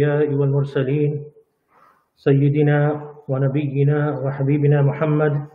الأنبياء 0.00 0.34
والمرسلين 0.34 1.24
سيدنا 2.16 2.80
ونبينا 3.28 4.20
وحبيبنا 4.20 4.82
محمد 4.82 5.46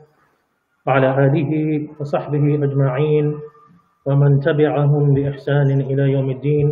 وعلى 0.87 1.09
آله 1.25 1.51
وصحبه 1.99 2.45
أجمعين 2.65 3.39
ومن 4.05 4.39
تبعهم 4.39 5.13
بإحسان 5.13 5.81
إلى 5.81 6.11
يوم 6.11 6.29
الدين. 6.29 6.67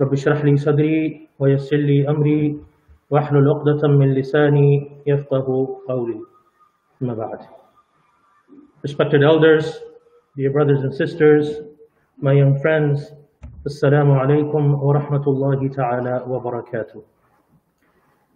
رب 0.00 0.12
اشرح 0.12 0.44
لي 0.44 0.56
صدري 0.56 1.28
ويسر 1.38 1.76
لي 1.76 2.08
أمري 2.08 2.60
واحلل 3.10 3.48
عقدة 3.48 3.88
من 3.88 4.14
لساني 4.14 5.02
يفقه 5.06 5.46
قولي. 5.88 6.20
أما 7.02 7.14
بعد. 7.14 7.38
Respected 8.86 9.22
elders, 9.26 9.66
dear 10.38 10.52
brothers 10.54 10.82
and 10.86 10.94
sisters, 10.94 11.58
my 12.22 12.32
young 12.32 12.54
friends, 12.62 13.10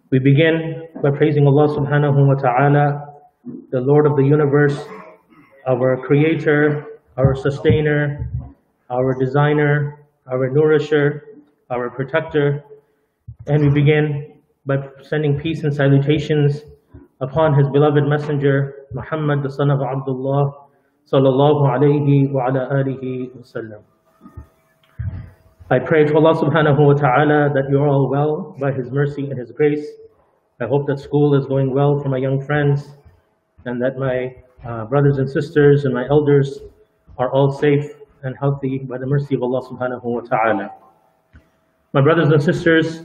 We 0.09 0.19
begin 0.19 0.87
by 1.03 1.11
praising 1.11 1.45
Allah 1.45 1.67
subhanahu 1.67 2.27
wa 2.27 2.35
ta'ala, 2.35 3.13
the 3.71 3.81
Lord 3.81 4.05
of 4.05 4.15
the 4.15 4.23
universe, 4.23 4.87
our 5.67 5.97
creator, 6.07 7.01
our 7.17 7.35
sustainer, 7.35 8.31
our 8.89 9.19
designer, 9.19 9.99
our 10.31 10.49
nourisher, 10.49 11.23
our 11.69 11.89
protector. 11.89 12.63
And 13.47 13.63
we 13.63 13.69
begin 13.81 14.39
by 14.65 14.77
sending 15.01 15.37
peace 15.37 15.63
and 15.65 15.75
salutations 15.75 16.61
upon 17.19 17.53
his 17.53 17.67
beloved 17.67 18.07
messenger, 18.07 18.87
Muhammad, 18.93 19.43
the 19.43 19.51
son 19.51 19.71
of 19.71 19.81
Abdullah, 19.81 20.53
sallallahu 21.11 21.67
alayhi 21.67 22.31
wa 22.31 22.47
ala 22.47 22.69
alihi 22.71 23.35
wa 23.35 23.41
sallam. 23.41 23.83
I 25.69 25.79
pray 25.79 26.05
to 26.05 26.15
Allah 26.15 26.33
subhanahu 26.33 26.79
wa 26.79 26.93
ta'ala 26.93 27.51
that 27.53 27.69
you're 27.69 27.89
all 27.89 28.09
well 28.09 28.55
by 28.57 28.71
His 28.71 28.89
mercy 28.89 29.29
and 29.29 29.37
His 29.37 29.51
grace. 29.51 29.85
I 30.61 30.65
hope 30.65 30.87
that 30.87 30.97
school 30.97 31.35
is 31.35 31.45
going 31.45 31.73
well 31.73 31.99
for 32.01 32.07
my 32.07 32.15
young 32.15 32.39
friends 32.39 32.87
and 33.65 33.81
that 33.81 33.97
my 33.97 34.33
uh, 34.65 34.85
brothers 34.85 35.17
and 35.17 35.29
sisters 35.29 35.83
and 35.83 35.93
my 35.93 36.07
elders 36.07 36.59
are 37.17 37.29
all 37.33 37.51
safe 37.51 37.83
and 38.23 38.33
healthy 38.39 38.77
by 38.77 38.97
the 38.97 39.05
mercy 39.05 39.35
of 39.35 39.43
Allah 39.43 39.61
subhanahu 39.67 40.05
wa 40.05 40.21
ta'ala. 40.21 40.71
My 41.91 41.99
brothers 41.99 42.29
and 42.29 42.41
sisters, 42.41 43.01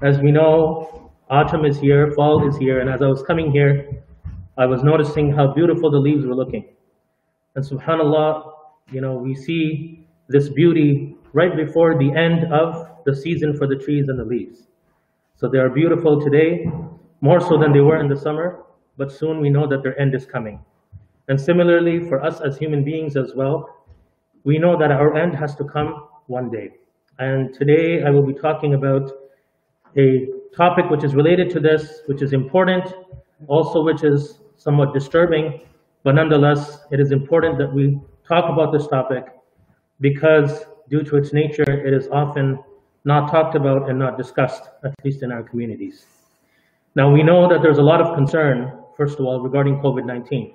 as 0.00 0.18
we 0.18 0.32
know, 0.32 1.12
autumn 1.28 1.66
is 1.66 1.78
here, 1.78 2.12
fall 2.12 2.48
is 2.48 2.56
here, 2.56 2.80
and 2.80 2.88
as 2.88 3.02
I 3.02 3.06
was 3.06 3.22
coming 3.22 3.52
here, 3.52 4.02
I 4.56 4.64
was 4.64 4.82
noticing 4.82 5.30
how 5.30 5.52
beautiful 5.52 5.90
the 5.90 5.98
leaves 6.00 6.24
were 6.24 6.34
looking. 6.34 6.64
And 7.54 7.62
subhanAllah, 7.62 8.50
you 8.92 9.02
know, 9.02 9.18
we 9.18 9.34
see 9.34 10.06
this 10.30 10.48
beauty 10.48 11.17
right 11.32 11.56
before 11.56 11.98
the 11.98 12.10
end 12.14 12.52
of 12.52 12.88
the 13.04 13.14
season 13.14 13.56
for 13.56 13.66
the 13.66 13.76
trees 13.76 14.08
and 14.08 14.18
the 14.18 14.24
leaves. 14.24 14.68
So 15.36 15.48
they 15.48 15.58
are 15.58 15.68
beautiful 15.68 16.20
today, 16.20 16.70
more 17.20 17.40
so 17.40 17.58
than 17.58 17.72
they 17.72 17.80
were 17.80 18.00
in 18.00 18.08
the 18.08 18.16
summer, 18.16 18.64
but 18.96 19.12
soon 19.12 19.40
we 19.40 19.50
know 19.50 19.66
that 19.68 19.82
their 19.82 19.98
end 20.00 20.14
is 20.14 20.26
coming. 20.26 20.60
And 21.28 21.40
similarly, 21.40 22.00
for 22.08 22.22
us 22.24 22.40
as 22.40 22.56
human 22.56 22.84
beings 22.84 23.16
as 23.16 23.34
well, 23.34 23.84
we 24.44 24.58
know 24.58 24.78
that 24.78 24.90
our 24.90 25.16
end 25.16 25.34
has 25.36 25.54
to 25.56 25.64
come 25.64 26.08
one 26.26 26.50
day. 26.50 26.70
And 27.18 27.52
today 27.52 28.02
I 28.02 28.10
will 28.10 28.26
be 28.26 28.32
talking 28.32 28.74
about 28.74 29.10
a 29.96 30.28
topic 30.56 30.90
which 30.90 31.04
is 31.04 31.14
related 31.14 31.50
to 31.50 31.60
this, 31.60 32.00
which 32.06 32.22
is 32.22 32.32
important, 32.32 32.94
also 33.46 33.82
which 33.82 34.04
is 34.04 34.40
somewhat 34.56 34.92
disturbing, 34.92 35.60
but 36.02 36.14
nonetheless, 36.14 36.80
it 36.90 37.00
is 37.00 37.12
important 37.12 37.58
that 37.58 37.72
we 37.72 38.00
talk 38.26 38.50
about 38.50 38.72
this 38.72 38.86
topic 38.86 39.24
because 40.00 40.64
due 40.88 41.02
to 41.02 41.16
its 41.16 41.32
nature, 41.32 41.70
it 41.86 41.92
is 41.92 42.08
often 42.08 42.58
not 43.04 43.30
talked 43.30 43.54
about 43.54 43.88
and 43.88 43.98
not 43.98 44.16
discussed, 44.16 44.64
at 44.84 44.94
least 45.04 45.22
in 45.22 45.32
our 45.32 45.42
communities. 45.42 46.06
Now, 46.94 47.12
we 47.12 47.22
know 47.22 47.48
that 47.48 47.62
there's 47.62 47.78
a 47.78 47.82
lot 47.82 48.00
of 48.00 48.14
concern, 48.14 48.72
first 48.96 49.18
of 49.18 49.24
all, 49.26 49.40
regarding 49.40 49.76
COVID-19 49.80 50.54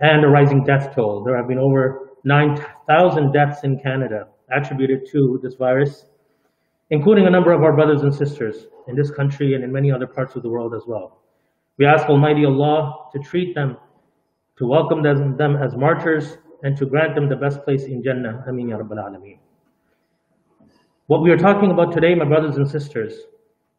and 0.00 0.22
the 0.22 0.28
rising 0.28 0.64
death 0.64 0.94
toll. 0.94 1.22
There 1.22 1.36
have 1.36 1.46
been 1.46 1.58
over 1.58 2.10
9,000 2.24 3.32
deaths 3.32 3.64
in 3.64 3.78
Canada 3.78 4.28
attributed 4.50 5.06
to 5.12 5.38
this 5.42 5.54
virus, 5.54 6.06
including 6.90 7.26
a 7.26 7.30
number 7.30 7.52
of 7.52 7.62
our 7.62 7.72
brothers 7.72 8.02
and 8.02 8.14
sisters 8.14 8.66
in 8.88 8.96
this 8.96 9.10
country 9.10 9.54
and 9.54 9.62
in 9.62 9.70
many 9.70 9.92
other 9.92 10.06
parts 10.06 10.34
of 10.36 10.42
the 10.42 10.48
world 10.48 10.74
as 10.74 10.82
well. 10.86 11.20
We 11.78 11.86
ask 11.86 12.08
Almighty 12.08 12.44
Allah 12.44 13.08
to 13.12 13.18
treat 13.20 13.54
them, 13.54 13.76
to 14.58 14.66
welcome 14.66 15.02
them, 15.02 15.36
them 15.36 15.56
as 15.56 15.76
martyrs, 15.76 16.36
and 16.62 16.76
to 16.76 16.84
grant 16.84 17.14
them 17.14 17.28
the 17.28 17.36
best 17.36 17.62
place 17.64 17.84
in 17.84 18.02
Jannah. 18.02 18.44
Ameen 18.46 18.68
Ya 18.68 18.78
Rabbal 18.78 18.98
Alameen. 18.98 19.38
What 21.10 21.22
we 21.22 21.32
are 21.32 21.36
talking 21.36 21.72
about 21.72 21.92
today, 21.92 22.14
my 22.14 22.24
brothers 22.24 22.56
and 22.56 22.70
sisters, 22.70 23.12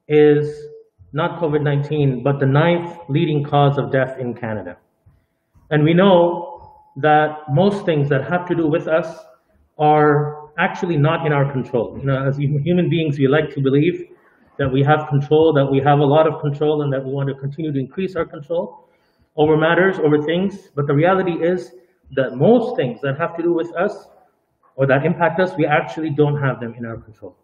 is 0.09 0.65
not 1.13 1.39
COVID-19, 1.39 2.25
but 2.25 2.41
the 2.41 2.45
ninth 2.45 2.97
leading 3.07 3.41
cause 3.41 3.77
of 3.77 3.89
death 3.89 4.19
in 4.19 4.33
Canada. 4.33 4.75
And 5.69 5.85
we 5.85 5.93
know 5.93 6.73
that 6.97 7.37
most 7.49 7.85
things 7.85 8.09
that 8.09 8.29
have 8.29 8.45
to 8.49 8.53
do 8.53 8.67
with 8.67 8.89
us 8.89 9.17
are 9.79 10.49
actually 10.59 10.97
not 10.97 11.25
in 11.25 11.31
our 11.31 11.49
control. 11.49 11.97
You 11.97 12.07
know, 12.07 12.27
as 12.27 12.35
human 12.35 12.89
beings, 12.89 13.17
we 13.17 13.29
like 13.29 13.49
to 13.51 13.61
believe 13.61 14.09
that 14.59 14.67
we 14.67 14.83
have 14.83 15.07
control, 15.07 15.53
that 15.53 15.71
we 15.71 15.79
have 15.79 15.99
a 15.99 16.05
lot 16.05 16.27
of 16.27 16.41
control, 16.41 16.81
and 16.81 16.91
that 16.91 17.01
we 17.01 17.13
want 17.13 17.29
to 17.29 17.35
continue 17.35 17.71
to 17.71 17.79
increase 17.79 18.17
our 18.17 18.25
control 18.25 18.89
over 19.37 19.55
matters, 19.55 19.99
over 19.99 20.21
things. 20.21 20.67
But 20.75 20.85
the 20.85 20.93
reality 20.93 21.41
is 21.41 21.71
that 22.11 22.35
most 22.35 22.75
things 22.75 22.99
that 22.99 23.17
have 23.17 23.37
to 23.37 23.41
do 23.41 23.53
with 23.53 23.73
us 23.77 24.07
or 24.75 24.87
that 24.87 25.05
impact 25.05 25.39
us, 25.39 25.51
we 25.57 25.65
actually 25.65 26.09
don't 26.09 26.39
have 26.39 26.59
them 26.59 26.73
in 26.77 26.85
our 26.85 26.97
control. 26.97 27.35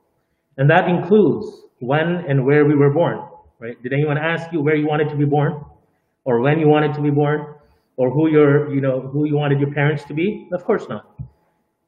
And 0.57 0.69
that 0.69 0.87
includes 0.87 1.45
when 1.79 2.25
and 2.27 2.45
where 2.45 2.65
we 2.65 2.75
were 2.75 2.91
born, 2.91 3.19
right? 3.59 3.81
Did 3.83 3.93
anyone 3.93 4.17
ask 4.17 4.51
you 4.51 4.61
where 4.61 4.75
you 4.75 4.87
wanted 4.87 5.09
to 5.09 5.15
be 5.15 5.25
born? 5.25 5.63
Or 6.25 6.41
when 6.41 6.59
you 6.59 6.67
wanted 6.67 6.93
to 6.95 7.01
be 7.01 7.09
born? 7.09 7.55
Or 7.97 8.11
who 8.11 8.29
your, 8.29 8.73
you 8.73 8.81
know, 8.81 9.01
who 9.01 9.25
you 9.25 9.35
wanted 9.35 9.59
your 9.59 9.71
parents 9.73 10.03
to 10.05 10.13
be? 10.13 10.47
Of 10.51 10.63
course 10.63 10.87
not. 10.89 11.19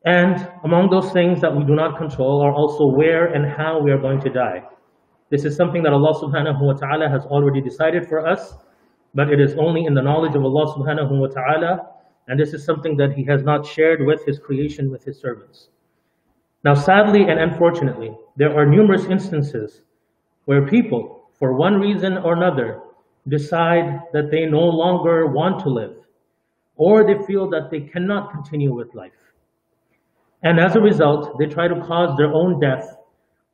And 0.05 0.47
among 0.63 0.89
those 0.89 1.11
things 1.11 1.41
that 1.41 1.53
we 1.55 1.63
do 1.65 1.75
not 1.75 1.97
control 1.97 2.41
are 2.41 2.53
also 2.53 2.85
where 2.85 3.33
and 3.33 3.45
how 3.45 3.81
we 3.81 3.91
are 3.91 3.97
going 3.97 4.21
to 4.21 4.29
die. 4.29 4.63
This 5.29 5.45
is 5.45 5.55
something 5.55 5.83
that 5.83 5.93
Allah 5.93 6.13
subhanahu 6.13 6.61
wa 6.61 6.73
ta'ala 6.73 7.09
has 7.09 7.23
already 7.25 7.61
decided 7.61 8.07
for 8.07 8.25
us, 8.25 8.53
but 9.13 9.29
it 9.29 9.39
is 9.39 9.53
only 9.59 9.85
in 9.85 9.93
the 9.93 10.01
knowledge 10.01 10.35
of 10.35 10.43
Allah 10.43 10.73
subhanahu 10.73 11.19
wa 11.19 11.27
ta'ala 11.27 11.89
and 12.29 12.39
this 12.39 12.53
is 12.53 12.63
something 12.63 12.95
that 12.95 13.13
he 13.13 13.23
has 13.25 13.43
not 13.43 13.65
shared 13.65 14.05
with 14.05 14.23
his 14.23 14.37
creation, 14.37 14.91
with 14.91 15.03
his 15.03 15.19
servants. 15.19 15.69
Now, 16.63 16.75
sadly 16.75 17.23
and 17.23 17.39
unfortunately, 17.39 18.15
there 18.37 18.55
are 18.55 18.67
numerous 18.67 19.05
instances 19.05 19.81
where 20.45 20.67
people, 20.67 21.29
for 21.39 21.53
one 21.53 21.79
reason 21.79 22.19
or 22.19 22.33
another, 22.33 22.81
decide 23.27 24.01
that 24.13 24.29
they 24.29 24.45
no 24.45 24.61
longer 24.61 25.25
want 25.25 25.59
to 25.63 25.69
live, 25.69 25.95
or 26.75 27.03
they 27.03 27.25
feel 27.25 27.49
that 27.49 27.71
they 27.71 27.81
cannot 27.81 28.31
continue 28.31 28.75
with 28.75 28.93
life. 28.93 29.33
And 30.43 30.59
as 30.59 30.75
a 30.75 30.81
result, 30.81 31.39
they 31.39 31.47
try 31.47 31.67
to 31.67 31.81
cause 31.81 32.15
their 32.15 32.31
own 32.31 32.59
death 32.59 32.95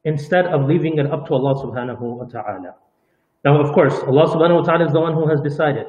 instead 0.04 0.48
of 0.48 0.68
leaving 0.68 0.98
it 0.98 1.08
up 1.12 1.26
to 1.28 1.34
Allah 1.34 1.56
subhanahu 1.64 2.02
wa 2.02 2.26
ta'ala. 2.26 2.76
Now, 3.46 3.62
of 3.62 3.74
course, 3.74 3.94
Allah 4.06 4.28
subhanahu 4.28 4.60
wa 4.60 4.64
ta'ala 4.64 4.86
is 4.86 4.92
the 4.92 5.00
one 5.00 5.14
who 5.14 5.30
has 5.30 5.40
decided 5.40 5.88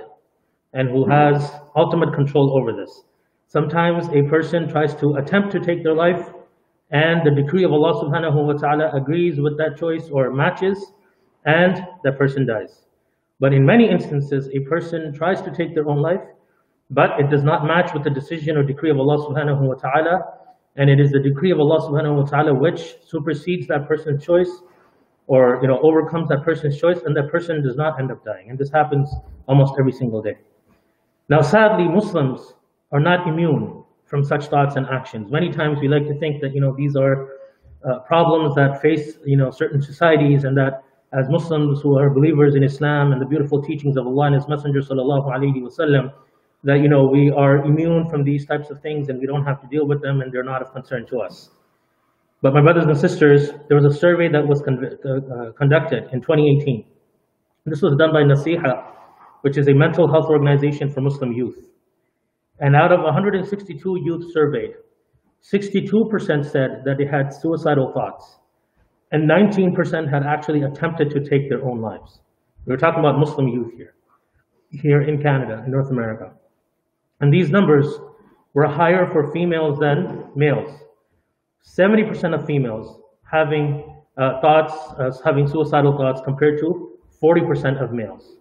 and 0.77 0.91
who 0.91 1.09
has 1.09 1.51
ultimate 1.75 2.13
control 2.15 2.57
over 2.57 2.73
this. 2.73 3.03
Sometimes 3.47 4.09
a 4.09 4.23
person 4.29 4.69
tries 4.69 4.95
to 4.97 5.15
attempt 5.15 5.51
to 5.53 5.61
take 5.61 5.83
their 5.83 5.95
life 5.95 6.33
and 6.91 7.27
the 7.27 7.31
decree 7.31 7.65
of 7.65 7.73
Allah 7.73 7.95
subhanahu 8.05 8.47
wa 8.47 8.53
ta'ala 8.53 8.91
agrees 8.93 9.41
with 9.41 9.57
that 9.57 9.79
choice 9.79 10.09
or 10.13 10.31
matches 10.31 10.93
and 11.47 11.83
that 12.05 12.19
person 12.19 12.47
dies. 12.47 12.83
But 13.41 13.55
in 13.55 13.65
many 13.65 13.89
instances, 13.89 14.49
a 14.53 14.61
person 14.69 15.15
tries 15.15 15.41
to 15.43 15.51
take 15.51 15.75
their 15.75 15.89
own 15.89 16.03
life, 16.03 16.23
but 16.91 17.19
it 17.19 17.31
does 17.31 17.43
not 17.43 17.67
match 17.67 17.95
with 17.95 18.05
the 18.05 18.11
decision 18.11 18.57
or 18.57 18.63
decree 18.63 18.91
of 18.91 18.99
Allah 18.99 19.19
subhanahu 19.27 19.61
wa 19.61 19.75
ta'ala, 19.75 20.25
and 20.77 20.91
it 20.91 21.01
is 21.01 21.11
the 21.11 21.21
decree 21.21 21.53
of 21.53 21.59
Allah 21.59 21.81
subhanahu 21.81 22.17
wa 22.17 22.25
ta'ala 22.25 22.53
which 22.55 22.97
supersedes 23.07 23.67
that 23.69 23.89
person's 23.89 24.23
choice 24.25 24.51
or 25.27 25.59
you 25.63 25.69
know 25.69 25.81
overcomes 25.81 26.29
that 26.29 26.45
person's 26.45 26.79
choice 26.79 27.01
and 27.05 27.17
that 27.17 27.31
person 27.31 27.63
does 27.63 27.77
not 27.77 27.99
end 27.99 28.11
up 28.13 28.25
dying. 28.25 28.51
And 28.51 28.59
this 28.59 28.71
happens 28.71 29.09
almost 29.49 29.75
every 29.79 29.93
single 29.93 30.23
day. 30.23 30.37
Now, 31.29 31.43
sadly, 31.43 31.89
Muslims 31.89 32.55
are 32.93 33.01
not 33.01 33.27
immune 33.27 33.83
from 34.05 34.23
such 34.25 34.47
thoughts 34.47 34.77
and 34.77 34.87
actions. 34.87 35.31
Many 35.31 35.51
times 35.51 35.79
we 35.81 35.89
like 35.89 36.07
to 36.07 36.19
think 36.19 36.41
that, 36.41 36.55
you 36.55 36.61
know, 36.61 36.75
these 36.77 36.95
are 36.97 37.29
uh, 37.85 37.99
problems 38.01 38.55
that 38.55 38.81
face, 38.81 39.19
you 39.25 39.37
know, 39.37 39.51
certain 39.51 39.83
societies 39.83 40.45
and 40.45 40.57
that 40.57 40.85
as 41.13 41.29
Muslims 41.29 41.81
who 41.81 41.99
are 41.99 42.11
believers 42.11 42.55
in 42.55 42.63
Islam 42.63 43.13
and 43.13 43.21
the 43.21 43.27
beautiful 43.27 43.63
teachings 43.63 43.97
of 43.97 44.07
Allah 44.07 44.27
and 44.27 44.35
His 44.37 44.49
Messenger 44.49 44.81
sallallahu 44.81 45.27
alaihi 45.27 45.63
wasallam, 45.63 46.13
that, 46.65 46.81
you 46.81 46.89
know, 46.89 47.05
we 47.07 47.31
are 47.31 47.65
immune 47.65 48.09
from 48.09 48.23
these 48.23 48.47
types 48.47 48.71
of 48.71 48.81
things 48.81 49.09
and 49.09 49.19
we 49.21 49.27
don't 49.27 49.45
have 49.45 49.61
to 49.61 49.67
deal 49.69 49.87
with 49.87 50.01
them 50.03 50.21
and 50.21 50.33
they're 50.33 50.45
not 50.45 50.63
of 50.63 50.73
concern 50.73 51.07
to 51.07 51.21
us. 51.21 51.51
But 52.43 52.55
my 52.55 52.61
brothers 52.61 52.85
and 52.85 52.97
sisters, 52.97 53.51
there 53.69 53.77
was 53.77 53.85
a 53.85 53.97
survey 53.97 54.29
that 54.29 54.47
was 54.47 54.63
con 54.63 54.79
uh, 54.85 55.53
conducted 55.53 56.09
in 56.13 56.21
2018. 56.21 56.85
This 57.65 57.83
was 57.83 57.97
done 57.97 58.13
by 58.13 58.23
Naseeha, 58.23 58.96
which 59.43 59.59
is 59.59 59.69
a 59.69 59.75
mental 59.75 60.11
health 60.11 60.27
organization 60.27 60.91
for 60.91 61.01
Muslim 61.01 61.33
youth. 61.33 61.59
And 62.61 62.75
out 62.75 62.93
of 62.93 63.01
162 63.01 64.01
youth 64.05 64.33
surveyed, 64.33 64.75
62% 65.43 66.45
said 66.45 66.83
that 66.85 66.97
they 66.99 67.07
had 67.07 67.33
suicidal 67.33 67.93
thoughts. 67.93 68.39
and 69.13 69.31
19% 69.31 70.11
had 70.11 70.25
actually 70.25 70.63
attempted 70.63 71.11
to 71.11 71.21
take 71.21 71.49
their 71.49 71.65
own 71.65 71.81
lives. 71.81 72.21
We're 72.67 72.77
talking 72.77 72.99
about 72.99 73.19
Muslim 73.19 73.49
youth 73.49 73.73
here, 73.77 73.95
here 74.71 75.03
in 75.03 75.23
Canada, 75.23 75.63
in 75.65 75.71
North 75.71 75.91
America. 75.91 76.33
And 77.21 77.33
these 77.33 77.51
numbers 77.51 77.87
were 78.55 78.67
higher 78.67 79.09
for 79.13 79.31
females 79.33 79.79
than 79.79 80.31
males. 80.35 80.71
70% 81.65 82.35
of 82.35 82.47
females 82.47 83.01
having 83.31 84.03
uh, 84.19 84.41
thoughts, 84.41 84.75
uh, 84.99 85.11
having 85.25 85.47
suicidal 85.47 85.97
thoughts 85.97 86.21
compared 86.25 86.59
to 86.61 86.99
40% 87.23 87.83
of 87.83 87.93
males. 87.93 88.36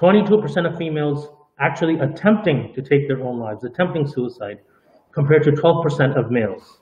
22% 0.00 0.70
of 0.70 0.78
females 0.78 1.28
actually 1.58 1.98
attempting 1.98 2.72
to 2.74 2.80
take 2.80 3.06
their 3.06 3.22
own 3.22 3.38
lives, 3.38 3.64
attempting 3.64 4.06
suicide, 4.06 4.58
compared 5.12 5.42
to 5.44 5.50
12% 5.52 6.18
of 6.18 6.30
males. 6.30 6.78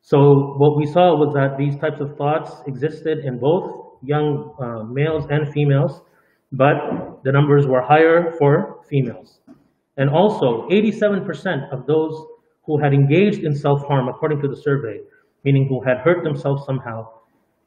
So 0.00 0.54
what 0.56 0.78
we 0.78 0.86
saw 0.86 1.16
was 1.16 1.34
that 1.34 1.58
these 1.58 1.76
types 1.76 2.00
of 2.00 2.16
thoughts 2.16 2.62
existed 2.66 3.18
in 3.26 3.38
both 3.38 3.98
young 4.02 4.54
uh, 4.58 4.84
males 4.84 5.26
and 5.28 5.52
females, 5.52 6.00
but 6.52 7.20
the 7.24 7.32
numbers 7.32 7.66
were 7.66 7.82
higher 7.82 8.32
for 8.38 8.80
females. 8.88 9.40
And 9.98 10.08
also, 10.08 10.66
87% 10.70 11.72
of 11.72 11.86
those 11.86 12.24
who 12.64 12.78
had 12.78 12.94
engaged 12.94 13.40
in 13.40 13.54
self-harm, 13.54 14.08
according 14.08 14.40
to 14.42 14.48
the 14.48 14.56
survey, 14.56 15.00
meaning 15.44 15.66
who 15.68 15.82
had 15.82 15.98
hurt 15.98 16.22
themselves 16.24 16.64
somehow, 16.64 17.06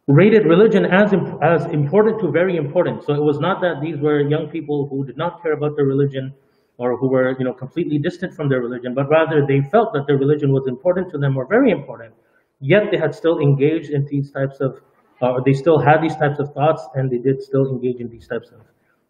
rated 0.08 0.46
religion 0.46 0.86
as, 0.86 1.14
imp 1.14 1.42
as 1.44 1.66
important 1.66 2.20
to 2.22 2.32
very 2.32 2.58
important. 2.58 3.04
So 3.04 3.14
it 3.14 3.22
was 3.22 3.40
not 3.40 3.62
that 3.62 3.82
these 3.82 3.98
were 3.98 4.22
young 4.22 4.48
people 4.50 4.88
who 4.90 5.06
did 5.06 5.18
not 5.18 5.42
care 5.42 5.54
about 5.54 5.76
their 5.76 5.86
religion 5.86 6.34
or 6.78 6.98
who 6.98 7.08
were 7.10 7.36
you 7.38 7.46
know, 7.46 7.54
completely 7.54 8.00
distant 8.00 8.34
from 8.34 8.50
their 8.50 8.60
religion, 8.60 8.94
but 8.96 9.08
rather 9.10 9.46
they 9.48 9.62
felt 9.70 9.94
that 9.94 10.08
their 10.08 10.18
religion 10.18 10.52
was 10.52 10.66
important 10.68 11.12
to 11.12 11.18
them 11.18 11.38
or 11.38 11.48
very 11.48 11.72
important, 11.72 12.14
yet 12.60 12.84
they 12.92 12.98
had 12.98 13.14
still 13.14 13.40
engaged 13.40 13.92
in 13.92 14.06
these 14.10 14.32
types 14.32 14.60
of, 14.60 14.82
uh, 15.22 15.40
they 15.46 15.54
still 15.54 15.78
had 15.78 16.02
these 16.02 16.16
types 16.16 16.40
of 16.40 16.52
thoughts 16.54 16.88
and 16.96 17.12
they 17.12 17.20
did 17.20 17.42
still 17.42 17.68
engage 17.70 18.00
in 18.00 18.10
these 18.10 18.28
types 18.28 18.50
of 18.50 18.62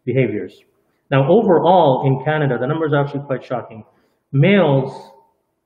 behaviors. 0.04 0.60
Now 1.10 1.26
overall 1.30 2.06
in 2.06 2.22
Canada, 2.24 2.58
the 2.60 2.66
numbers 2.66 2.92
are 2.92 3.02
actually 3.02 3.24
quite 3.24 3.42
shocking. 3.42 3.84
Males 4.32 5.12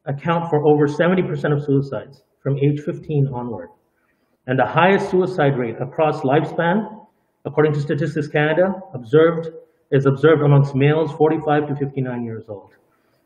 account 0.05 0.49
for 0.49 0.65
over 0.67 0.87
70% 0.87 1.53
of 1.53 1.65
suicides 1.65 2.23
from 2.41 2.57
age 2.59 2.81
15 2.81 3.29
onward. 3.35 3.71
And 4.47 4.59
the 4.59 4.67
highest 4.67 5.11
suicide 5.11 5.59
rate 5.59 5.77
across 5.81 6.21
lifespan, 6.21 7.07
according 7.45 7.73
to 7.75 7.81
Statistics 7.81 8.29
Canada, 8.29 8.75
observed 8.95 9.49
is 9.91 10.07
observed 10.07 10.43
amongst 10.43 10.75
males 10.75 11.13
45 11.13 11.69
to 11.69 11.77
59 11.77 12.25
years 12.25 12.45
old. 12.49 12.71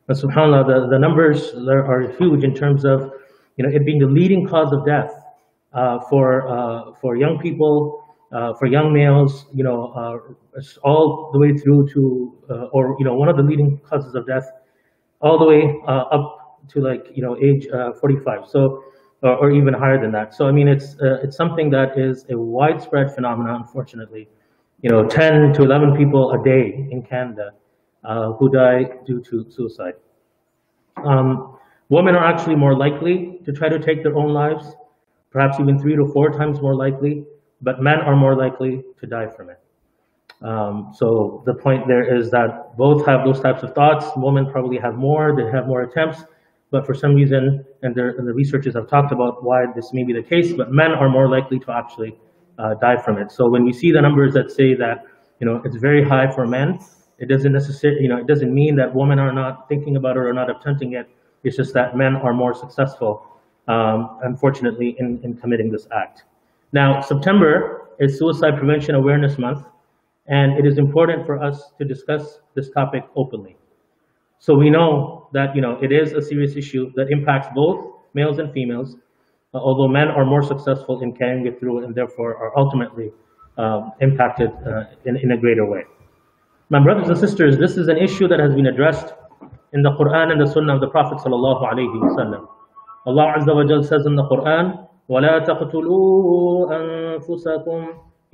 And 0.09 0.17
subhanAllah, 0.17 0.67
the, 0.67 0.89
the 0.91 0.99
numbers 0.99 1.53
are 1.55 2.11
huge 2.19 2.45
in 2.45 2.55
terms 2.55 2.85
of 2.85 3.13
you 3.57 3.67
know, 3.67 3.77
it 3.77 3.85
being 3.85 3.99
the 3.99 4.07
leading 4.07 4.47
cause 4.47 4.73
of 4.73 4.87
death 4.87 5.13
uh, 5.75 6.01
for, 6.09 6.49
uh, 6.49 6.95
for 7.01 7.17
young 7.17 7.39
people, 7.39 8.03
uh, 8.33 8.55
for 8.55 8.67
young 8.67 8.93
males, 8.93 9.47
you 9.53 9.63
know, 9.63 9.93
uh, 9.93 10.61
all 10.83 11.31
the 11.33 11.39
way 11.39 11.57
through 11.57 11.87
to, 11.89 12.35
uh, 12.49 12.55
or, 12.73 12.97
you 12.99 13.05
know, 13.05 13.15
one 13.15 13.29
of 13.29 13.37
the 13.37 13.43
leading 13.43 13.79
causes 13.89 14.15
of 14.15 14.27
death 14.27 14.45
all 15.21 15.39
the 15.39 15.45
way 15.45 15.75
uh, 15.87 16.17
up 16.17 16.59
to 16.69 16.81
like, 16.81 17.07
you 17.15 17.23
know, 17.23 17.37
age 17.37 17.67
45. 18.01 18.49
So 18.49 18.83
or, 19.23 19.37
or 19.37 19.51
even 19.51 19.75
higher 19.75 20.01
than 20.01 20.13
that. 20.13 20.35
So 20.35 20.47
I 20.47 20.53
mean, 20.53 20.69
it's 20.69 20.97
uh, 21.01 21.19
it's 21.23 21.37
something 21.37 21.71
that 21.71 21.99
is 21.99 22.25
a 22.31 22.37
widespread 22.39 23.15
phenomenon, 23.15 23.57
unfortunately. 23.63 24.29
You 24.83 24.91
know, 24.91 25.07
10 25.07 25.53
to 25.55 25.63
11 25.63 25.95
people 25.97 26.33
a 26.33 26.43
day 26.43 26.89
in 26.91 27.03
Canada 27.03 27.51
uh, 28.03 28.33
who 28.33 28.51
die 28.51 28.85
due 29.07 29.21
to 29.23 29.45
suicide. 29.51 29.95
Um, 31.05 31.59
women 31.91 32.15
are 32.15 32.25
actually 32.25 32.57
more 32.57 32.77
likely 32.77 33.41
to 33.45 33.53
try 33.53 33.69
to 33.69 33.79
take 33.79 34.03
their 34.03 34.17
own 34.17 34.33
lives, 34.33 34.65
perhaps 35.31 35.61
even 35.61 35.79
three 35.79 35.97
to 35.97 36.07
four 36.15 36.31
times 36.31 36.63
more 36.63 36.75
likely, 36.75 37.25
but 37.61 37.83
men 37.83 37.99
are 37.99 38.17
more 38.17 38.35
likely 38.37 38.83
to 39.01 39.07
die 39.07 39.29
from 39.37 39.51
it. 39.51 39.61
Um, 40.43 40.93
so 40.95 41.43
the 41.45 41.55
point 41.55 41.87
there 41.87 42.17
is 42.17 42.31
that 42.31 42.75
both 42.79 43.05
have 43.05 43.27
those 43.27 43.41
types 43.41 43.63
of 43.63 43.75
thoughts. 43.75 44.07
Women 44.17 44.51
probably 44.51 44.79
have 44.79 44.95
more, 44.95 45.37
they 45.37 45.51
have 45.55 45.67
more 45.67 45.83
attempts, 45.83 46.25
but 46.71 46.87
for 46.87 46.95
some 46.95 47.15
reason, 47.15 47.65
and, 47.83 47.95
there, 47.95 48.11
and 48.11 48.27
the 48.27 48.33
researchers 48.33 48.75
have 48.75 48.89
talked 48.89 49.13
about 49.13 49.43
why 49.43 49.67
this 49.75 49.93
may 49.93 50.05
be 50.05 50.13
the 50.13 50.23
case, 50.23 50.53
but 50.53 50.71
men 50.71 50.93
are 50.93 51.09
more 51.09 51.29
likely 51.29 51.59
to 51.61 51.73
actually 51.73 52.17
uh, 52.59 52.75
die 52.75 52.97
from 52.97 53.19
it. 53.19 53.33
So 53.33 53.49
when 53.49 53.65
we 53.65 53.73
see 53.73 53.91
the 53.91 54.01
numbers 54.01 54.35
that 54.35 54.51
say 54.51 54.75
that, 54.75 55.07
you 55.41 55.47
know, 55.47 55.61
it's 55.65 55.77
very 55.77 56.05
high 56.05 56.31
for 56.31 56.47
men, 56.47 56.79
it 57.19 57.29
doesn't 57.29 57.53
necessarily, 57.53 58.03
you 58.03 58.09
know, 58.09 58.19
it 58.19 58.27
doesn't 58.27 58.53
mean 58.55 58.77
that 58.77 58.95
women 58.95 59.19
are 59.19 59.33
not 59.33 59.69
thinking 59.69 59.97
about 59.97 60.17
it 60.17 60.21
or 60.21 60.33
not 60.33 60.49
attempting 60.49 60.95
it. 60.95 61.09
It's 61.43 61.57
just 61.57 61.75
that 61.75 61.97
men 61.97 62.17
are 62.17 62.33
more 62.33 62.55
successful, 62.55 63.27
um, 63.69 64.19
unfortunately, 64.23 64.97
in, 64.99 65.21
in 65.23 65.37
committing 65.37 65.71
this 65.71 65.87
act. 65.95 66.25
Now, 66.73 67.01
September 67.01 67.89
is 67.99 68.19
Suicide 68.19 68.57
Prevention 68.57 68.95
Awareness 68.95 69.39
Month, 69.39 69.67
and 70.29 70.59
it 70.59 70.67
is 70.67 70.79
important 70.79 71.27
for 71.27 71.43
us 71.43 71.73
to 71.79 71.85
discuss 71.85 72.41
this 72.55 72.71
topic 72.71 73.05
openly. 73.17 73.57
So 74.39 74.55
we 74.55 74.71
know 74.71 75.20
that 75.34 75.56
you 75.56 75.62
know 75.62 75.78
it 75.82 75.92
is 75.92 76.14
a 76.14 76.22
serious 76.22 76.56
issue 76.56 76.92
that 76.96 77.08
impacts 77.10 77.48
both 77.56 77.78
males 78.14 78.38
and 78.40 78.52
females, 78.54 78.96
uh, 79.54 79.58
although 79.58 79.88
men 79.88 80.08
are 80.08 80.26
more 80.26 80.44
successful 80.44 81.02
in 81.02 81.14
carrying 81.14 81.46
it 81.46 81.60
through 81.60 81.84
and 81.84 81.94
therefore 81.94 82.36
are 82.38 82.58
ultimately 82.58 83.12
um, 83.58 83.92
impacted 84.02 84.52
uh, 84.66 84.84
in, 85.06 85.18
in 85.18 85.32
a 85.32 85.38
greater 85.38 85.66
way. 85.66 85.84
My 86.70 86.80
brothers 86.82 87.10
and 87.10 87.18
sisters, 87.18 87.58
this 87.58 87.78
is 87.78 87.88
an 87.88 87.98
issue 87.98 88.28
that 88.28 88.40
has 88.40 88.56
been 88.56 88.68
addressed 88.68 89.14
in 89.74 89.82
the 89.84 89.92
Quran 89.92 90.32
and 90.32 90.42
the 90.42 90.48
Sunnah 90.48 90.76
of 90.76 90.82
the 90.82 90.88
Prophet 90.88 91.18
sallallahu 91.20 91.62
alaihi 91.62 92.02
wasallam. 92.02 92.48
Allah 93.06 93.36
Azza 93.38 93.54
wa 93.54 93.64
Jal 93.64 93.84
says 93.84 94.06
in 94.06 94.16
the 94.16 94.24
Quran, 94.24 94.88
وَلَا 95.10 95.46
تَقْتُلُوا 95.46 96.72
أَنفُسَكُمْ 96.74 97.82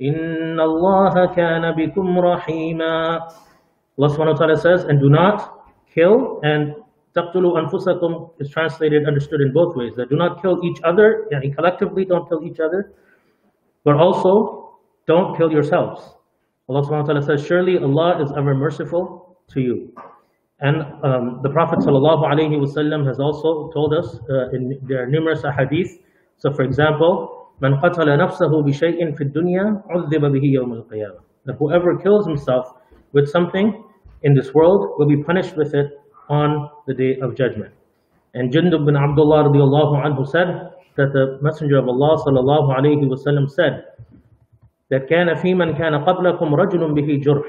إِنَّ 0.00 0.56
اللَّهَ 0.56 1.14
كَانَ 1.36 1.64
بِكُمْ 1.76 2.06
رَحِيمًا 2.18 3.20
Allah 3.98 4.08
subhanahu 4.08 4.32
wa 4.32 4.40
ta'ala 4.40 4.56
says, 4.56 4.84
and 4.84 4.98
do 4.98 5.10
not 5.10 5.68
kill 5.94 6.40
and 6.42 6.74
taqtulu 7.17 7.57
anfusakum 7.61 8.31
is 8.39 8.49
translated, 8.49 9.07
understood 9.07 9.41
in 9.41 9.51
both 9.53 9.75
ways. 9.75 9.93
That 9.97 10.09
do 10.09 10.15
not 10.15 10.41
kill 10.41 10.63
each 10.63 10.79
other, 10.83 11.25
yani 11.33 11.55
collectively 11.55 12.05
don't 12.05 12.29
kill 12.29 12.43
each 12.45 12.59
other, 12.59 12.93
but 13.83 13.95
also 13.95 14.77
don't 15.07 15.35
kill 15.35 15.51
yourselves. 15.51 16.01
Allah 16.69 16.83
subhanahu 16.83 17.07
wa 17.07 17.13
ta'ala 17.13 17.21
says, 17.23 17.45
surely 17.45 17.77
Allah 17.77 18.21
is 18.21 18.31
ever 18.37 18.53
merciful 18.53 19.37
to 19.53 19.61
you. 19.61 19.93
And 20.59 20.81
um, 21.03 21.39
the 21.43 21.49
Prophet 21.49 21.79
wasallam 21.79 23.07
has 23.07 23.19
also 23.19 23.69
told 23.71 23.93
us 23.93 24.19
uh, 24.29 24.49
in 24.55 24.77
there 24.83 25.03
are 25.03 25.07
numerous 25.07 25.43
ahadith. 25.43 25.87
So 26.37 26.51
for 26.51 26.63
example, 26.63 27.53
man 27.61 27.73
nafsahu 27.73 28.65
bi 28.65 28.71
shay'in 28.71 29.15
fi 29.15 29.25
dunya 29.25 29.81
udhiba 29.95 30.29
bihi 30.33 30.55
yawm 30.57 30.75
al-qiyamah. 30.75 31.21
That 31.45 31.55
whoever 31.57 31.97
kills 31.97 32.25
himself 32.25 32.73
with 33.13 33.29
something 33.29 33.83
in 34.23 34.33
this 34.33 34.53
world 34.53 34.97
will 34.97 35.07
be 35.07 35.23
punished 35.23 35.55
with 35.55 35.73
it 35.73 35.87
on 36.28 36.70
the 36.86 36.94
day 36.94 37.18
of 37.20 37.34
judgment. 37.36 37.72
And 38.34 38.52
Jundub 38.52 38.86
bin 38.86 38.96
Abdullah 38.96 39.44
radiallahu 39.44 40.04
anhu 40.04 40.26
said 40.26 40.70
that 40.96 41.12
the 41.12 41.38
Messenger 41.42 41.78
of 41.78 41.88
Allah 41.88 42.16
sallallahu 42.24 42.76
alayhi 42.78 43.04
wasallam 43.08 43.50
said 43.50 43.84
that 44.90 45.08
كان 45.08 45.34
في 45.34 45.54
من 45.54 45.74
كان 45.76 45.94
قبلكم 46.04 46.54
رجل 46.54 46.94
به 46.94 47.20
جرح 47.24 47.46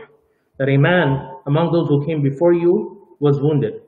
that 0.60 0.69
a 0.69 0.77
man 0.77 1.29
among 1.48 1.72
those 1.72 1.88
who 1.88 2.05
came 2.05 2.22
before 2.22 2.53
you 2.53 3.07
was 3.19 3.39
wounded. 3.41 3.81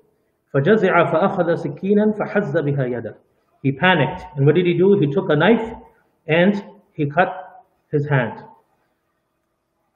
فجزع 0.53 1.12
فأخذ 1.12 1.55
سكينا 1.55 2.12
فحز 2.12 2.57
بها 2.57 2.86
يده. 2.86 3.15
He 3.63 3.72
panicked 3.72 4.24
and 4.36 4.45
what 4.45 4.55
did 4.55 4.65
he 4.65 4.74
do? 4.77 4.98
He 5.00 5.07
took 5.07 5.29
a 5.29 5.36
knife 5.36 5.74
and 6.27 6.63
he 6.93 7.10
cut 7.10 7.63
his 7.91 8.07
hand. 8.07 8.43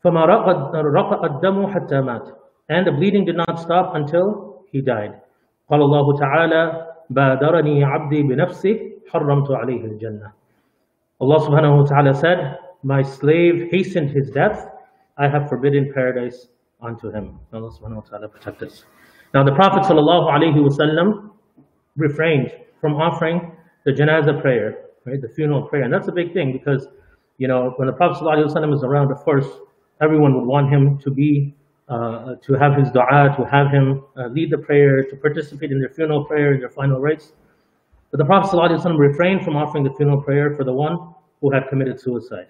فما 0.03 0.25
رقى 0.25 1.25
الدم 1.25 1.67
حتى 1.67 2.01
مات 2.01 2.29
and 2.69 2.85
the 2.85 2.91
bleeding 2.91 3.25
did 3.25 3.35
not 3.35 3.59
stop 3.59 3.95
until 3.95 4.52
he 4.73 4.81
died. 4.81 5.13
قال 5.69 5.81
الله 5.81 6.17
تعالى 6.17 6.87
بادرني 7.09 7.83
عبدي 7.83 8.23
بنفسه 8.23 8.91
حرمت 9.09 9.51
عليه 9.51 9.85
الجنة. 9.85 10.31
Allah 11.21 11.39
subhanahu 11.39 11.83
wa 11.83 11.85
ta'ala 11.85 12.13
said, 12.13 12.57
My 12.83 13.01
slave 13.01 13.67
hastened 13.71 14.11
his 14.11 14.29
death, 14.31 14.67
I 15.17 15.27
have 15.27 15.49
forbidden 15.49 15.91
paradise 15.93 16.47
unto 16.81 17.11
him. 17.11 17.39
Allah 17.51 17.71
subhanahu 17.71 18.03
wa 18.03 18.07
ta'ala 18.09 18.27
protect 18.29 18.63
us. 18.63 18.85
Now 19.33 19.43
the 19.43 19.51
Prophet 19.51 19.83
sallallahu 19.83 20.31
alayhi 20.31 20.55
wasallam 20.55 21.29
refrained 21.97 22.51
from 22.79 22.95
offering 22.95 23.51
the 23.85 23.91
janazah 23.91 24.41
prayer, 24.41 24.85
right, 25.05 25.21
the 25.21 25.27
funeral 25.27 25.63
prayer. 25.63 25.83
And 25.83 25.93
that's 25.93 26.07
a 26.07 26.11
big 26.11 26.33
thing 26.33 26.53
because, 26.53 26.87
you 27.37 27.47
know, 27.47 27.73
when 27.75 27.87
the 27.87 27.93
Prophet 27.93 28.23
sallallahu 28.23 28.45
alayhi 28.45 28.55
wasallam 28.55 28.73
is 28.73 28.83
around, 28.83 29.11
of 29.11 29.17
course, 29.19 29.47
everyone 30.01 30.33
would 30.35 30.47
want 30.47 30.71
him 30.71 30.97
to 30.99 31.11
be 31.11 31.53
uh, 31.88 32.34
to 32.42 32.54
have 32.54 32.76
his 32.76 32.90
dua, 32.90 33.34
to 33.36 33.44
have 33.50 33.70
him 33.70 34.04
uh, 34.16 34.26
lead 34.28 34.50
the 34.50 34.58
prayer, 34.58 35.04
to 35.04 35.16
participate 35.16 35.70
in 35.70 35.78
their 35.80 35.90
funeral 35.90 36.24
prayer, 36.24 36.58
their 36.58 36.70
final 36.70 37.00
rites. 37.00 37.32
But 38.10 38.18
the 38.18 38.24
Prophet 38.24 38.56
ﷺ 38.56 38.98
refrained 38.98 39.44
from 39.44 39.56
offering 39.56 39.84
the 39.84 39.92
funeral 39.92 40.22
prayer 40.22 40.54
for 40.54 40.64
the 40.64 40.72
one 40.72 41.14
who 41.40 41.52
had 41.52 41.68
committed 41.68 42.00
suicide. 42.00 42.46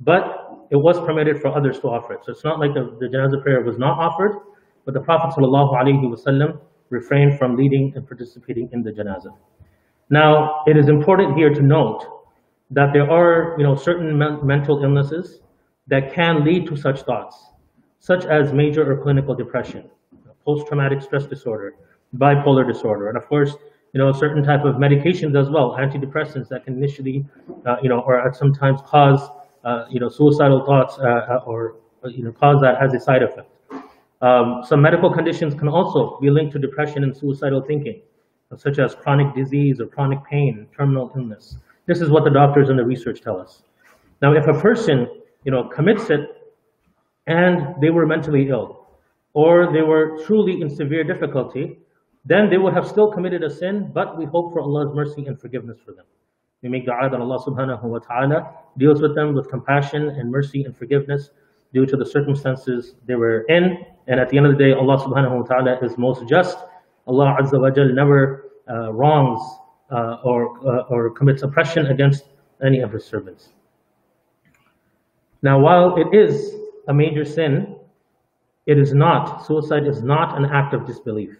But 0.00 0.66
it 0.70 0.76
was 0.76 0.98
permitted 1.00 1.40
for 1.40 1.48
others 1.48 1.80
to 1.80 1.88
offer 1.88 2.12
it. 2.14 2.24
So 2.24 2.32
it's 2.32 2.44
not 2.44 2.60
like 2.60 2.74
the, 2.74 2.96
the 3.00 3.06
janazah 3.06 3.42
prayer 3.42 3.62
was 3.62 3.78
not 3.78 3.98
offered, 3.98 4.38
but 4.84 4.94
the 4.94 5.00
Prophet 5.00 5.34
ﷺ 5.38 6.60
refrained 6.90 7.38
from 7.38 7.56
leading 7.56 7.92
and 7.96 8.06
participating 8.06 8.68
in 8.72 8.82
the 8.82 8.90
janazah. 8.90 9.34
Now, 10.10 10.62
it 10.66 10.76
is 10.76 10.88
important 10.88 11.36
here 11.36 11.52
to 11.52 11.62
note 11.62 12.04
that 12.70 12.92
there 12.92 13.10
are, 13.10 13.54
you 13.58 13.64
know, 13.64 13.74
certain 13.76 14.16
men- 14.16 14.44
mental 14.46 14.82
illnesses 14.82 15.40
that 15.86 16.12
can 16.14 16.44
lead 16.44 16.66
to 16.68 16.76
such 16.76 17.02
thoughts, 17.02 17.47
such 17.98 18.24
as 18.24 18.52
major 18.52 18.90
or 18.90 19.02
clinical 19.02 19.34
depression, 19.34 19.88
post-traumatic 20.44 21.02
stress 21.02 21.26
disorder, 21.26 21.74
bipolar 22.16 22.66
disorder, 22.66 23.08
and 23.08 23.16
of 23.16 23.26
course, 23.26 23.54
you 23.92 23.98
know, 23.98 24.12
certain 24.12 24.42
type 24.42 24.64
of 24.64 24.76
medications 24.76 25.38
as 25.38 25.50
well, 25.50 25.76
antidepressants 25.78 26.48
that 26.48 26.64
can 26.64 26.76
initially, 26.76 27.24
uh, 27.66 27.76
you 27.82 27.88
know, 27.88 28.00
or 28.00 28.32
sometimes 28.34 28.80
cause, 28.82 29.30
uh, 29.64 29.86
you 29.90 29.98
know, 29.98 30.08
suicidal 30.08 30.64
thoughts 30.64 30.98
uh, 30.98 31.02
uh 31.02 31.42
or, 31.46 31.76
uh, 32.04 32.08
you 32.08 32.22
know, 32.22 32.32
cause 32.32 32.60
that 32.60 32.82
as 32.82 32.92
a 32.94 33.00
side 33.00 33.22
effect. 33.22 33.50
Um, 34.20 34.62
some 34.66 34.82
medical 34.82 35.12
conditions 35.12 35.54
can 35.54 35.68
also 35.68 36.18
be 36.20 36.28
linked 36.30 36.52
to 36.52 36.58
depression 36.58 37.04
and 37.04 37.16
suicidal 37.16 37.62
thinking, 37.62 38.02
such 38.56 38.78
as 38.78 38.94
chronic 38.94 39.34
disease 39.34 39.80
or 39.80 39.86
chronic 39.86 40.18
pain, 40.24 40.66
terminal 40.76 41.12
illness. 41.16 41.56
This 41.86 42.00
is 42.00 42.10
what 42.10 42.24
the 42.24 42.30
doctors 42.30 42.68
and 42.68 42.78
the 42.78 42.84
research 42.84 43.20
tell 43.22 43.40
us. 43.40 43.62
Now, 44.20 44.34
if 44.34 44.46
a 44.48 44.60
person, 44.60 45.08
you 45.44 45.52
know, 45.52 45.64
commits 45.64 46.10
it 46.10 46.37
and 47.28 47.80
they 47.80 47.90
were 47.90 48.06
mentally 48.06 48.48
ill, 48.48 48.86
or 49.34 49.70
they 49.72 49.82
were 49.82 50.18
truly 50.24 50.62
in 50.62 50.68
severe 50.70 51.04
difficulty, 51.04 51.78
then 52.24 52.50
they 52.50 52.56
would 52.58 52.72
have 52.72 52.88
still 52.88 53.12
committed 53.12 53.44
a 53.44 53.50
sin, 53.50 53.90
but 53.92 54.18
we 54.18 54.24
hope 54.24 54.52
for 54.52 54.60
Allah's 54.60 54.94
mercy 54.94 55.26
and 55.26 55.38
forgiveness 55.38 55.78
for 55.84 55.92
them. 55.92 56.06
We 56.62 56.68
make 56.68 56.86
dua 56.86 57.08
that 57.10 57.20
Allah 57.20 57.38
subhanahu 57.38 57.84
wa 57.84 57.98
ta'ala 57.98 58.50
deals 58.78 59.00
with 59.00 59.14
them 59.14 59.34
with 59.34 59.48
compassion 59.48 60.08
and 60.08 60.30
mercy 60.30 60.64
and 60.64 60.76
forgiveness 60.76 61.30
due 61.72 61.86
to 61.86 61.96
the 61.96 62.04
circumstances 62.04 62.94
they 63.06 63.14
were 63.14 63.42
in. 63.42 63.84
And 64.08 64.18
at 64.18 64.30
the 64.30 64.38
end 64.38 64.46
of 64.46 64.52
the 64.52 64.58
day, 64.58 64.72
Allah 64.72 64.98
subhanahu 64.98 65.40
wa 65.40 65.44
ta'ala 65.44 65.78
is 65.82 65.96
most 65.96 66.26
just. 66.26 66.58
Allah 67.06 67.36
azza 67.40 67.60
wa 67.60 67.70
jal 67.70 67.92
never 67.92 68.50
uh, 68.68 68.92
wrongs 68.92 69.40
uh, 69.90 70.16
or, 70.24 70.58
uh, 70.66 70.92
or 70.92 71.10
commits 71.10 71.42
oppression 71.42 71.86
against 71.86 72.24
any 72.64 72.80
of 72.80 72.90
his 72.90 73.04
servants. 73.04 73.50
Now, 75.42 75.60
while 75.60 75.94
it 75.96 76.12
is 76.12 76.54
a 76.88 76.94
major 76.94 77.24
sin, 77.24 77.76
it 78.66 78.78
is 78.78 78.92
not, 78.92 79.46
suicide 79.46 79.86
is 79.86 80.02
not 80.02 80.36
an 80.36 80.46
act 80.46 80.74
of 80.74 80.86
disbelief. 80.86 81.36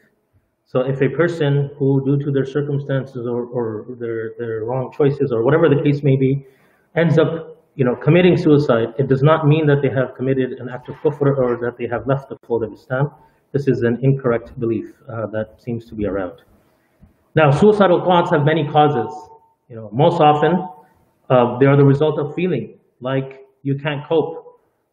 So 0.64 0.80
if 0.80 1.00
a 1.00 1.08
person 1.08 1.70
who, 1.78 2.04
due 2.04 2.22
to 2.24 2.30
their 2.30 2.44
circumstances 2.44 3.26
or, 3.26 3.44
or 3.46 3.86
their, 3.98 4.32
their 4.38 4.64
wrong 4.64 4.92
choices 4.96 5.32
or 5.32 5.42
whatever 5.42 5.68
the 5.68 5.82
case 5.82 6.02
may 6.02 6.16
be, 6.16 6.46
ends 6.94 7.18
up 7.18 7.56
you 7.74 7.84
know, 7.84 7.94
committing 7.94 8.36
suicide, 8.36 8.88
it 8.98 9.08
does 9.08 9.22
not 9.22 9.46
mean 9.46 9.66
that 9.66 9.80
they 9.82 9.88
have 9.88 10.14
committed 10.16 10.52
an 10.58 10.68
act 10.68 10.88
of 10.88 10.96
kufr 10.96 11.38
or 11.38 11.56
that 11.62 11.76
they 11.78 11.86
have 11.86 12.06
left 12.06 12.28
the 12.28 12.36
fold 12.46 12.64
of 12.64 12.72
Islam. 12.72 13.10
This 13.52 13.68
is 13.68 13.82
an 13.82 13.98
incorrect 14.02 14.58
belief 14.58 14.92
uh, 15.08 15.26
that 15.28 15.62
seems 15.62 15.86
to 15.86 15.94
be 15.94 16.04
around. 16.04 16.42
Now, 17.34 17.50
suicidal 17.50 18.04
thoughts 18.04 18.30
have 18.30 18.44
many 18.44 18.66
causes. 18.66 19.14
You 19.68 19.76
know, 19.76 19.90
most 19.92 20.20
often, 20.20 20.68
uh, 21.30 21.58
they 21.58 21.66
are 21.66 21.76
the 21.76 21.84
result 21.84 22.18
of 22.18 22.34
feeling 22.34 22.78
like 23.00 23.46
you 23.62 23.78
can't 23.78 24.06
cope 24.08 24.47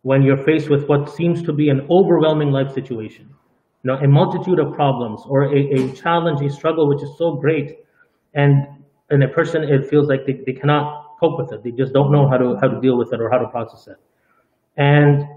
when 0.05 0.21
you're 0.21 0.43
faced 0.49 0.69
with 0.69 0.87
what 0.87 1.09
seems 1.09 1.41
to 1.41 1.51
be 1.51 1.69
an 1.69 1.79
overwhelming 1.89 2.51
life 2.51 2.71
situation 2.73 3.27
you 3.85 3.91
know, 3.91 3.97
a 3.99 4.07
multitude 4.07 4.57
of 4.59 4.73
problems 4.73 5.21
or 5.27 5.43
a, 5.43 5.59
a 5.73 5.91
challenge, 5.93 6.41
a 6.41 6.49
struggle 6.49 6.87
which 6.89 7.03
is 7.03 7.15
so 7.19 7.35
great, 7.35 7.77
and 8.33 8.65
and 9.11 9.23
a 9.23 9.27
person 9.27 9.63
it 9.63 9.87
feels 9.87 10.07
like 10.07 10.25
they, 10.25 10.41
they 10.47 10.53
cannot 10.53 11.17
cope 11.19 11.37
with 11.37 11.53
it. 11.53 11.63
They 11.63 11.69
just 11.69 11.93
don't 11.93 12.11
know 12.11 12.27
how 12.27 12.37
to 12.37 12.57
how 12.59 12.67
to 12.67 12.81
deal 12.81 12.97
with 12.97 13.13
it 13.13 13.21
or 13.21 13.29
how 13.29 13.37
to 13.37 13.47
process 13.47 13.87
it. 13.87 13.97
And 14.77 15.27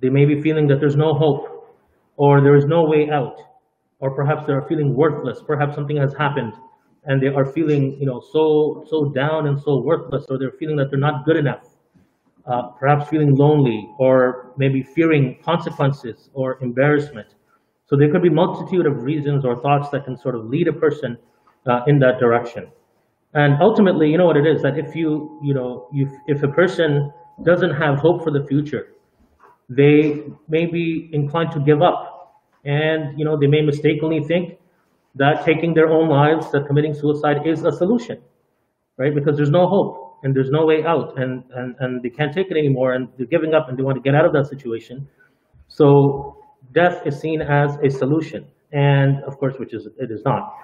they 0.00 0.08
may 0.08 0.24
be 0.24 0.40
feeling 0.40 0.66
that 0.68 0.80
there's 0.80 0.96
no 0.96 1.12
hope 1.12 1.76
or 2.16 2.40
there 2.40 2.56
is 2.56 2.64
no 2.64 2.84
way 2.84 3.10
out, 3.10 3.36
or 3.98 4.14
perhaps 4.14 4.46
they 4.46 4.54
are 4.54 4.66
feeling 4.66 4.94
worthless, 4.94 5.42
perhaps 5.46 5.74
something 5.74 5.98
has 5.98 6.14
happened 6.14 6.54
and 7.04 7.22
they 7.22 7.28
are 7.28 7.46
feeling 7.52 7.98
you 8.00 8.06
know 8.06 8.20
so 8.32 8.84
so 8.88 9.10
down 9.10 9.46
and 9.46 9.60
so 9.60 9.82
worthless, 9.82 10.24
or 10.30 10.38
they're 10.38 10.58
feeling 10.58 10.76
that 10.76 10.88
they're 10.90 11.06
not 11.10 11.26
good 11.26 11.36
enough. 11.36 11.66
Uh, 12.46 12.68
perhaps 12.80 13.08
feeling 13.08 13.34
lonely 13.36 13.86
or 13.98 14.52
maybe 14.56 14.82
fearing 14.82 15.38
consequences 15.44 16.30
or 16.32 16.58
embarrassment 16.62 17.28
so 17.90 17.96
there 17.96 18.08
could 18.12 18.22
be 18.22 18.30
multitude 18.30 18.86
of 18.86 19.02
reasons 19.02 19.44
or 19.44 19.60
thoughts 19.60 19.90
that 19.90 20.04
can 20.04 20.16
sort 20.16 20.36
of 20.36 20.46
lead 20.46 20.68
a 20.68 20.72
person 20.72 21.18
uh, 21.66 21.80
in 21.88 21.98
that 21.98 22.20
direction. 22.20 22.70
And 23.34 23.60
ultimately, 23.60 24.08
you 24.08 24.16
know 24.16 24.26
what 24.26 24.36
it 24.36 24.46
is 24.46 24.62
that 24.62 24.78
if 24.78 24.94
you, 24.94 25.40
you 25.42 25.54
know, 25.54 25.88
you, 25.92 26.08
if 26.28 26.42
a 26.44 26.48
person 26.48 27.12
doesn't 27.44 27.72
have 27.72 27.98
hope 27.98 28.22
for 28.22 28.30
the 28.30 28.46
future, 28.46 28.92
they 29.68 30.22
may 30.48 30.66
be 30.66 31.10
inclined 31.12 31.50
to 31.52 31.60
give 31.60 31.82
up, 31.82 32.42
and 32.64 33.18
you 33.18 33.24
know 33.24 33.36
they 33.38 33.46
may 33.48 33.62
mistakenly 33.62 34.20
think 34.22 34.58
that 35.16 35.44
taking 35.44 35.74
their 35.74 35.88
own 35.88 36.08
lives, 36.08 36.50
that 36.52 36.66
committing 36.66 36.94
suicide 36.94 37.44
is 37.44 37.64
a 37.64 37.72
solution, 37.72 38.20
right? 38.98 39.14
Because 39.14 39.36
there's 39.36 39.50
no 39.50 39.66
hope 39.66 40.09
and 40.22 40.34
there's 40.34 40.50
no 40.50 40.66
way 40.66 40.84
out, 40.84 41.18
and 41.18 41.44
and 41.54 41.76
and 41.80 42.02
they 42.02 42.10
can't 42.10 42.32
take 42.32 42.50
it 42.50 42.56
anymore, 42.56 42.92
and 42.94 43.08
they're 43.16 43.26
giving 43.26 43.54
up, 43.54 43.68
and 43.68 43.78
they 43.78 43.82
want 43.82 43.96
to 43.96 44.02
get 44.02 44.14
out 44.14 44.24
of 44.24 44.32
that 44.32 44.46
situation. 44.46 45.08
So 45.68 46.36
death 46.72 47.06
is 47.06 47.18
seen 47.18 47.40
as 47.42 47.76
a 47.82 47.90
solution, 47.90 48.46
and 48.72 49.22
of 49.24 49.38
course, 49.38 49.54
which 49.58 49.74
is 49.74 49.86
it 49.98 50.10
is 50.10 50.22
not. 50.24 50.54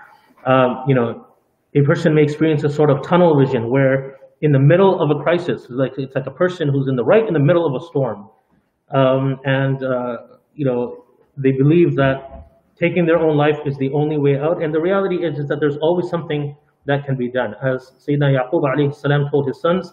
Um, 0.45 0.85
you 0.87 0.95
know, 0.95 1.27
a 1.75 1.83
person 1.83 2.15
may 2.15 2.23
experience 2.23 2.65
a 2.65 2.71
sort 2.71 2.91
of 2.91 3.03
tunnel 3.03 3.39
vision 3.39 3.71
where, 3.71 4.19
in 4.43 4.53
the 4.53 4.59
middle 4.59 5.01
of 5.01 5.11
a 5.17 5.23
crisis, 5.23 5.67
like 5.69 5.93
it's 5.99 6.15
like 6.15 6.27
a 6.27 6.31
person 6.31 6.69
who's 6.69 6.89
in 6.89 6.97
the 6.97 7.05
right 7.05 7.27
in 7.27 7.35
the 7.35 7.41
middle 7.41 7.67
of 7.67 7.81
a 7.81 7.85
storm, 7.87 8.29
um, 8.91 9.39
and 9.45 9.83
uh, 9.83 10.17
you 10.55 10.65
know 10.65 11.05
they 11.37 11.53
believe 11.53 11.97
that 11.97 12.47
taking 12.79 13.07
their 13.07 13.19
own 13.19 13.37
life 13.37 13.59
is 13.65 13.77
the 13.79 13.91
only 13.93 14.19
way 14.19 14.39
out. 14.39 14.63
And 14.63 14.75
the 14.75 14.81
reality 14.81 15.17
is, 15.17 15.39
is 15.39 15.49
that 15.49 15.61
there's 15.61 15.77
always 15.79 16.09
something 16.09 16.57
that 16.87 17.05
can 17.05 17.16
be 17.16 17.28
done. 17.28 17.55
As 17.62 17.93
Sayyidina 17.99 18.38
Yaqub 18.38 18.62
alayhi 18.62 18.95
salam 18.95 19.28
told 19.31 19.47
his 19.49 19.61
sons, 19.61 19.93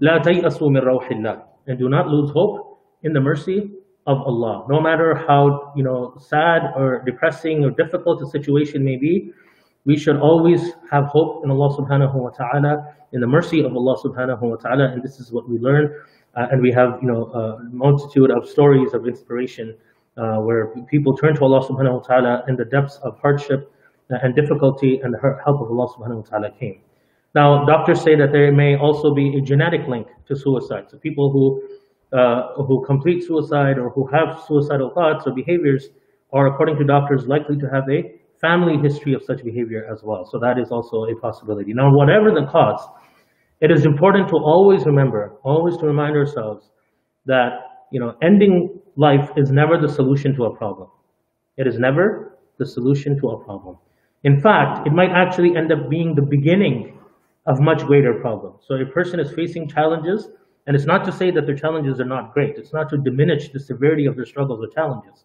La 0.00 0.18
tay'asu 0.18 0.70
min 0.70 0.82
rawhillah. 0.82 1.42
And 1.66 1.78
do 1.78 1.88
not 1.88 2.08
lose 2.08 2.30
hope 2.30 2.80
in 3.02 3.12
the 3.12 3.20
mercy 3.20 3.70
of 4.06 4.18
Allah. 4.22 4.64
No 4.68 4.80
matter 4.80 5.14
how 5.14 5.72
you 5.76 5.82
know 5.82 6.14
sad 6.18 6.72
or 6.76 7.02
depressing 7.04 7.64
or 7.64 7.70
difficult 7.70 8.18
the 8.18 8.26
situation 8.26 8.84
may 8.84 8.96
be, 8.96 9.32
we 9.84 9.96
should 9.96 10.16
always 10.16 10.72
have 10.90 11.04
hope 11.04 11.44
in 11.44 11.50
Allah 11.50 11.76
subhanahu 11.76 12.14
wa 12.14 12.30
ta'ala, 12.30 12.94
in 13.12 13.20
the 13.20 13.26
mercy 13.26 13.60
of 13.62 13.76
Allah 13.76 13.96
subhanahu 14.02 14.40
wa 14.40 14.56
ta'ala. 14.56 14.92
And 14.92 15.02
this 15.02 15.20
is 15.20 15.32
what 15.32 15.48
we 15.48 15.58
learn. 15.58 15.94
Uh, 16.36 16.46
and 16.50 16.62
we 16.62 16.72
have 16.72 16.98
you 17.02 17.08
know 17.08 17.24
a 17.32 17.58
multitude 17.72 18.30
of 18.30 18.48
stories 18.48 18.94
of 18.94 19.06
inspiration 19.06 19.76
uh, 20.16 20.36
where 20.36 20.68
people 20.88 21.16
turn 21.16 21.34
to 21.34 21.44
Allah 21.44 21.66
subhanahu 21.66 22.00
wa 22.00 22.06
ta'ala 22.06 22.44
in 22.48 22.56
the 22.56 22.64
depths 22.64 22.96
of 23.02 23.18
hardship 23.18 23.72
and 24.22 24.34
difficulty 24.34 25.00
and 25.02 25.14
the 25.14 25.18
help 25.18 25.60
of 25.60 25.70
Allah 25.70 25.88
subhanahu 25.88 26.22
wa 26.24 26.28
ta'ala 26.28 26.50
came. 26.58 26.80
Now, 27.34 27.64
doctors 27.64 28.02
say 28.02 28.16
that 28.16 28.32
there 28.32 28.50
may 28.52 28.76
also 28.76 29.14
be 29.14 29.36
a 29.36 29.40
genetic 29.40 29.86
link 29.86 30.08
to 30.26 30.34
suicide. 30.34 30.90
So 30.90 30.98
people 30.98 31.30
who 31.30 31.62
uh, 32.12 32.54
who 32.54 32.84
complete 32.84 33.22
suicide 33.22 33.78
or 33.78 33.90
who 33.90 34.04
have 34.08 34.42
suicidal 34.46 34.90
thoughts 34.90 35.28
or 35.28 35.32
behaviors 35.32 35.90
are, 36.32 36.48
according 36.48 36.76
to 36.78 36.84
doctors, 36.84 37.26
likely 37.28 37.56
to 37.56 37.68
have 37.70 37.88
a 37.88 38.20
family 38.40 38.76
history 38.78 39.14
of 39.14 39.22
such 39.22 39.44
behavior 39.44 39.86
as 39.92 40.02
well. 40.02 40.24
So 40.24 40.38
that 40.40 40.58
is 40.58 40.72
also 40.72 41.04
a 41.04 41.14
possibility. 41.20 41.72
Now, 41.72 41.92
whatever 41.92 42.32
the 42.32 42.46
cause, 42.46 42.80
it 43.60 43.70
is 43.70 43.84
important 43.84 44.28
to 44.30 44.36
always 44.36 44.86
remember, 44.86 45.34
always 45.44 45.76
to 45.76 45.86
remind 45.86 46.16
ourselves 46.16 46.70
that 47.26 47.84
you 47.92 48.00
know 48.00 48.16
ending 48.22 48.80
life 48.96 49.30
is 49.36 49.50
never 49.50 49.78
the 49.78 49.88
solution 49.88 50.34
to 50.36 50.46
a 50.46 50.56
problem. 50.56 50.88
It 51.56 51.66
is 51.66 51.78
never 51.78 52.38
the 52.58 52.66
solution 52.66 53.20
to 53.20 53.28
a 53.30 53.44
problem. 53.44 53.78
In 54.24 54.40
fact, 54.40 54.86
it 54.86 54.92
might 54.92 55.10
actually 55.10 55.56
end 55.56 55.72
up 55.72 55.88
being 55.88 56.14
the 56.14 56.22
beginning 56.22 56.98
of 57.46 57.60
much 57.60 57.84
greater 57.86 58.14
problems. 58.14 58.64
So 58.66 58.74
a 58.74 58.86
person 58.86 59.18
is 59.18 59.32
facing 59.32 59.68
challenges 59.68 60.28
and 60.66 60.76
it's 60.76 60.86
not 60.86 61.04
to 61.04 61.12
say 61.12 61.30
that 61.30 61.46
their 61.46 61.56
challenges 61.56 62.00
are 62.00 62.04
not 62.04 62.32
great. 62.34 62.56
It's 62.56 62.72
not 62.72 62.90
to 62.90 62.98
diminish 62.98 63.50
the 63.50 63.58
severity 63.58 64.06
of 64.06 64.14
their 64.16 64.26
struggles 64.26 64.62
or 64.62 64.68
challenges. 64.68 65.24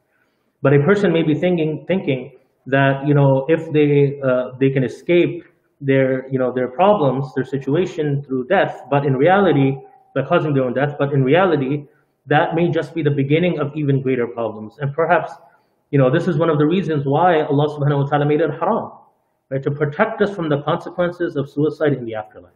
But 0.62 0.74
a 0.74 0.80
person 0.80 1.12
may 1.12 1.24
be 1.24 1.36
thinking 1.36 1.86
thinking 1.88 2.32
that 2.68 3.06
you 3.06 3.14
know 3.14 3.46
if 3.50 3.72
they 3.72 4.20
uh, 4.22 4.52
they 4.60 4.70
can 4.70 4.84
escape 4.84 5.44
their 5.82 6.28
you 6.32 6.40
know 6.40 6.52
their 6.52 6.70
problems, 6.70 7.34
their 7.36 7.46
situation 7.46 8.24
through 8.24 8.48
death, 8.48 8.82
but 8.90 9.06
in 9.06 9.16
reality, 9.16 9.78
by 10.16 10.24
causing 10.24 10.54
their 10.54 10.64
own 10.64 10.74
death, 10.74 10.96
but 10.98 11.14
in 11.14 11.24
reality, 11.24 11.86
that 12.26 12.56
may 12.56 12.70
just 12.72 12.96
be 12.96 13.04
the 13.04 13.12
beginning 13.12 13.60
of 13.60 13.76
even 13.76 14.02
greater 14.02 14.26
problems. 14.26 14.78
And 14.80 14.94
perhaps, 14.94 15.34
you 15.92 16.00
know, 16.00 16.12
this 16.12 16.28
is 16.28 16.38
one 16.38 16.50
of 16.50 16.58
the 16.58 16.66
reasons 16.66 17.04
why 17.06 17.42
Allah 17.42 17.68
subhanahu 17.70 18.04
wa 18.04 18.10
ta'ala 18.10 18.26
made 18.26 18.42
it 18.42 18.50
haram, 18.60 18.92
right? 19.50 19.64
To 19.64 19.72
protect 19.72 20.22
us 20.22 20.36
from 20.36 20.50
the 20.50 20.62
consequences 20.64 21.36
of 21.36 21.50
suicide 21.50 21.94
in 21.94 22.06
the 22.06 22.16
afterlife. 22.16 22.52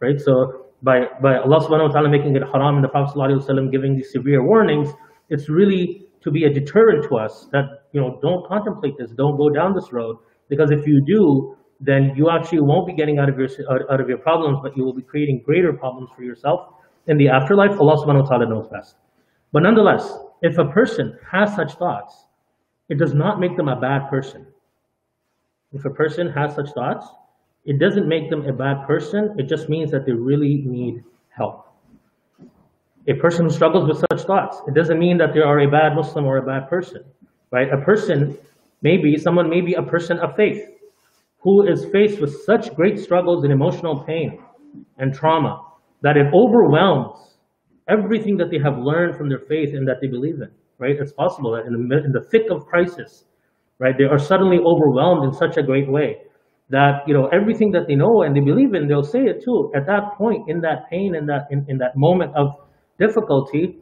Right? 0.00 0.20
So 0.20 0.66
by, 0.82 1.06
by 1.20 1.38
Allah 1.38 1.60
subhanahu 1.60 1.88
wa 1.88 1.92
ta'ala 1.92 2.08
making 2.08 2.36
it 2.36 2.42
haram 2.52 2.76
and 2.76 2.84
the 2.84 2.88
Prophet 2.88 3.16
ﷺ 3.16 3.72
giving 3.72 3.96
these 3.96 4.12
severe 4.12 4.44
warnings, 4.44 4.88
it's 5.30 5.48
really 5.48 6.06
to 6.22 6.30
be 6.30 6.44
a 6.44 6.52
deterrent 6.52 7.08
to 7.08 7.16
us 7.16 7.48
that, 7.52 7.64
you 7.92 8.00
know, 8.00 8.18
don't 8.22 8.46
contemplate 8.46 8.94
this, 8.98 9.10
don't 9.10 9.36
go 9.36 9.50
down 9.50 9.74
this 9.74 9.92
road, 9.92 10.16
because 10.48 10.70
if 10.70 10.86
you 10.86 11.02
do, 11.06 11.56
then 11.80 12.12
you 12.16 12.30
actually 12.30 12.60
won't 12.60 12.86
be 12.86 12.94
getting 12.94 13.18
out 13.18 13.28
of 13.28 13.38
your, 13.38 13.48
out 13.90 14.00
of 14.00 14.08
your 14.08 14.18
problems, 14.18 14.58
but 14.62 14.76
you 14.76 14.84
will 14.84 14.94
be 14.94 15.02
creating 15.02 15.42
greater 15.44 15.72
problems 15.72 16.10
for 16.14 16.22
yourself 16.22 16.60
in 17.08 17.18
the 17.18 17.28
afterlife. 17.28 17.72
Allah 17.80 17.96
subhanahu 17.96 18.22
wa 18.22 18.28
ta'ala 18.28 18.48
knows 18.48 18.68
best. 18.68 18.96
But 19.52 19.64
nonetheless, 19.64 20.16
if 20.42 20.56
a 20.58 20.64
person 20.66 21.18
has 21.30 21.54
such 21.54 21.74
thoughts, 21.74 22.26
it 22.88 22.98
does 22.98 23.14
not 23.14 23.40
make 23.40 23.56
them 23.56 23.68
a 23.68 23.80
bad 23.80 24.08
person. 24.08 24.46
If 25.72 25.84
a 25.84 25.90
person 25.90 26.30
has 26.30 26.54
such 26.54 26.70
thoughts, 26.70 27.06
it 27.64 27.78
doesn't 27.78 28.06
make 28.06 28.30
them 28.30 28.46
a 28.46 28.52
bad 28.52 28.86
person. 28.86 29.34
It 29.38 29.48
just 29.48 29.68
means 29.68 29.90
that 29.90 30.04
they 30.04 30.12
really 30.12 30.62
need 30.66 31.02
help. 31.30 31.68
A 33.06 33.14
person 33.14 33.44
who 33.44 33.50
struggles 33.50 33.88
with 33.88 33.98
such 34.10 34.26
thoughts, 34.26 34.60
it 34.66 34.74
doesn't 34.74 34.98
mean 34.98 35.18
that 35.18 35.34
they 35.34 35.40
are 35.40 35.60
a 35.60 35.70
bad 35.70 35.94
Muslim 35.94 36.24
or 36.24 36.38
a 36.38 36.42
bad 36.42 36.68
person, 36.68 37.04
right? 37.50 37.72
A 37.72 37.78
person, 37.78 38.38
maybe 38.82 39.16
someone 39.18 39.48
may 39.50 39.60
be 39.60 39.74
a 39.74 39.82
person 39.82 40.18
of 40.18 40.36
faith 40.36 40.70
who 41.40 41.66
is 41.66 41.84
faced 41.86 42.20
with 42.20 42.42
such 42.42 42.74
great 42.74 42.98
struggles 42.98 43.44
and 43.44 43.52
emotional 43.52 44.00
pain 44.04 44.42
and 44.98 45.14
trauma 45.14 45.62
that 46.00 46.16
it 46.16 46.32
overwhelms 46.32 47.36
everything 47.88 48.36
that 48.38 48.50
they 48.50 48.58
have 48.58 48.78
learned 48.78 49.16
from 49.16 49.28
their 49.28 49.40
faith 49.40 49.74
and 49.74 49.86
that 49.86 50.00
they 50.00 50.06
believe 50.06 50.40
in, 50.40 50.50
right? 50.78 50.96
It's 50.98 51.12
possible 51.12 51.52
that 51.52 51.66
in 51.66 51.88
the, 51.88 52.04
in 52.04 52.12
the 52.12 52.22
thick 52.22 52.50
of 52.50 52.66
crisis, 52.66 53.24
right, 53.78 53.96
they 53.96 54.04
are 54.04 54.18
suddenly 54.18 54.58
overwhelmed 54.58 55.24
in 55.24 55.32
such 55.32 55.56
a 55.56 55.62
great 55.62 55.88
way 55.88 56.18
that, 56.70 57.06
you 57.06 57.14
know, 57.14 57.26
everything 57.28 57.70
that 57.72 57.86
they 57.86 57.94
know 57.94 58.22
and 58.22 58.34
they 58.34 58.40
believe 58.40 58.74
in, 58.74 58.88
they'll 58.88 59.02
say 59.02 59.24
it 59.24 59.44
too. 59.44 59.70
At 59.74 59.86
that 59.86 60.14
point, 60.14 60.48
in 60.48 60.60
that 60.62 60.88
pain, 60.90 61.14
in 61.14 61.26
that, 61.26 61.46
in, 61.50 61.64
in 61.68 61.78
that 61.78 61.96
moment 61.96 62.34
of 62.34 62.56
difficulty, 62.98 63.78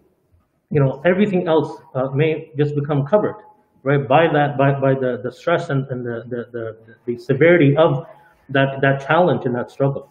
you 0.70 0.80
know, 0.80 1.00
everything 1.04 1.46
else 1.46 1.80
uh, 1.94 2.08
may 2.10 2.50
just 2.56 2.74
become 2.74 3.06
covered, 3.06 3.36
right, 3.82 4.06
by 4.08 4.26
that, 4.32 4.58
by, 4.58 4.72
by 4.72 4.94
the, 4.94 5.20
the 5.22 5.30
stress 5.30 5.68
and, 5.68 5.86
and 5.88 6.04
the, 6.04 6.24
the, 6.28 6.46
the, 6.52 6.96
the 7.06 7.18
severity 7.18 7.76
of 7.76 8.06
that, 8.48 8.80
that 8.80 9.06
challenge 9.06 9.44
and 9.44 9.54
that 9.54 9.70
struggle. 9.70 10.08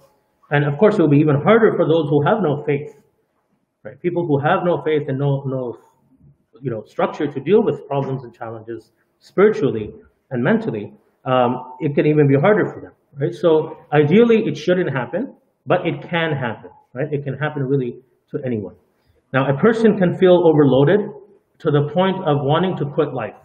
And 0.52 0.66
of 0.66 0.78
course, 0.78 0.96
it 0.96 1.02
will 1.02 1.10
be 1.10 1.18
even 1.18 1.42
harder 1.42 1.76
for 1.76 1.88
those 1.88 2.10
who 2.10 2.22
have 2.24 2.42
no 2.42 2.64
faith, 2.64 2.96
right? 3.84 4.00
People 4.02 4.26
who 4.26 4.38
have 4.40 4.64
no 4.64 4.82
faith 4.84 5.08
and 5.08 5.18
no, 5.18 5.44
no 5.44 5.80
you 6.62 6.72
know, 6.72 6.84
structure 6.86 7.28
to 7.32 7.40
deal 7.40 7.64
with 7.64 7.88
problems 7.88 8.24
and 8.24 8.34
challenges 8.34 8.92
spiritually 9.20 9.92
and 10.32 10.44
mentally, 10.44 10.94
um, 11.26 11.74
it 11.80 11.96
can 11.96 12.06
even 12.06 12.28
be 12.28 12.36
harder 12.36 12.66
for 12.66 12.82
them, 12.82 12.92
right? 13.20 13.34
So 13.34 13.78
ideally, 13.94 14.44
it 14.46 14.58
shouldn't 14.58 14.92
happen, 14.92 15.36
but 15.66 15.86
it 15.86 16.02
can 16.10 16.32
happen, 16.32 16.72
right? 16.94 17.12
It 17.12 17.24
can 17.24 17.38
happen 17.38 17.64
really 17.64 17.98
to 18.32 18.40
anyone. 18.46 18.76
Now, 19.34 19.54
a 19.54 19.58
person 19.58 19.98
can 19.98 20.18
feel 20.18 20.44
overloaded 20.46 21.02
to 21.60 21.72
the 21.72 21.90
point 21.94 22.18
of 22.26 22.44
wanting 22.44 22.76
to 22.78 22.86
quit 22.86 23.14
life 23.14 23.36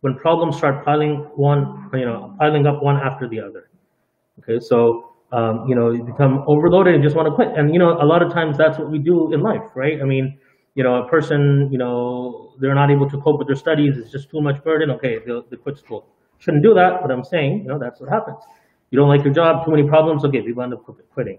when 0.00 0.16
problems 0.16 0.56
start 0.56 0.84
piling 0.84 1.30
one, 1.36 1.88
you 1.94 2.04
know, 2.04 2.34
piling 2.38 2.66
up 2.66 2.82
one 2.82 2.96
after 2.96 3.28
the 3.28 3.40
other. 3.40 3.70
Okay, 4.40 4.58
so 4.58 5.12
um, 5.32 5.64
you 5.66 5.74
know, 5.74 5.90
you 5.90 6.02
become 6.02 6.44
overloaded 6.46 6.94
and 6.94 7.02
just 7.02 7.16
want 7.16 7.26
to 7.26 7.34
quit. 7.34 7.48
And 7.56 7.72
you 7.72 7.78
know, 7.78 7.92
a 8.00 8.04
lot 8.04 8.22
of 8.22 8.32
times 8.32 8.58
that's 8.58 8.78
what 8.78 8.90
we 8.90 8.98
do 8.98 9.32
in 9.32 9.40
life, 9.40 9.62
right? 9.74 10.00
I 10.00 10.04
mean, 10.04 10.38
you 10.74 10.82
know, 10.82 11.02
a 11.04 11.08
person, 11.08 11.68
you 11.70 11.78
know, 11.78 12.52
they're 12.60 12.74
not 12.74 12.90
able 12.90 13.08
to 13.10 13.20
cope 13.20 13.38
with 13.38 13.46
their 13.46 13.56
studies. 13.56 13.98
It's 13.98 14.10
just 14.10 14.30
too 14.30 14.40
much 14.40 14.62
burden. 14.64 14.90
Okay, 14.92 15.18
they'll, 15.24 15.42
they 15.50 15.56
quit 15.56 15.78
school. 15.78 16.06
Shouldn't 16.38 16.62
do 16.62 16.74
that, 16.74 17.02
but 17.02 17.10
I'm 17.10 17.24
saying, 17.24 17.60
you 17.62 17.68
know, 17.68 17.78
that's 17.78 18.00
what 18.00 18.10
happens. 18.10 18.38
You 18.90 18.98
don't 18.98 19.08
like 19.08 19.24
your 19.24 19.32
job, 19.32 19.64
too 19.64 19.70
many 19.70 19.86
problems. 19.86 20.24
Okay, 20.24 20.42
people 20.42 20.62
end 20.62 20.74
up 20.74 20.84
quitting. 21.12 21.38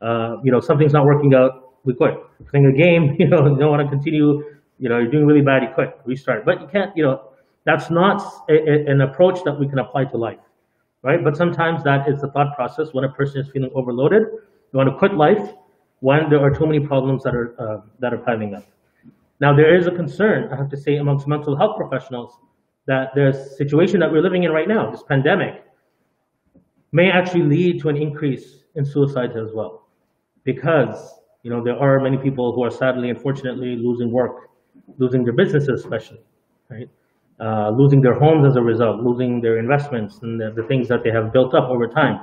Uh, 0.00 0.36
you 0.42 0.52
know, 0.52 0.60
something's 0.60 0.92
not 0.92 1.04
working 1.06 1.34
out. 1.34 1.74
We 1.84 1.94
quit. 1.94 2.14
Playing 2.48 2.66
a 2.66 2.72
game. 2.72 3.16
You 3.18 3.28
know, 3.28 3.46
you 3.46 3.56
don't 3.56 3.70
want 3.70 3.82
to 3.82 3.88
continue. 3.88 4.44
You 4.78 4.88
know, 4.88 4.98
you're 4.98 5.10
doing 5.10 5.26
really 5.26 5.42
bad. 5.42 5.62
You 5.62 5.68
quit. 5.74 5.98
Restart. 6.04 6.44
But 6.44 6.60
you 6.60 6.66
can't. 6.66 6.96
You 6.96 7.04
know, 7.04 7.32
that's 7.64 7.90
not 7.90 8.22
a, 8.48 8.54
a, 8.54 8.90
an 8.90 9.00
approach 9.00 9.42
that 9.44 9.58
we 9.58 9.68
can 9.68 9.78
apply 9.78 10.04
to 10.06 10.16
life 10.16 10.38
right? 11.02 11.22
But 11.22 11.36
sometimes 11.36 11.84
that 11.84 12.08
is 12.08 12.20
the 12.20 12.28
thought 12.28 12.54
process 12.54 12.88
when 12.92 13.04
a 13.04 13.08
person 13.08 13.40
is 13.40 13.48
feeling 13.50 13.70
overloaded. 13.74 14.22
You 14.22 14.76
want 14.78 14.88
to 14.88 14.96
quit 14.96 15.14
life 15.14 15.52
when 16.02 16.28
there 16.28 16.40
are 16.40 16.50
too 16.50 16.66
many 16.66 16.80
problems 16.80 17.22
that 17.22 17.34
are 17.34 17.48
uh, 17.64 17.80
that 18.00 18.12
are 18.12 18.18
piling 18.18 18.54
up. 18.54 18.64
Now 19.40 19.54
there 19.54 19.74
is 19.74 19.86
a 19.86 19.90
concern, 19.90 20.52
I 20.52 20.56
have 20.56 20.70
to 20.70 20.76
say, 20.76 20.96
amongst 20.96 21.26
mental 21.26 21.56
health 21.56 21.76
professionals 21.76 22.38
that 22.86 23.14
the 23.14 23.32
situation 23.56 24.00
that 24.00 24.10
we're 24.10 24.22
living 24.22 24.42
in 24.42 24.50
right 24.50 24.68
now, 24.68 24.90
this 24.90 25.02
pandemic, 25.02 25.64
may 26.90 27.10
actually 27.10 27.44
lead 27.44 27.80
to 27.82 27.88
an 27.88 27.96
increase 27.96 28.64
in 28.74 28.84
suicides 28.84 29.36
as 29.36 29.50
well, 29.52 29.86
because 30.44 31.14
you 31.42 31.50
know 31.50 31.62
there 31.62 31.78
are 31.78 32.00
many 32.00 32.18
people 32.18 32.52
who 32.52 32.64
are 32.64 32.70
sadly, 32.70 33.08
unfortunately, 33.10 33.76
losing 33.76 34.10
work, 34.10 34.50
losing 34.98 35.24
their 35.24 35.34
businesses, 35.34 35.80
especially, 35.84 36.22
right? 36.68 36.88
uh, 37.42 37.70
losing 37.70 38.00
their 38.00 38.14
homes 38.14 38.46
as 38.46 38.56
a 38.56 38.62
result, 38.62 39.00
losing 39.00 39.40
their 39.40 39.58
investments 39.58 40.20
and 40.22 40.40
the, 40.40 40.52
the 40.54 40.62
things 40.68 40.88
that 40.88 41.02
they 41.02 41.10
have 41.10 41.32
built 41.32 41.54
up 41.54 41.68
over 41.68 41.88
time. 41.88 42.20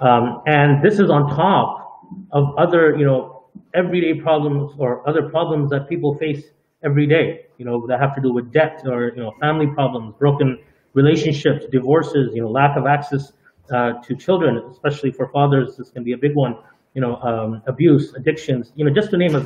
Um, 0.00 0.42
and 0.46 0.84
this 0.84 0.98
is 0.98 1.08
on 1.08 1.28
top 1.30 1.83
of 2.32 2.54
other, 2.58 2.96
you 2.96 3.04
know, 3.04 3.44
everyday 3.74 4.20
problems 4.20 4.74
or 4.78 5.06
other 5.08 5.28
problems 5.28 5.70
that 5.70 5.88
people 5.88 6.16
face 6.16 6.44
every 6.82 7.06
day, 7.06 7.46
you 7.58 7.64
know, 7.64 7.86
that 7.86 8.00
have 8.00 8.14
to 8.14 8.20
do 8.20 8.32
with 8.32 8.52
debt 8.52 8.82
or, 8.86 9.12
you 9.16 9.22
know, 9.22 9.32
family 9.40 9.66
problems, 9.66 10.14
broken 10.18 10.58
relationships, 10.92 11.66
divorces, 11.70 12.34
you 12.34 12.42
know, 12.42 12.50
lack 12.50 12.76
of 12.76 12.86
access 12.86 13.32
uh, 13.72 13.94
to 14.02 14.14
children, 14.14 14.62
especially 14.70 15.10
for 15.10 15.28
fathers, 15.28 15.76
this 15.76 15.90
can 15.90 16.04
be 16.04 16.12
a 16.12 16.18
big 16.18 16.34
one, 16.34 16.56
you 16.94 17.00
know, 17.00 17.16
um, 17.16 17.62
abuse, 17.66 18.14
addictions, 18.14 18.72
you 18.76 18.84
know, 18.84 18.92
just 18.92 19.10
to 19.10 19.16
name 19.16 19.34
a, 19.34 19.40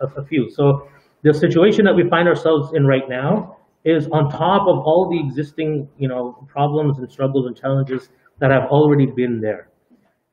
a, 0.00 0.06
a 0.16 0.24
few. 0.24 0.50
So 0.50 0.88
the 1.22 1.34
situation 1.34 1.84
that 1.86 1.94
we 1.94 2.08
find 2.08 2.28
ourselves 2.28 2.72
in 2.74 2.86
right 2.86 3.08
now 3.08 3.58
is 3.84 4.06
on 4.08 4.30
top 4.30 4.66
of 4.68 4.78
all 4.78 5.10
the 5.10 5.18
existing, 5.18 5.88
you 5.98 6.08
know, 6.08 6.46
problems 6.48 6.98
and 6.98 7.10
struggles 7.10 7.46
and 7.46 7.56
challenges 7.56 8.08
that 8.38 8.50
have 8.50 8.64
already 8.64 9.06
been 9.06 9.40
there. 9.40 9.68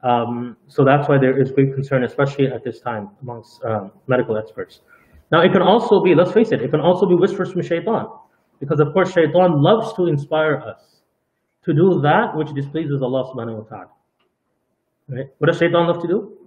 Um, 0.03 0.57
so 0.67 0.83
that's 0.83 1.07
why 1.07 1.17
there 1.19 1.39
is 1.39 1.51
great 1.51 1.73
concern, 1.73 2.03
especially 2.03 2.47
at 2.47 2.63
this 2.63 2.79
time 2.79 3.09
amongst 3.21 3.63
um, 3.63 3.91
medical 4.07 4.37
experts. 4.37 4.81
Now, 5.31 5.41
it 5.41 5.51
can 5.51 5.61
also 5.61 6.01
be, 6.03 6.15
let's 6.15 6.31
face 6.31 6.51
it, 6.51 6.61
it 6.61 6.71
can 6.71 6.81
also 6.81 7.05
be 7.05 7.15
whispers 7.15 7.51
from 7.51 7.61
shaitan. 7.61 8.07
Because 8.59 8.79
of 8.79 8.93
course, 8.93 9.13
shaitan 9.13 9.61
loves 9.61 9.93
to 9.93 10.07
inspire 10.07 10.57
us 10.57 11.01
to 11.63 11.73
do 11.73 12.01
that 12.01 12.35
which 12.35 12.49
displeases 12.53 13.01
Allah 13.01 13.31
subhanahu 13.33 13.63
wa 13.63 13.69
ta'ala. 13.69 13.91
Right? 15.07 15.25
What 15.37 15.47
does 15.47 15.57
shaitan 15.57 15.87
love 15.87 16.01
to 16.01 16.07
do? 16.07 16.37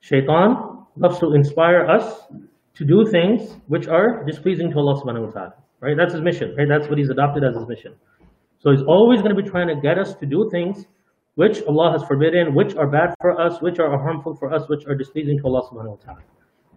Shaitan 0.00 0.56
loves 0.96 1.18
to 1.20 1.34
inspire 1.34 1.86
us 1.86 2.26
to 2.74 2.84
do 2.84 3.06
things 3.10 3.56
which 3.68 3.86
are 3.86 4.24
displeasing 4.24 4.70
to 4.72 4.78
Allah 4.78 5.00
subhanahu 5.02 5.26
wa 5.26 5.30
ta'ala 5.30 5.54
right? 5.82 5.96
That's 5.96 6.14
his 6.14 6.22
mission, 6.22 6.54
right? 6.56 6.68
That's 6.68 6.88
what 6.88 6.96
he's 6.96 7.10
adopted 7.10 7.44
as 7.44 7.56
his 7.56 7.68
mission. 7.68 7.94
So 8.60 8.70
he's 8.70 8.86
always 8.86 9.20
going 9.20 9.34
to 9.36 9.42
be 9.42 9.46
trying 9.46 9.68
to 9.68 9.76
get 9.82 9.98
us 9.98 10.14
to 10.14 10.26
do 10.26 10.48
things 10.50 10.86
which 11.34 11.62
Allah 11.62 11.92
has 11.92 12.02
forbidden, 12.04 12.54
which 12.54 12.74
are 12.76 12.86
bad 12.86 13.14
for 13.20 13.40
us, 13.40 13.60
which 13.62 13.78
are 13.78 13.90
harmful 13.98 14.34
for 14.34 14.52
us, 14.52 14.68
which 14.68 14.86
are 14.86 14.94
displeasing 14.94 15.38
to 15.38 15.46
Allah 15.46 15.62
subhanahu 15.68 15.98
wa 15.98 16.04
ta'ala. 16.04 16.22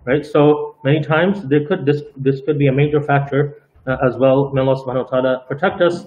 Right? 0.06 0.26
So 0.26 0.76
many 0.84 1.02
times 1.02 1.44
there 1.48 1.65
could 1.65 1.86
this 1.86 2.02
this 2.15 2.41
could 2.46 2.58
be 2.58 2.68
a 2.68 2.72
major 2.72 3.02
factor 3.02 3.63
uh, 3.88 3.98
as 4.06 4.18
well. 4.18 4.52
May 4.54 4.62
Allah 4.62 4.76
subhanahu 4.76 5.06
wa 5.06 5.10
ta'ala 5.10 5.46
protect 5.48 5.82
us 5.82 6.06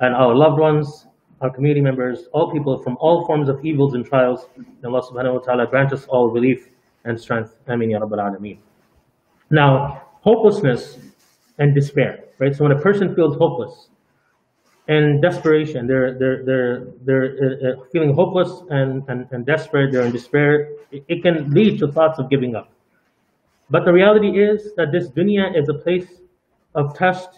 and 0.00 0.14
our 0.14 0.34
loved 0.34 0.58
ones, 0.58 1.06
our 1.40 1.50
community 1.50 1.80
members, 1.80 2.26
all 2.32 2.50
people 2.52 2.82
from 2.82 2.96
all 3.00 3.26
forms 3.26 3.48
of 3.48 3.64
evils 3.64 3.94
and 3.94 4.04
trials. 4.04 4.48
May 4.56 4.88
Allah 4.88 5.02
subhanahu 5.02 5.34
wa 5.34 5.40
ta'ala 5.40 5.66
grant 5.66 5.92
us 5.92 6.06
all 6.06 6.30
relief 6.30 6.68
and 7.04 7.20
strength. 7.20 7.56
Ameen 7.68 7.90
ya 7.90 8.00
Rabbal 8.00 8.18
Alameen. 8.18 8.58
Now, 9.50 10.02
hopelessness 10.20 10.98
and 11.58 11.74
despair, 11.74 12.24
right? 12.38 12.54
So 12.54 12.64
when 12.64 12.72
a 12.72 12.80
person 12.80 13.14
feels 13.14 13.36
hopeless 13.36 13.88
and 14.88 15.20
desperation, 15.20 15.86
they're 15.86 16.18
they're 16.18 16.44
they're 16.44 16.86
they're 17.04 17.26
uh, 17.44 17.68
uh, 17.68 17.84
feeling 17.92 18.14
hopeless 18.14 18.62
and, 18.70 19.04
and 19.08 19.26
and 19.30 19.44
desperate, 19.44 19.92
they're 19.92 20.06
in 20.06 20.12
despair. 20.12 20.70
It, 20.90 21.04
it 21.08 21.22
can 21.22 21.50
lead 21.50 21.78
to 21.80 21.92
thoughts 21.92 22.18
of 22.18 22.30
giving 22.30 22.56
up. 22.56 22.72
But 23.70 23.84
the 23.84 23.92
reality 23.92 24.40
is 24.40 24.74
that 24.76 24.90
this 24.90 25.10
dunya 25.10 25.54
is 25.54 25.68
a 25.68 25.74
place 25.74 26.08
of 26.74 26.96
test 26.96 27.28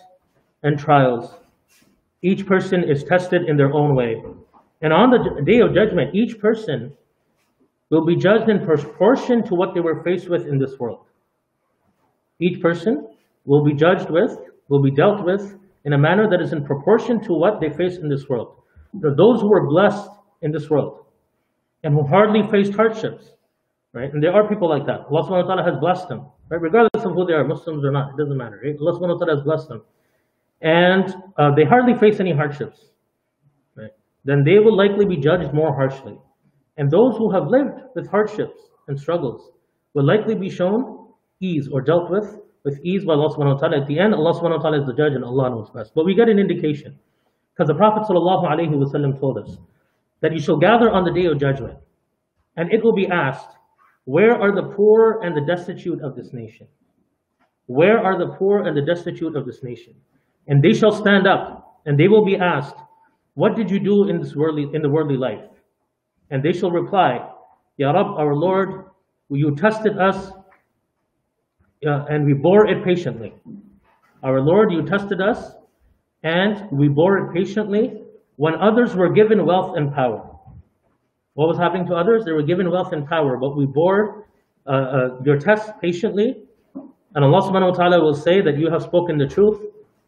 and 0.63 0.79
trials. 0.79 1.35
Each 2.23 2.47
person 2.47 2.85
is 2.85 3.03
tested 3.03 3.49
in 3.49 3.57
their 3.57 3.73
own 3.73 3.97
way. 3.97 4.23
And 4.83 4.93
on 4.93 5.11
the 5.11 5.43
day 5.43 5.61
of 5.61 5.75
judgment, 5.75 6.15
each 6.15 6.39
person 6.39 6.93
will 7.91 8.05
be 8.05 8.15
judged 8.15 8.49
in 8.49 8.65
proportion 8.65 9.43
to 9.45 9.55
what 9.57 9.75
they 9.75 9.81
were 9.81 10.03
faced 10.05 10.29
with 10.29 10.47
in 10.47 10.59
this 10.59 10.79
world. 10.79 11.05
Each 12.39 12.61
person 12.61 13.09
will 13.45 13.65
be 13.65 13.75
judged 13.75 14.09
with, 14.09 14.39
will 14.69 14.83
be 14.83 14.91
dealt 14.91 15.25
with 15.25 15.59
in 15.85 15.93
a 15.95 15.99
manner 15.99 16.29
that 16.29 16.41
is 16.41 16.53
in 16.53 16.65
proportion 16.65 17.21
to 17.25 17.33
what 17.33 17.61
they 17.61 17.71
face 17.71 17.97
in 17.97 18.09
this 18.09 18.29
world. 18.29 18.57
There 18.95 19.11
are 19.13 19.17
those 19.17 19.41
who 19.41 19.53
are 19.53 19.67
blessed 19.67 20.11
in 20.43 20.53
this 20.53 20.69
world 20.69 21.07
and 21.85 21.95
who 21.95 22.07
hardly 22.07 22.43
faced 22.51 22.75
hardships, 22.75 23.33
right? 23.93 24.13
And 24.13 24.23
there 24.23 24.33
are 24.33 24.49
people 24.49 24.69
like 24.69 24.87
that. 24.87 25.07
Allah 25.11 25.23
subhanahu 25.23 25.47
wa 25.47 25.55
ta'ala 25.55 25.71
has 25.71 25.81
blessed 25.81 26.09
them, 26.09 26.27
right? 26.49 26.61
Regardless 26.61 27.05
of 27.05 27.13
who 27.13 27.25
they 27.25 27.33
are, 27.33 27.45
Muslims 27.45 27.85
or 27.85 27.93
not, 27.93 28.11
it 28.11 28.17
doesn't 28.19 28.37
matter, 28.37 28.61
right? 28.63 28.77
Allah 28.81 28.99
subhanahu 28.99 29.19
wa 29.19 29.25
ta'ala 29.25 29.37
has 29.37 29.45
blessed 29.45 29.69
them. 29.69 29.83
And 30.61 31.15
uh, 31.39 31.55
they 31.55 31.65
hardly 31.65 31.95
face 31.95 32.21
any 32.21 32.33
hardships, 32.35 32.91
right? 33.77 33.93
Then 34.25 34.45
they 34.45 34.59
will 34.59 34.77
likely 34.77 35.07
be 35.07 35.17
judged 35.17 35.55
more 35.55 35.75
harshly. 35.75 36.19
And 36.77 36.91
those 36.91 37.17
who 37.17 37.31
have 37.31 37.47
lived 37.47 37.81
with 37.95 38.09
hardships 38.11 38.61
and 38.89 38.99
struggles 38.99 39.51
will 39.95 40.05
likely 40.05 40.35
be 40.35 40.51
shown 40.51 41.09
ease 41.41 41.69
or 41.73 41.81
dealt 41.81 42.11
with 42.11 42.39
with 42.65 42.79
ease 42.85 43.05
by 43.05 43.15
Allah 43.15 43.35
subhanahu 43.35 43.55
wa 43.55 43.61
ta'ala. 43.61 43.81
At 43.81 43.87
the 43.89 43.99
end, 43.99 44.15
Allah 44.15 44.35
subhanahu 44.35 44.57
wa 44.57 44.63
ta'ala 44.63 44.81
is 44.81 44.87
the 44.87 44.95
judge 44.95 45.15
and 45.15 45.25
Allah 45.25 45.51
knows 45.51 45.71
best. 45.71 45.93
But 45.95 46.05
we 46.05 46.15
get 46.15 46.29
an 46.29 46.39
indication. 46.39 46.99
Because 47.55 47.69
the 47.69 47.75
Prophet 47.75 48.07
wa 48.09 49.17
told 49.21 49.39
us 49.39 49.59
that 50.21 50.33
you 50.33 50.41
shall 50.41 50.57
gather 50.57 50.91
on 50.91 51.05
the 51.05 51.13
day 51.13 51.27
of 51.27 51.39
judgment 51.39 51.79
and 52.57 52.73
it 52.73 52.83
will 52.83 52.95
be 52.95 53.07
asked, 53.07 53.57
where 54.05 54.35
are 54.35 54.55
the 54.55 54.75
poor 54.75 55.21
and 55.23 55.37
the 55.37 55.45
destitute 55.47 56.01
of 56.03 56.17
this 56.17 56.33
nation? 56.33 56.67
Where 57.67 57.99
are 57.99 58.19
the 58.19 58.35
poor 58.35 58.67
and 58.67 58.77
the 58.77 58.83
destitute 58.83 59.37
of 59.37 59.47
this 59.47 59.63
nation? 59.63 59.95
And 60.49 60.63
they 60.63 60.73
shall 60.73 60.93
stand 60.93 61.27
up 61.27 61.81
and 61.87 61.99
they 61.99 62.09
will 62.09 62.25
be 62.25 62.37
asked, 62.37 62.77
what 63.35 63.57
did 63.57 63.71
you 63.71 63.79
do 63.79 64.09
in 64.09 64.21
this 64.21 64.35
worldly 64.35 64.69
in 64.75 64.83
the 64.83 64.89
worldly 64.89 65.17
life? 65.17 65.45
And 66.31 66.43
they 66.43 66.53
shall 66.53 66.71
reply, 66.71 67.29
Ya 67.77 67.93
Rab, 67.93 68.19
our 68.19 68.35
Lord, 68.35 68.87
you 69.29 69.55
tested 69.55 69.99
us 69.99 70.33
uh, 71.87 72.05
and 72.09 72.27
we 72.27 72.35
bore 72.35 72.67
it 72.67 72.85
patiently. 72.85 73.33
Our 74.23 74.41
Lord, 74.41 74.73
you 74.73 74.83
tested 74.85 75.21
us 75.21 75.53
and 76.23 76.69
we 76.71 76.89
bore 76.89 77.19
it 77.19 77.35
patiently 77.35 78.03
when 78.37 78.55
others 78.55 78.95
were 78.95 79.13
given 79.13 79.47
wealth 79.47 79.77
and 79.77 79.93
power. 79.95 80.27
What 81.35 81.49
was 81.49 81.59
happening 81.59 81.87
to 81.87 81.95
others? 81.95 82.25
They 82.25 82.33
were 82.33 82.43
given 82.43 82.71
wealth 82.71 82.93
and 82.93 83.07
power, 83.07 83.39
but 83.39 83.57
we 83.57 83.67
bore 83.67 84.27
uh, 84.67 84.71
uh, 84.71 85.09
your 85.25 85.39
test 85.39 85.73
patiently. 85.81 86.45
And 87.15 87.25
Allah 87.25 87.41
subhanahu 87.43 87.71
wa 87.71 87.77
ta'ala 87.77 88.01
will 88.03 88.15
say 88.15 88.41
that 88.43 88.59
you 88.59 88.71
have 88.71 88.83
spoken 88.83 89.17
the 89.17 89.27
truth. 89.27 89.61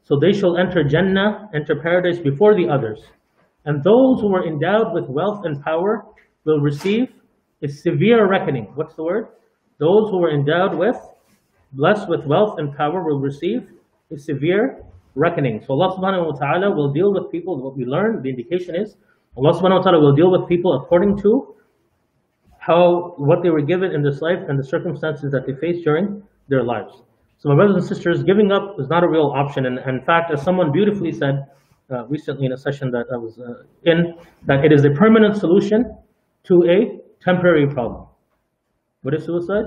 So 0.04 0.18
they 0.20 0.32
shall 0.32 0.56
enter 0.56 0.84
Jannah, 0.84 1.48
enter 1.54 1.76
paradise 1.80 2.18
before 2.18 2.54
the 2.54 2.68
others. 2.68 3.02
And 3.64 3.82
those 3.82 4.20
who 4.20 4.28
were 4.28 4.46
endowed 4.46 4.92
with 4.92 5.08
wealth 5.08 5.44
and 5.44 5.62
power 5.62 6.04
will 6.44 6.60
receive 6.60 7.08
a 7.62 7.68
severe 7.68 8.28
reckoning. 8.28 8.72
What's 8.74 8.94
the 8.94 9.04
word? 9.04 9.28
Those 9.78 10.10
who 10.10 10.18
were 10.18 10.34
endowed 10.34 10.74
with, 10.74 10.96
blessed 11.72 12.08
with 12.08 12.24
wealth 12.26 12.58
and 12.58 12.76
power 12.76 13.02
will 13.02 13.20
receive 13.20 13.68
a 14.10 14.18
severe 14.18 14.82
reckoning. 15.14 15.62
So 15.64 15.74
Allah 15.74 15.96
subhanahu 15.96 16.32
wa 16.32 16.38
ta'ala 16.38 16.74
will 16.74 16.92
deal 16.92 17.12
with 17.12 17.30
people, 17.30 17.60
what 17.62 17.76
we 17.76 17.84
learn, 17.84 18.22
the 18.22 18.30
indication 18.30 18.74
is, 18.74 18.96
Allah 19.36 19.52
subhanahu 19.52 19.78
wa 19.78 19.82
ta'ala 19.82 20.00
will 20.00 20.14
deal 20.14 20.30
with 20.30 20.48
people 20.48 20.74
according 20.74 21.18
to 21.22 21.54
how, 22.58 23.14
what 23.16 23.42
they 23.42 23.50
were 23.50 23.62
given 23.62 23.92
in 23.92 24.02
this 24.02 24.20
life 24.20 24.38
and 24.48 24.58
the 24.58 24.64
circumstances 24.64 25.32
that 25.32 25.46
they 25.46 25.54
faced 25.54 25.84
during 25.84 26.22
their 26.48 26.62
lives. 26.62 27.02
So 27.38 27.48
my 27.48 27.56
brothers 27.56 27.76
and 27.76 27.84
sisters, 27.84 28.22
giving 28.22 28.52
up 28.52 28.76
is 28.78 28.88
not 28.88 29.02
a 29.02 29.08
real 29.08 29.32
option. 29.34 29.66
And, 29.66 29.78
and 29.78 29.98
in 29.98 30.04
fact, 30.04 30.30
as 30.32 30.42
someone 30.42 30.70
beautifully 30.70 31.10
said 31.10 31.46
uh, 31.90 32.06
recently 32.06 32.46
in 32.46 32.52
a 32.52 32.56
session 32.56 32.90
that 32.92 33.06
I 33.12 33.16
was 33.16 33.38
uh, 33.38 33.64
in, 33.84 34.14
that 34.46 34.64
it 34.64 34.72
is 34.72 34.84
a 34.84 34.90
permanent 34.90 35.36
solution 35.36 35.96
to 36.44 36.62
a 36.68 37.00
temporary 37.20 37.66
problem. 37.66 38.06
What 39.02 39.14
is 39.14 39.24
suicide? 39.24 39.66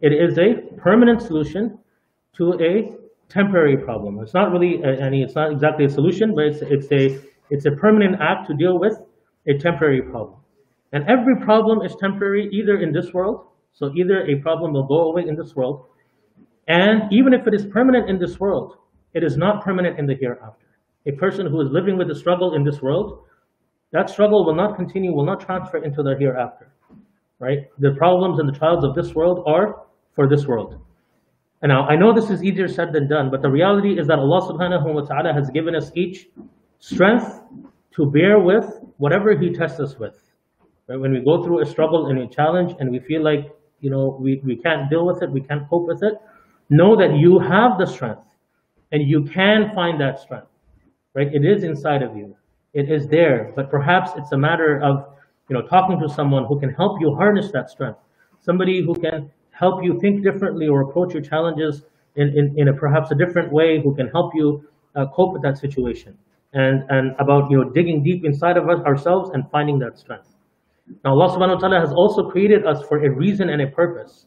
It 0.00 0.12
is 0.12 0.38
a 0.38 0.76
permanent 0.76 1.20
solution 1.20 1.78
to 2.36 2.54
a 2.60 2.96
temporary 3.28 3.76
problem. 3.76 4.18
It's 4.20 4.34
not 4.34 4.50
really 4.50 4.82
any, 4.82 5.22
it's 5.22 5.34
not 5.34 5.52
exactly 5.52 5.84
a 5.84 5.90
solution, 5.90 6.34
but 6.34 6.44
it's, 6.44 6.62
it's, 6.62 6.90
a, 6.90 7.20
it's 7.50 7.66
a 7.66 7.72
permanent 7.72 8.16
act 8.20 8.48
to 8.48 8.54
deal 8.54 8.78
with 8.78 8.94
a 9.46 9.58
temporary 9.58 10.02
problem. 10.02 10.38
And 10.92 11.08
every 11.08 11.36
problem 11.36 11.82
is 11.82 11.94
temporary 12.00 12.48
either 12.52 12.80
in 12.80 12.92
this 12.92 13.12
world, 13.12 13.46
so 13.72 13.92
either 13.94 14.26
a 14.26 14.36
problem 14.36 14.72
will 14.72 14.86
go 14.86 15.10
away 15.10 15.28
in 15.28 15.36
this 15.36 15.54
world, 15.54 15.86
and 16.66 17.12
even 17.12 17.32
if 17.32 17.46
it 17.46 17.54
is 17.54 17.66
permanent 17.66 18.08
in 18.08 18.18
this 18.18 18.40
world, 18.40 18.76
it 19.14 19.22
is 19.22 19.36
not 19.36 19.64
permanent 19.64 19.98
in 19.98 20.06
the 20.06 20.14
hereafter. 20.14 20.66
A 21.06 21.12
person 21.12 21.46
who 21.46 21.60
is 21.60 21.70
living 21.70 21.96
with 21.96 22.10
a 22.10 22.14
struggle 22.14 22.54
in 22.54 22.64
this 22.64 22.80
world, 22.82 23.24
that 23.92 24.08
struggle 24.08 24.44
will 24.44 24.54
not 24.54 24.76
continue, 24.76 25.12
will 25.12 25.24
not 25.24 25.40
transfer 25.40 25.78
into 25.78 26.02
the 26.02 26.16
hereafter. 26.18 26.72
Right? 27.38 27.70
The 27.78 27.92
problems 27.92 28.38
and 28.38 28.48
the 28.48 28.52
trials 28.52 28.84
of 28.84 28.94
this 28.94 29.14
world 29.14 29.42
are 29.46 29.82
for 30.20 30.28
this 30.28 30.46
world. 30.46 30.78
And 31.62 31.70
now 31.70 31.86
I 31.86 31.96
know 31.96 32.12
this 32.12 32.28
is 32.28 32.44
easier 32.44 32.68
said 32.68 32.92
than 32.92 33.08
done, 33.08 33.30
but 33.30 33.40
the 33.40 33.48
reality 33.48 33.98
is 33.98 34.06
that 34.08 34.18
Allah 34.18 34.42
subhanahu 34.52 34.92
wa 34.92 35.00
ta'ala 35.00 35.32
has 35.32 35.48
given 35.48 35.74
us 35.74 35.90
each 35.94 36.28
strength 36.78 37.40
to 37.96 38.04
bear 38.10 38.38
with 38.38 38.66
whatever 38.98 39.34
He 39.34 39.48
tests 39.50 39.80
us 39.80 39.98
with. 39.98 40.18
Right? 40.88 41.00
When 41.00 41.12
we 41.12 41.20
go 41.20 41.42
through 41.42 41.62
a 41.62 41.64
struggle 41.64 42.08
and 42.08 42.18
a 42.18 42.28
challenge 42.28 42.74
and 42.78 42.90
we 42.90 42.98
feel 42.98 43.24
like 43.24 43.50
you 43.80 43.90
know 43.90 44.18
we, 44.20 44.42
we 44.44 44.56
can't 44.56 44.90
deal 44.90 45.06
with 45.06 45.22
it, 45.22 45.30
we 45.30 45.40
can't 45.40 45.66
cope 45.70 45.86
with 45.86 46.02
it, 46.02 46.16
Know 46.68 46.94
that 46.96 47.16
you 47.16 47.38
have 47.38 47.78
the 47.78 47.86
strength 47.86 48.28
and 48.92 49.08
you 49.08 49.24
can 49.24 49.72
find 49.74 49.98
that 50.02 50.20
strength, 50.20 50.52
right? 51.14 51.28
It 51.32 51.44
is 51.46 51.64
inside 51.64 52.02
of 52.02 52.14
you. 52.14 52.36
It 52.74 52.92
is 52.92 53.08
there, 53.08 53.52
but 53.56 53.70
perhaps 53.70 54.10
it's 54.18 54.32
a 54.32 54.38
matter 54.38 54.80
of, 54.80 54.94
you 55.48 55.54
know, 55.56 55.66
talking 55.66 55.98
to 55.98 56.08
someone 56.08 56.44
who 56.44 56.60
can 56.60 56.70
help 56.74 57.00
you 57.00 57.14
harness 57.16 57.50
that 57.52 57.70
strength. 57.70 57.98
Somebody 58.38 58.84
who 58.84 58.94
can 58.94 59.30
help 59.60 59.84
you 59.84 60.00
think 60.00 60.24
differently 60.24 60.66
or 60.66 60.80
approach 60.80 61.12
your 61.12 61.22
challenges 61.22 61.82
in, 62.16 62.28
in, 62.38 62.54
in 62.56 62.68
a 62.68 62.72
perhaps 62.72 63.10
a 63.10 63.14
different 63.14 63.52
way, 63.52 63.80
who 63.82 63.94
can 63.94 64.08
help 64.08 64.32
you 64.34 64.64
uh, 64.96 65.06
cope 65.14 65.32
with 65.34 65.42
that 65.42 65.58
situation. 65.58 66.16
And, 66.52 66.82
and 66.88 67.14
about, 67.20 67.50
you 67.50 67.58
know, 67.58 67.70
digging 67.70 68.02
deep 68.02 68.24
inside 68.24 68.56
of 68.56 68.68
us 68.68 68.80
ourselves 68.84 69.30
and 69.34 69.44
finding 69.52 69.78
that 69.80 69.98
strength. 69.98 70.26
Now, 71.04 71.12
Allah 71.12 71.28
subhanahu 71.36 71.54
wa 71.54 71.60
ta'ala 71.60 71.80
has 71.80 71.92
also 71.92 72.28
created 72.28 72.66
us 72.66 72.82
for 72.88 73.04
a 73.04 73.10
reason 73.14 73.50
and 73.50 73.62
a 73.62 73.68
purpose. 73.68 74.26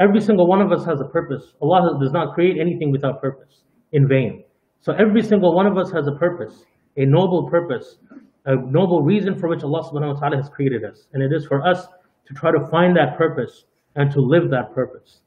Every 0.00 0.20
single 0.20 0.46
one 0.46 0.62
of 0.62 0.72
us 0.72 0.86
has 0.86 1.00
a 1.00 1.04
purpose. 1.04 1.52
Allah 1.60 1.98
does 2.00 2.12
not 2.12 2.34
create 2.34 2.56
anything 2.58 2.90
without 2.90 3.20
purpose, 3.20 3.64
in 3.92 4.08
vain. 4.08 4.44
So 4.80 4.92
every 4.94 5.22
single 5.22 5.54
one 5.54 5.66
of 5.66 5.76
us 5.76 5.90
has 5.92 6.06
a 6.06 6.12
purpose, 6.12 6.64
a 6.96 7.04
noble 7.04 7.50
purpose, 7.50 7.98
a 8.46 8.56
noble 8.56 9.02
reason 9.02 9.38
for 9.38 9.48
which 9.48 9.62
Allah 9.62 9.82
subhanahu 9.82 10.14
wa 10.14 10.20
ta'ala 10.20 10.36
has 10.36 10.48
created 10.48 10.84
us. 10.84 11.08
And 11.12 11.22
it 11.22 11.32
is 11.36 11.44
for 11.44 11.66
us 11.66 11.86
to 12.26 12.34
try 12.34 12.50
to 12.50 12.66
find 12.68 12.96
that 12.96 13.18
purpose 13.18 13.64
and 13.96 14.10
to 14.12 14.20
live 14.20 14.50
that 14.50 14.74
purpose. 14.74 15.20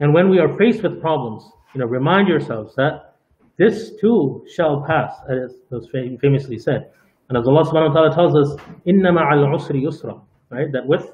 And 0.00 0.14
when 0.14 0.30
we 0.30 0.38
are 0.38 0.56
faced 0.56 0.82
with 0.82 1.00
problems, 1.00 1.44
you 1.74 1.80
know, 1.80 1.86
remind 1.86 2.28
yourselves 2.28 2.74
that 2.76 3.16
this 3.58 3.92
too 4.00 4.44
shall 4.54 4.84
pass, 4.86 5.12
as 5.28 5.54
was 5.70 5.88
famously 6.20 6.58
said. 6.58 6.90
And 7.28 7.38
as 7.38 7.46
Allah 7.46 7.64
subhanahu 7.64 7.94
wa 7.94 7.94
ta'ala 7.94 8.14
tells 8.14 8.34
us, 8.34 8.56
Inna 8.86 9.12
ma'al 9.12 9.54
usri 9.54 9.82
yusra, 9.82 10.20
right? 10.50 10.72
That 10.72 10.86
with, 10.86 11.12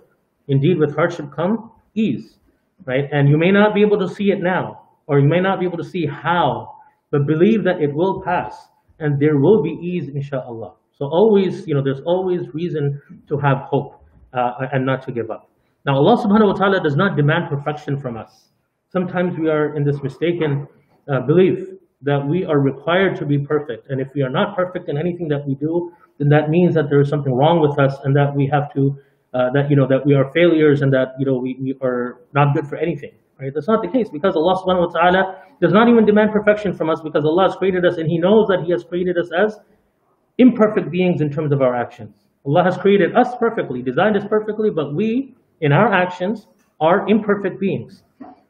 indeed 0.49 0.79
with 0.79 0.95
hardship 0.95 1.27
come 1.35 1.73
ease 1.95 2.37
right? 2.85 3.05
And 3.11 3.29
you 3.29 3.39
may 3.39 3.51
not 3.51 3.75
be 3.75 3.83
able 3.83 3.99
to 3.99 4.09
see 4.09 4.31
it 4.31 4.41
now, 4.41 4.83
or 5.07 5.19
you 5.21 5.29
may 5.29 5.41
not 5.41 5.61
be 5.61 5.67
able 5.67 5.79
to 5.79 5.85
see 5.85 6.07
how, 6.07 6.75
but 7.11 7.27
believe 7.27 7.65
that 7.65 7.81
it 7.81 7.95
will 7.95 8.23
pass 8.23 8.69
and 8.99 9.21
there 9.21 9.39
will 9.39 9.63
be 9.63 9.71
ease, 9.71 10.09
inshallah. 10.09 10.75
So 10.93 11.07
always, 11.07 11.67
you 11.67 11.75
know, 11.75 11.83
there's 11.83 12.01
always 12.07 12.43
reason 12.55 13.01
to 13.29 13.39
have 13.39 13.59
hope 13.69 14.03
uh, 14.33 14.67
and 14.73 14.85
not 14.85 15.03
to 15.07 15.13
give 15.13 15.31
up. 15.31 15.51
Now, 15.87 15.97
Allah 15.97 16.17
subhanahu 16.21 16.49
wa 16.49 16.55
ta'ala 16.55 16.83
does 16.83 16.97
not 16.97 17.17
demand 17.17 17.49
perfection 17.49 17.97
from 17.99 18.17
us. 18.17 18.51
Sometimes 18.89 19.39
we 19.39 19.49
are 19.49 19.77
in 19.77 19.85
this 19.85 20.03
mistaken 20.03 20.67
uh, 21.09 21.21
belief 21.21 21.69
that 22.03 22.27
we 22.27 22.45
are 22.45 22.59
required 22.59 23.17
to 23.17 23.25
be 23.25 23.39
perfect. 23.39 23.89
And 23.89 24.01
if 24.01 24.09
we 24.15 24.23
are 24.23 24.29
not 24.31 24.57
perfect 24.57 24.89
in 24.89 24.99
anything 24.99 25.29
that 25.29 25.47
we 25.47 25.55
do, 25.55 25.93
then 26.19 26.29
that 26.31 26.51
means 26.51 26.75
that 26.75 26.91
there 26.91 27.01
is 27.01 27.09
something 27.09 27.33
wrong 27.33 27.61
with 27.61 27.79
us 27.79 27.97
and 28.05 28.15
that 28.17 28.35
we 28.35 28.47
have 28.53 28.73
to 28.75 28.99
uh, 29.35 29.51
that 29.53 29.69
you 29.69 29.77
know 29.77 29.87
that 29.87 30.05
we 30.07 30.15
are 30.15 30.33
failures 30.33 30.81
and 30.83 30.93
that 30.93 31.09
you 31.19 31.27
know 31.27 31.37
we, 31.37 31.57
we 31.61 31.77
are 31.83 32.23
not 32.33 32.55
good 32.55 32.67
for 32.67 32.77
anything. 32.77 33.13
Right? 33.39 33.53
That's 33.55 33.69
not 33.69 33.83
the 33.83 33.89
case 33.89 34.09
because 34.09 34.35
Allah 34.35 34.57
subhanahu 34.57 34.93
wa 34.93 35.01
ta'ala 35.01 35.43
does 35.61 35.73
not 35.73 35.89
even 35.89 36.07
demand 36.07 36.33
perfection 36.33 36.73
from 36.75 36.89
us 36.89 37.01
because 37.03 37.25
Allah 37.25 37.49
has 37.49 37.57
created 37.57 37.85
us 37.85 37.99
and 37.99 38.09
He 38.09 38.19
knows 38.19 38.49
that 38.49 38.65
He 38.65 38.73
has 38.73 38.83
created 38.83 39.19
us 39.19 39.31
as 39.37 39.59
imperfect 40.39 40.91
beings 40.91 41.21
in 41.21 41.31
terms 41.31 41.53
of 41.53 41.61
our 41.61 41.77
actions. 41.77 42.17
Allah 42.47 42.65
has 42.65 42.77
created 42.79 43.15
us 43.15 43.37
perfectly, 43.39 43.83
designed 43.83 44.17
us 44.17 44.25
perfectly, 44.29 44.71
but 44.71 44.95
we, 44.95 45.35
in 45.61 45.73
our 45.73 45.93
actions, 45.93 46.47
are 46.81 47.09
imperfect 47.09 47.59
beings. 47.61 48.03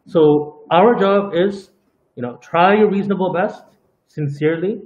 So 0.07 0.62
our 0.71 0.95
job 0.99 1.35
is, 1.35 1.71
you 2.16 2.23
know, 2.23 2.37
try 2.42 2.77
your 2.77 2.90
reasonable 2.90 3.33
best, 3.33 3.62
sincerely, 4.09 4.83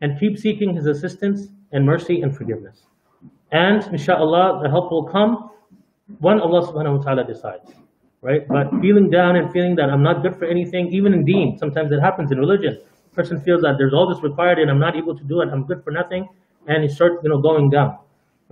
and 0.00 0.18
keep 0.18 0.38
seeking 0.38 0.74
His 0.74 0.86
assistance 0.86 1.48
and 1.72 1.84
mercy 1.86 2.22
and 2.22 2.36
forgiveness. 2.36 2.86
And 3.52 3.82
inshallah, 3.92 4.60
the 4.62 4.70
help 4.70 4.90
will 4.90 5.04
come 5.04 5.50
when 6.20 6.40
Allah 6.40 6.66
subhanahu 6.66 6.98
wa 6.98 7.02
ta'ala 7.02 7.24
decides. 7.26 7.70
Right? 8.20 8.46
But 8.46 8.70
feeling 8.80 9.10
down 9.10 9.36
and 9.36 9.52
feeling 9.52 9.74
that 9.76 9.90
I'm 9.90 10.02
not 10.02 10.22
good 10.22 10.36
for 10.36 10.44
anything, 10.44 10.92
even 10.92 11.12
in 11.12 11.24
deen, 11.24 11.58
sometimes 11.58 11.90
it 11.90 12.00
happens 12.00 12.30
in 12.30 12.38
religion. 12.38 12.78
person 13.12 13.40
feels 13.40 13.60
that 13.62 13.74
there's 13.78 13.92
all 13.92 14.08
this 14.08 14.22
required 14.22 14.58
and 14.58 14.70
I'm 14.70 14.78
not 14.78 14.96
able 14.96 15.16
to 15.16 15.24
do 15.24 15.40
it, 15.42 15.48
I'm 15.52 15.64
good 15.66 15.84
for 15.84 15.90
nothing, 15.90 16.28
and 16.66 16.82
he 16.82 16.88
starts 16.88 17.16
you 17.22 17.30
know 17.30 17.40
going 17.40 17.68
down. 17.70 17.98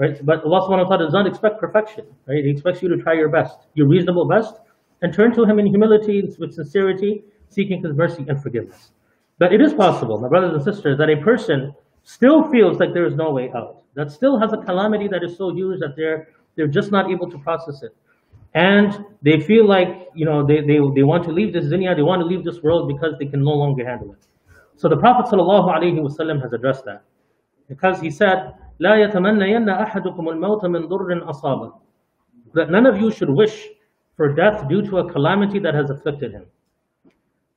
Right? 0.01 0.25
But 0.25 0.43
Allah 0.45 0.63
subhanahu 0.63 0.89
wa 0.89 0.97
ta'ala 0.97 1.05
does 1.05 1.13
not 1.13 1.27
expect 1.27 1.61
perfection. 1.61 2.07
Right? 2.27 2.43
He 2.43 2.51
expects 2.51 2.81
you 2.81 2.89
to 2.89 2.97
try 2.97 3.13
your 3.13 3.29
best, 3.29 3.59
your 3.75 3.87
reasonable 3.87 4.25
best, 4.25 4.55
and 5.03 5.13
turn 5.13 5.35
to 5.35 5.45
him 5.45 5.59
in 5.59 5.67
humility, 5.67 6.27
with 6.39 6.55
sincerity, 6.55 7.23
seeking 7.51 7.83
his 7.83 7.93
mercy 7.93 8.25
and 8.27 8.43
forgiveness. 8.43 8.93
But 9.39 9.53
it 9.53 9.61
is 9.61 9.75
possible, 9.75 10.19
my 10.19 10.29
brothers 10.29 10.55
and 10.55 10.63
sisters, 10.63 10.97
that 10.97 11.11
a 11.11 11.17
person 11.17 11.75
still 12.03 12.51
feels 12.51 12.79
like 12.79 12.95
there 12.95 13.05
is 13.05 13.15
no 13.15 13.31
way 13.31 13.53
out, 13.55 13.83
that 13.95 14.11
still 14.11 14.39
has 14.39 14.55
a 14.55 14.57
calamity 14.57 15.07
that 15.09 15.23
is 15.23 15.37
so 15.37 15.53
huge 15.53 15.81
that 15.81 15.97
they're 15.97 16.29
they're 16.57 16.67
just 16.67 16.91
not 16.91 17.11
able 17.11 17.31
to 17.31 17.39
process 17.39 17.83
it. 17.83 17.95
And 18.55 19.05
they 19.23 19.41
feel 19.41 19.67
like, 19.67 20.09
you 20.15 20.25
know, 20.25 20.45
they, 20.45 20.61
they, 20.61 20.79
they 20.95 21.05
want 21.05 21.25
to 21.25 21.31
leave 21.31 21.53
this 21.53 21.67
dunya, 21.67 21.95
they 21.95 22.03
want 22.03 22.21
to 22.21 22.27
leave 22.27 22.45
this 22.45 22.61
world 22.63 22.89
because 22.89 23.15
they 23.19 23.27
can 23.27 23.45
no 23.45 23.53
longer 23.53 23.87
handle 23.87 24.13
it. 24.13 24.27
So 24.77 24.89
the 24.89 24.97
Prophet 24.97 25.31
ﷺ 25.31 26.43
has 26.43 26.53
addressed 26.53 26.85
that. 26.87 27.03
Because 27.69 28.01
he 28.01 28.11
said, 28.11 28.55
لا 28.80 28.96
يتمنين 28.96 29.70
أحدكم 29.70 30.30
الموت 30.30 30.66
من 30.66 30.88
ضر 30.88 31.30
أصابه. 31.30 31.74
That 32.54 32.70
none 32.70 32.86
of 32.86 33.00
you 33.00 33.12
should 33.12 33.30
wish 33.30 33.68
for 34.18 34.34
death 34.34 34.68
due 34.68 34.82
to 34.82 35.00
a 35.00 35.12
calamity 35.12 35.60
that 35.60 35.74
has 35.74 35.90
afflicted 35.90 36.32
him. 36.32 36.46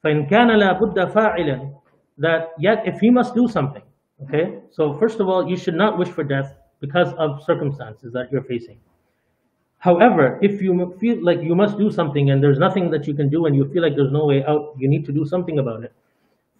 فإن 0.04 0.26
كان 0.28 0.48
لا 0.58 0.72
بد 0.80 1.08
فاعلا. 1.12 1.70
That 2.18 2.50
yet 2.58 2.86
if 2.86 3.00
he 3.00 3.10
must 3.10 3.34
do 3.34 3.48
something, 3.48 3.82
Okay, 4.24 4.58
so 4.70 4.98
first 4.98 5.20
of 5.20 5.28
all, 5.28 5.48
you 5.48 5.56
should 5.56 5.76
not 5.76 5.96
wish 5.96 6.08
for 6.08 6.24
death 6.24 6.54
because 6.80 7.12
of 7.18 7.42
circumstances 7.44 8.12
that 8.12 8.32
you're 8.32 8.42
facing. 8.42 8.78
However, 9.78 10.40
if 10.42 10.60
you 10.60 10.96
feel 10.98 11.24
like 11.24 11.40
you 11.40 11.54
must 11.54 11.78
do 11.78 11.90
something 11.90 12.30
and 12.30 12.42
there's 12.42 12.58
nothing 12.58 12.90
that 12.90 13.06
you 13.06 13.14
can 13.14 13.28
do 13.28 13.46
and 13.46 13.54
you 13.54 13.70
feel 13.72 13.82
like 13.82 13.94
there's 13.94 14.10
no 14.10 14.26
way 14.26 14.44
out, 14.44 14.74
you 14.76 14.88
need 14.88 15.06
to 15.06 15.12
do 15.12 15.24
something 15.24 15.60
about 15.60 15.84
it. 15.84 15.92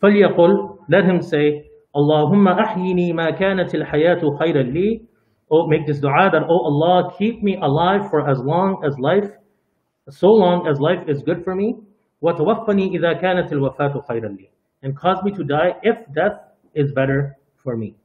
فَلْيَقُلْ 0.01 0.79
Let 0.89 1.05
him 1.05 1.21
say, 1.21 1.69
اللهم 1.97 2.49
أحيني 2.49 3.13
ما 3.13 3.31
كانت 3.31 3.75
الحياة 3.75 4.21
خيرا 4.39 4.63
لي 4.63 5.09
oh, 5.51 5.67
make 5.67 5.87
this 5.87 5.99
dua 5.99 6.31
that, 6.33 6.43
oh 6.49 6.65
Allah, 6.65 7.13
keep 7.19 7.43
me 7.43 7.57
alive 7.57 8.11
for 8.11 8.29
as 8.29 8.39
long 8.39 8.83
as 8.85 8.99
life, 8.99 9.31
so 10.11 10.29
long 10.29 10.67
as 10.67 10.81
life 10.81 11.09
is 11.09 11.23
good 11.23 11.45
for 11.45 11.55
me. 11.55 11.77
وَتَوَفَّنِي 12.23 12.99
إِذَا 12.99 13.21
كَانَتِ 13.23 13.53
الْوَفَاةُ 13.53 14.07
خَيْرًا 14.09 14.29
لِي 14.37 14.49
And 14.83 14.97
cause 14.97 15.23
me 15.23 15.31
to 15.33 15.45
die 15.45 15.75
if 15.83 15.97
death 16.15 16.39
is 16.75 16.93
better 16.93 17.37
for 17.63 17.77
me. 17.77 17.97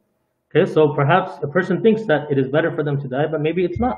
Okay, 0.55 0.71
so 0.71 0.93
perhaps 0.93 1.33
a 1.41 1.47
person 1.47 1.81
thinks 1.81 2.05
that 2.05 2.29
it 2.29 2.37
is 2.37 2.47
better 2.47 2.71
for 2.75 2.83
them 2.83 3.01
to 3.01 3.07
die, 3.07 3.25
but 3.29 3.41
maybe 3.41 3.65
it's 3.65 3.79
not. 3.79 3.97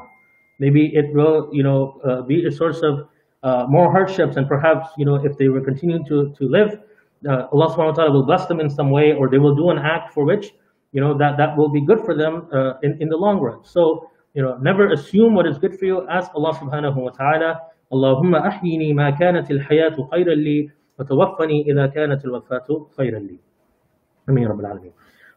Maybe 0.60 0.92
it 0.96 1.14
will, 1.14 1.50
you 1.52 1.64
know, 1.64 2.00
uh, 2.08 2.22
be 2.22 2.46
a 2.46 2.52
source 2.52 2.82
of 2.82 3.10
uh, 3.44 3.66
more 3.68 3.92
hardships, 3.92 4.38
and 4.38 4.48
perhaps, 4.48 4.88
you 4.98 5.06
know, 5.06 5.16
if 5.16 5.38
they 5.38 5.50
were 5.50 5.62
continuing 5.62 6.06
to, 6.06 6.34
to 6.38 6.48
live, 6.48 6.80
uh, 7.29 7.47
Allah 7.53 7.69
subhanahu 7.75 7.93
wa 7.93 7.93
ta'ala 7.93 8.13
will 8.13 8.25
bless 8.25 8.47
them 8.47 8.61
in 8.61 8.71
some 8.71 8.91
way 8.91 9.13
or 9.13 9.29
they 9.29 9.39
will 9.39 9.55
do 9.55 9.71
an 9.71 9.79
act 9.79 10.13
for 10.15 10.25
which 10.25 10.53
you 10.93 11.01
know 11.01 11.17
that 11.17 11.37
that 11.37 11.57
will 11.57 11.69
be 11.69 11.81
good 11.81 12.01
for 12.05 12.15
them 12.15 12.49
uh, 12.53 12.75
in, 12.83 13.01
in 13.01 13.09
the 13.09 13.17
long 13.17 13.39
run. 13.41 13.61
So 13.65 14.11
you 14.35 14.43
know 14.43 14.57
never 14.59 14.93
assume 14.93 15.35
what 15.35 15.47
is 15.47 15.59
good 15.59 15.79
for 15.79 15.85
you. 15.85 16.09
Ask 16.09 16.31
Allah 16.35 16.55
subhanahu 16.55 16.97
wa 16.97 17.11
ta'ala 17.11 17.61
Allahumma 17.93 18.47
ahyini 18.51 18.95
ma 18.95 19.11
kanat 19.11 19.51
al-hayatu 19.51 20.09
khayran 20.11 20.71
wa 20.99 21.05
tawaffani 21.05 21.67
idha 21.67 21.93
kanat 21.95 22.25
al-wafatu 22.25 22.89
khayran 22.97 23.29
li. 23.29 23.39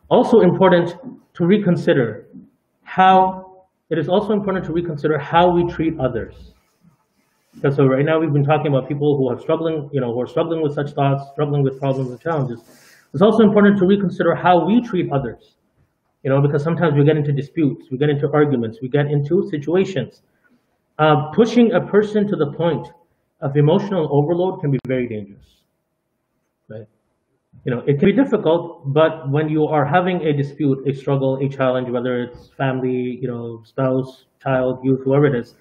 Also 0.09 0.41
important 0.41 0.95
to 1.33 1.45
reconsider 1.45 2.27
how 2.83 3.65
it 3.89 3.97
is 3.97 4.07
also 4.07 4.33
important 4.33 4.65
to 4.65 4.71
reconsider 4.71 5.17
how 5.17 5.49
we 5.49 5.65
treat 5.71 5.99
others. 5.99 6.52
Because 7.55 7.75
so 7.75 7.85
right 7.85 8.05
now 8.05 8.19
we've 8.19 8.33
been 8.33 8.43
talking 8.43 8.67
about 8.67 8.87
people 8.87 9.17
who 9.17 9.29
are 9.29 9.39
struggling, 9.39 9.89
you 9.93 10.01
know, 10.01 10.13
who 10.13 10.21
are 10.21 10.27
struggling 10.27 10.61
with 10.61 10.73
such 10.73 10.91
thoughts, 10.91 11.23
struggling 11.31 11.63
with 11.63 11.79
problems 11.79 12.09
and 12.09 12.19
challenges. 12.19 12.61
It's 13.13 13.21
also 13.21 13.43
important 13.43 13.77
to 13.79 13.85
reconsider 13.85 14.33
how 14.33 14.65
we 14.65 14.81
treat 14.81 15.11
others. 15.11 15.55
You 16.23 16.29
know, 16.29 16.41
because 16.41 16.63
sometimes 16.63 16.95
we 16.95 17.03
get 17.03 17.17
into 17.17 17.31
disputes, 17.33 17.87
we 17.91 17.97
get 17.97 18.09
into 18.09 18.31
arguments, 18.31 18.79
we 18.81 18.87
get 18.87 19.07
into 19.07 19.47
situations. 19.49 20.21
Uh, 20.97 21.31
pushing 21.33 21.73
a 21.73 21.81
person 21.81 22.27
to 22.27 22.35
the 22.35 22.51
point 22.53 22.87
of 23.41 23.57
emotional 23.57 24.07
overload 24.11 24.61
can 24.61 24.71
be 24.71 24.79
very 24.87 25.07
dangerous. 25.07 25.45
Right? 26.69 26.87
You 27.65 27.75
know, 27.75 27.83
it 27.85 27.99
can 27.99 28.09
be 28.09 28.13
difficult, 28.13 28.93
but 28.93 29.29
when 29.29 29.49
you 29.49 29.65
are 29.67 29.85
having 29.85 30.21
a 30.21 30.33
dispute, 30.33 30.87
a 30.87 30.93
struggle, 30.93 31.37
a 31.37 31.49
challenge, 31.49 31.89
whether 31.89 32.23
it's 32.23 32.49
family, 32.57 33.19
you 33.21 33.27
know, 33.27 33.61
spouse, 33.65 34.25
child, 34.41 34.79
youth, 34.83 35.01
whoever 35.03 35.25
it 35.25 35.35
is, 35.35 35.55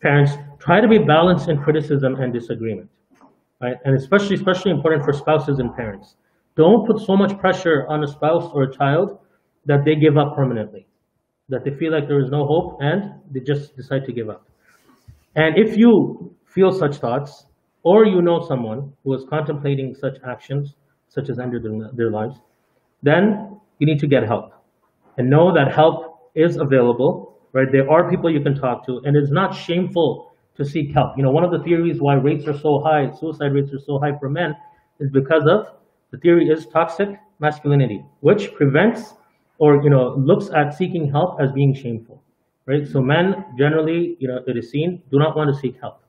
parents, 0.00 0.32
try 0.58 0.80
to 0.80 0.88
be 0.88 0.98
balanced 0.98 1.48
in 1.48 1.62
criticism 1.62 2.16
and 2.16 2.32
disagreement. 2.32 2.88
Right? 3.60 3.76
And 3.84 3.96
especially, 3.96 4.36
especially 4.36 4.70
important 4.70 5.04
for 5.04 5.12
spouses 5.12 5.58
and 5.58 5.74
parents. 5.74 6.16
Don't 6.56 6.86
put 6.86 7.00
so 7.00 7.16
much 7.16 7.38
pressure 7.38 7.86
on 7.88 8.04
a 8.04 8.06
spouse 8.06 8.50
or 8.52 8.64
a 8.64 8.72
child 8.76 9.18
that 9.66 9.84
they 9.84 9.94
give 9.94 10.16
up 10.16 10.34
permanently, 10.34 10.86
that 11.48 11.64
they 11.64 11.70
feel 11.72 11.92
like 11.92 12.08
there 12.08 12.20
is 12.20 12.30
no 12.30 12.46
hope 12.46 12.78
and 12.80 13.14
they 13.30 13.40
just 13.40 13.76
decide 13.76 14.04
to 14.06 14.12
give 14.12 14.28
up. 14.28 14.46
And 15.36 15.56
if 15.56 15.76
you 15.76 16.34
feel 16.46 16.72
such 16.72 16.96
thoughts, 16.96 17.46
or 17.82 18.04
you 18.04 18.20
know 18.20 18.44
someone 18.46 18.92
who 19.04 19.14
is 19.14 19.24
contemplating 19.30 19.94
such 19.94 20.18
actions, 20.26 20.74
such 21.08 21.28
as 21.28 21.38
ending 21.38 21.78
their, 21.78 21.90
their 21.92 22.10
lives, 22.10 22.40
then 23.02 23.58
you 23.78 23.86
need 23.86 24.00
to 24.00 24.06
get 24.06 24.24
help. 24.24 24.52
And 25.16 25.30
know 25.30 25.52
that 25.54 25.72
help 25.72 26.30
is 26.34 26.56
available, 26.56 27.37
right? 27.52 27.70
There 27.70 27.90
are 27.90 28.10
people 28.10 28.30
you 28.30 28.40
can 28.40 28.54
talk 28.54 28.86
to, 28.86 29.00
and 29.04 29.16
it's 29.16 29.30
not 29.30 29.54
shameful 29.54 30.32
to 30.56 30.64
seek 30.64 30.92
help. 30.92 31.16
You 31.16 31.22
know, 31.22 31.30
one 31.30 31.44
of 31.44 31.50
the 31.50 31.60
theories 31.60 32.00
why 32.00 32.14
rates 32.14 32.46
are 32.46 32.58
so 32.58 32.80
high, 32.80 33.10
suicide 33.12 33.52
rates 33.52 33.72
are 33.72 33.78
so 33.78 33.98
high 33.98 34.16
for 34.18 34.28
men, 34.28 34.56
is 35.00 35.10
because 35.10 35.46
of 35.46 35.72
the 36.10 36.18
theory 36.18 36.48
is 36.48 36.66
toxic 36.66 37.08
masculinity, 37.38 38.04
which 38.20 38.54
prevents 38.54 39.14
or 39.58 39.82
you 39.82 39.90
know 39.90 40.14
looks 40.16 40.50
at 40.50 40.74
seeking 40.74 41.10
help 41.10 41.40
as 41.40 41.52
being 41.52 41.74
shameful, 41.74 42.22
right? 42.66 42.86
So 42.86 43.00
men 43.00 43.44
generally, 43.56 44.16
you 44.18 44.28
know, 44.28 44.40
it 44.46 44.56
is 44.56 44.70
seen 44.70 45.02
do 45.10 45.18
not 45.18 45.36
want 45.36 45.54
to 45.54 45.60
seek 45.60 45.80
help, 45.80 46.00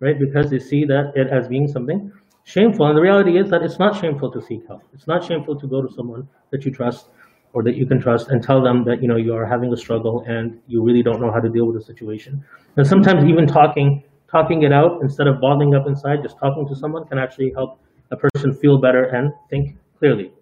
right? 0.00 0.18
Because 0.18 0.50
they 0.50 0.58
see 0.58 0.84
that 0.86 1.12
it 1.14 1.28
as 1.28 1.48
being 1.48 1.68
something 1.68 2.12
shameful, 2.44 2.86
and 2.86 2.96
the 2.96 3.00
reality 3.02 3.38
is 3.38 3.50
that 3.50 3.62
it's 3.62 3.78
not 3.78 3.98
shameful 4.00 4.30
to 4.32 4.42
seek 4.42 4.66
help. 4.66 4.82
It's 4.92 5.06
not 5.06 5.24
shameful 5.24 5.58
to 5.60 5.66
go 5.66 5.80
to 5.82 5.92
someone 5.92 6.28
that 6.50 6.64
you 6.64 6.72
trust 6.72 7.06
or 7.54 7.62
that 7.62 7.76
you 7.76 7.86
can 7.86 8.00
trust 8.00 8.28
and 8.28 8.42
tell 8.42 8.62
them 8.62 8.84
that 8.84 9.02
you 9.02 9.08
know 9.08 9.16
you 9.16 9.34
are 9.34 9.46
having 9.46 9.72
a 9.72 9.76
struggle 9.76 10.24
and 10.26 10.58
you 10.66 10.82
really 10.82 11.02
don't 11.02 11.20
know 11.20 11.30
how 11.30 11.40
to 11.40 11.48
deal 11.48 11.66
with 11.66 11.76
the 11.76 11.84
situation. 11.84 12.44
And 12.76 12.86
sometimes 12.86 13.24
even 13.24 13.46
talking 13.46 14.02
talking 14.32 14.62
it 14.62 14.72
out 14.72 15.02
instead 15.02 15.26
of 15.26 15.40
bottling 15.40 15.74
up 15.74 15.86
inside, 15.86 16.22
just 16.22 16.38
talking 16.38 16.66
to 16.66 16.74
someone 16.74 17.06
can 17.06 17.18
actually 17.18 17.52
help 17.54 17.78
a 18.10 18.16
person 18.16 18.54
feel 18.54 18.80
better 18.80 19.04
and 19.04 19.32
think 19.50 19.76
clearly. 19.98 20.32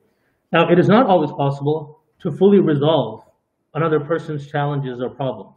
Now, 0.53 0.71
it 0.71 0.79
is 0.79 0.89
not 0.89 1.07
always 1.07 1.31
possible 1.33 2.01
to 2.21 2.31
fully 2.31 2.61
resolve 2.61 3.25
another 3.75 4.01
person's 4.01 4.47
challenges 4.47 5.01
or 5.01 5.11
problems. 5.11 5.57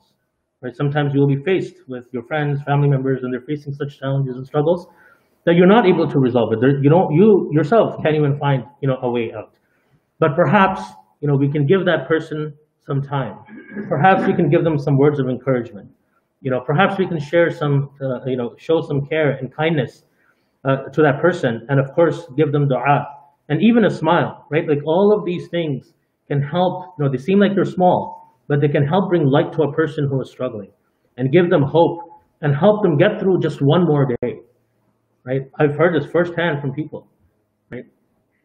Right? 0.61 0.75
Sometimes 0.75 1.13
you 1.13 1.19
will 1.19 1.27
be 1.27 1.43
faced 1.43 1.75
with 1.87 2.05
your 2.11 2.23
friends, 2.23 2.61
family 2.63 2.87
members, 2.87 3.23
and 3.23 3.33
they're 3.33 3.41
facing 3.41 3.73
such 3.73 3.99
challenges 3.99 4.35
and 4.35 4.45
struggles 4.47 4.87
that 5.45 5.55
you're 5.55 5.67
not 5.67 5.85
able 5.85 6.09
to 6.09 6.19
resolve 6.19 6.53
it. 6.53 6.61
There, 6.61 6.81
you 6.81 6.89
know, 6.89 7.09
you 7.11 7.49
yourself 7.51 8.01
can't 8.01 8.15
even 8.15 8.39
find 8.39 8.63
you 8.81 8.87
know 8.87 8.97
a 9.01 9.09
way 9.09 9.33
out. 9.33 9.55
But 10.19 10.35
perhaps 10.35 10.81
you 11.23 11.29
know 11.29 11.37
we 11.37 11.49
can 11.49 11.65
give 11.65 11.85
that 11.85 12.07
person 12.07 12.53
some 12.85 13.01
time. 13.01 13.39
Perhaps 13.87 14.27
we 14.27 14.33
can 14.33 14.49
give 14.49 14.65
them 14.65 14.77
some 14.77 14.97
words 14.97 15.19
of 15.19 15.29
encouragement. 15.29 15.89
You 16.41 16.51
know, 16.51 16.59
perhaps 16.59 16.99
we 16.99 17.07
can 17.07 17.17
share 17.17 17.49
some, 17.49 17.91
uh, 18.01 18.25
you 18.25 18.35
know, 18.35 18.55
show 18.57 18.81
some 18.81 19.05
care 19.07 19.31
and 19.31 19.55
kindness 19.55 20.03
uh, 20.65 20.89
to 20.93 21.01
that 21.01 21.21
person, 21.21 21.65
and 21.69 21.79
of 21.79 21.93
course, 21.95 22.27
give 22.35 22.51
them 22.51 22.67
du'a 22.67 23.05
and 23.49 23.61
even 23.61 23.85
a 23.85 23.89
smile, 23.89 24.45
right? 24.51 24.67
Like 24.67 24.83
all 24.85 25.15
of 25.17 25.25
these 25.25 25.47
things 25.47 25.93
can 26.27 26.41
help. 26.41 26.95
You 26.99 27.05
know, 27.05 27.11
they 27.11 27.17
seem 27.17 27.39
like 27.39 27.55
they're 27.55 27.73
small, 27.79 28.35
but 28.49 28.59
they 28.61 28.67
can 28.67 28.85
help 28.85 29.09
bring 29.09 29.25
light 29.25 29.53
to 29.53 29.63
a 29.63 29.73
person 29.73 30.09
who 30.09 30.21
is 30.21 30.29
struggling, 30.29 30.71
and 31.17 31.31
give 31.31 31.49
them 31.49 31.63
hope 31.63 32.01
and 32.41 32.53
help 32.53 32.83
them 32.83 32.97
get 32.97 33.21
through 33.21 33.39
just 33.39 33.61
one 33.61 33.85
more 33.85 34.05
day, 34.21 34.41
right? 35.25 35.43
I've 35.59 35.75
heard 35.77 35.95
this 35.95 36.11
firsthand 36.11 36.61
from 36.61 36.73
people, 36.73 37.07
right? 37.71 37.85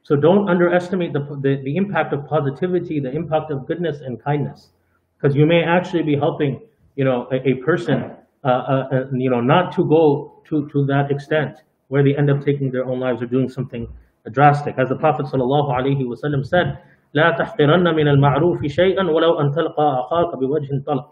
So 0.03 0.17
don't 0.17 0.49
underestimate 0.49 1.13
the, 1.13 1.21
the, 1.41 1.61
the 1.63 1.77
impact 1.77 2.13
of 2.13 2.27
positivity, 2.27 2.99
the 2.99 3.11
impact 3.11 3.51
of 3.51 3.65
goodness 3.65 4.01
and 4.01 4.21
kindness, 4.21 4.69
because 5.15 5.35
you 5.35 5.45
may 5.45 5.63
actually 5.63 6.03
be 6.03 6.15
helping, 6.15 6.59
you 6.95 7.05
know, 7.05 7.27
a, 7.31 7.47
a 7.47 7.53
person, 7.55 8.11
uh, 8.43 8.47
uh, 8.47 8.87
uh, 8.91 9.05
you 9.13 9.29
know, 9.29 9.39
not 9.39 9.71
to 9.75 9.85
go 9.87 10.41
to, 10.49 10.67
to 10.69 10.85
that 10.87 11.09
extent, 11.09 11.63
where 11.87 12.03
they 12.03 12.15
end 12.17 12.29
up 12.29 12.43
taking 12.43 12.69
their 12.69 12.85
own 12.85 12.99
lives 12.99 13.21
or 13.21 13.27
doing 13.27 13.47
something 13.47 13.87
drastic. 14.31 14.75
As 14.77 14.89
the 14.89 14.95
Prophet 14.95 15.25
ﷺ 15.25 16.45
said, 16.45 16.79
لا 17.15 17.37
تحقرن 17.37 17.95
من 17.95 18.07
المعروف 18.07 18.65
شيئا 18.65 19.03
ولو 19.03 19.39
أن 19.39 19.51
تلقى 19.51 19.99
أخاك 19.99 20.35
بوجه 20.35 20.83
طلق. 20.85 21.05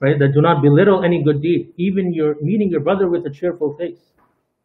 Right? 0.00 0.18
That 0.18 0.34
do 0.34 0.42
not 0.42 0.60
belittle 0.60 1.04
any 1.04 1.22
good 1.22 1.40
deed, 1.40 1.72
even 1.76 2.12
your 2.12 2.34
meeting 2.42 2.68
your 2.68 2.80
brother 2.80 3.08
with 3.08 3.24
a 3.26 3.30
cheerful 3.30 3.76
face. 3.78 4.12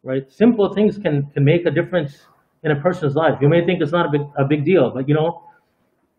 Right? 0.03 0.29
Simple 0.31 0.73
things 0.73 0.97
can, 0.97 1.27
can 1.27 1.45
make 1.45 1.65
a 1.65 1.71
difference 1.71 2.25
in 2.62 2.70
a 2.70 2.80
person's 2.80 3.14
life. 3.14 3.38
You 3.40 3.48
may 3.48 3.64
think 3.64 3.80
it's 3.82 3.92
not 3.92 4.06
a 4.06 4.10
big, 4.10 4.22
a 4.38 4.44
big 4.44 4.64
deal, 4.64 4.90
but 4.90 5.08
you 5.08 5.14
know, 5.14 5.42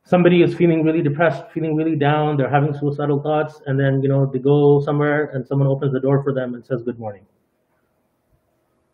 somebody 0.03 0.41
is 0.41 0.55
feeling 0.55 0.83
really 0.83 1.01
depressed, 1.01 1.43
feeling 1.53 1.75
really 1.75 1.95
down, 1.95 2.37
they're 2.37 2.49
having 2.49 2.73
suicidal 2.73 3.21
thoughts, 3.21 3.61
and 3.65 3.79
then 3.79 4.01
you 4.01 4.09
know 4.09 4.25
they 4.25 4.39
go 4.39 4.81
somewhere 4.81 5.25
and 5.33 5.45
someone 5.45 5.67
opens 5.67 5.93
the 5.93 5.99
door 5.99 6.23
for 6.23 6.33
them 6.33 6.53
and 6.53 6.65
says 6.65 6.81
good 6.83 6.99
morning. 6.99 7.25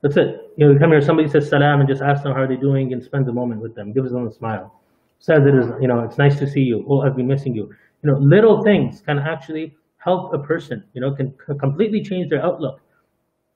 That's 0.02 0.18
it. 0.18 0.52
You 0.58 0.66
know, 0.66 0.74
you 0.74 0.80
come 0.80 0.92
here, 0.92 1.02
somebody 1.02 1.30
says 1.30 1.48
salam 1.48 1.80
and 1.80 1.88
just 1.88 2.02
ask 2.02 2.24
them 2.24 2.34
how 2.34 2.42
are 2.42 2.48
they're 2.48 2.58
doing 2.58 2.92
and 2.92 3.02
spends 3.02 3.28
a 3.30 3.32
moment 3.32 3.62
with 3.62 3.74
them, 3.74 3.94
gives 3.94 4.12
them 4.12 4.28
a 4.28 4.32
smile. 4.32 4.82
Says 5.20 5.46
it 5.46 5.56
is, 5.56 5.68
you 5.80 5.88
know, 5.88 6.02
it's 6.02 6.18
nice 6.18 6.38
to 6.40 6.50
see 6.50 6.60
you. 6.60 6.86
Oh, 6.90 7.02
I've 7.02 7.16
been 7.16 7.28
missing 7.28 7.56
you. 7.56 7.74
You 8.04 8.12
know, 8.12 8.18
little 8.18 8.62
things 8.64 9.00
can 9.00 9.18
actually 9.18 9.78
help 9.98 10.34
a 10.34 10.40
person, 10.40 10.84
you 10.94 11.00
know, 11.00 11.16
can 11.16 11.34
completely 11.58 12.04
change 12.04 12.30
their 12.30 12.44
outlook. 12.44 12.82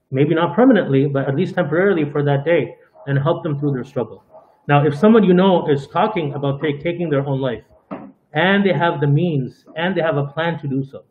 Maybe 0.09 0.33
not 0.33 0.55
permanently, 0.55 1.07
but 1.07 1.27
at 1.27 1.35
least 1.35 1.55
temporarily 1.55 2.09
for 2.09 2.23
that 2.23 2.45
day 2.45 2.75
and 3.07 3.17
help 3.17 3.43
them 3.43 3.59
through 3.59 3.73
their 3.73 3.83
struggle. 3.83 4.23
Now, 4.67 4.85
if 4.85 4.95
someone 4.95 5.23
you 5.23 5.33
know 5.33 5.67
is 5.69 5.87
talking 5.87 6.33
about 6.33 6.61
take, 6.61 6.83
taking 6.83 7.09
their 7.09 7.25
own 7.25 7.39
life 7.39 7.63
and 8.33 8.65
they 8.65 8.73
have 8.73 8.99
the 8.99 9.07
means 9.07 9.65
and 9.75 9.95
they 9.95 10.01
have 10.01 10.17
a 10.17 10.25
plan 10.25 10.59
to 10.59 10.67
do 10.67 10.83
so, 10.83 11.03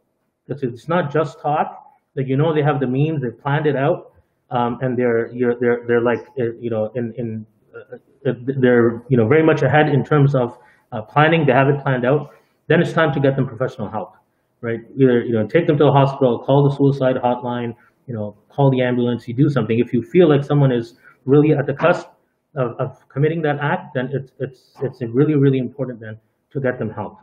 because 0.46 0.62
it's 0.62 0.88
not 0.88 1.12
just 1.12 1.40
talk, 1.40 1.82
that 2.14 2.26
you 2.26 2.36
know 2.36 2.54
they 2.54 2.62
have 2.62 2.80
the 2.80 2.86
means, 2.86 3.22
they've 3.22 3.38
planned 3.40 3.66
it 3.66 3.76
out, 3.76 4.12
um, 4.50 4.78
and 4.80 4.96
they're 4.98 5.28
you're, 5.32 5.58
they're 5.58 5.84
they're 5.86 6.00
like 6.00 6.20
uh, 6.38 6.52
you 6.60 6.70
know 6.70 6.90
in 6.94 7.12
in 7.16 7.46
uh, 7.74 7.96
uh, 8.30 8.34
they're 8.60 9.02
you 9.08 9.16
know 9.16 9.26
very 9.26 9.42
much 9.42 9.62
ahead 9.62 9.88
in 9.88 10.04
terms 10.04 10.34
of 10.34 10.58
uh, 10.92 11.02
planning. 11.02 11.44
They 11.46 11.52
have 11.52 11.68
it 11.68 11.82
planned 11.82 12.06
out. 12.06 12.30
Then 12.68 12.80
it's 12.80 12.92
time 12.92 13.12
to 13.12 13.20
get 13.20 13.36
them 13.36 13.46
professional 13.46 13.88
help, 13.88 14.14
right? 14.60 14.80
Either 14.96 15.20
you 15.22 15.32
know 15.32 15.46
take 15.46 15.66
them 15.66 15.76
to 15.78 15.84
the 15.84 15.92
hospital, 15.92 16.38
call 16.38 16.68
the 16.68 16.74
suicide 16.74 17.16
hotline, 17.16 17.74
you 18.06 18.14
know 18.14 18.36
call 18.48 18.70
the 18.70 18.82
ambulance. 18.82 19.26
You 19.28 19.34
do 19.34 19.50
something 19.50 19.78
if 19.78 19.92
you 19.92 20.02
feel 20.02 20.28
like 20.28 20.44
someone 20.44 20.72
is 20.72 20.94
really 21.26 21.52
at 21.52 21.66
the 21.66 21.74
cusp 21.74 22.08
of, 22.54 22.72
of 22.78 23.08
committing 23.08 23.42
that 23.42 23.58
act. 23.60 23.94
Then 23.94 24.10
it's 24.12 24.32
it's 24.38 24.60
it's 24.82 25.02
really 25.02 25.34
really 25.34 25.58
important 25.58 26.00
then 26.00 26.18
to 26.52 26.60
get 26.60 26.78
them 26.78 26.90
help. 26.90 27.18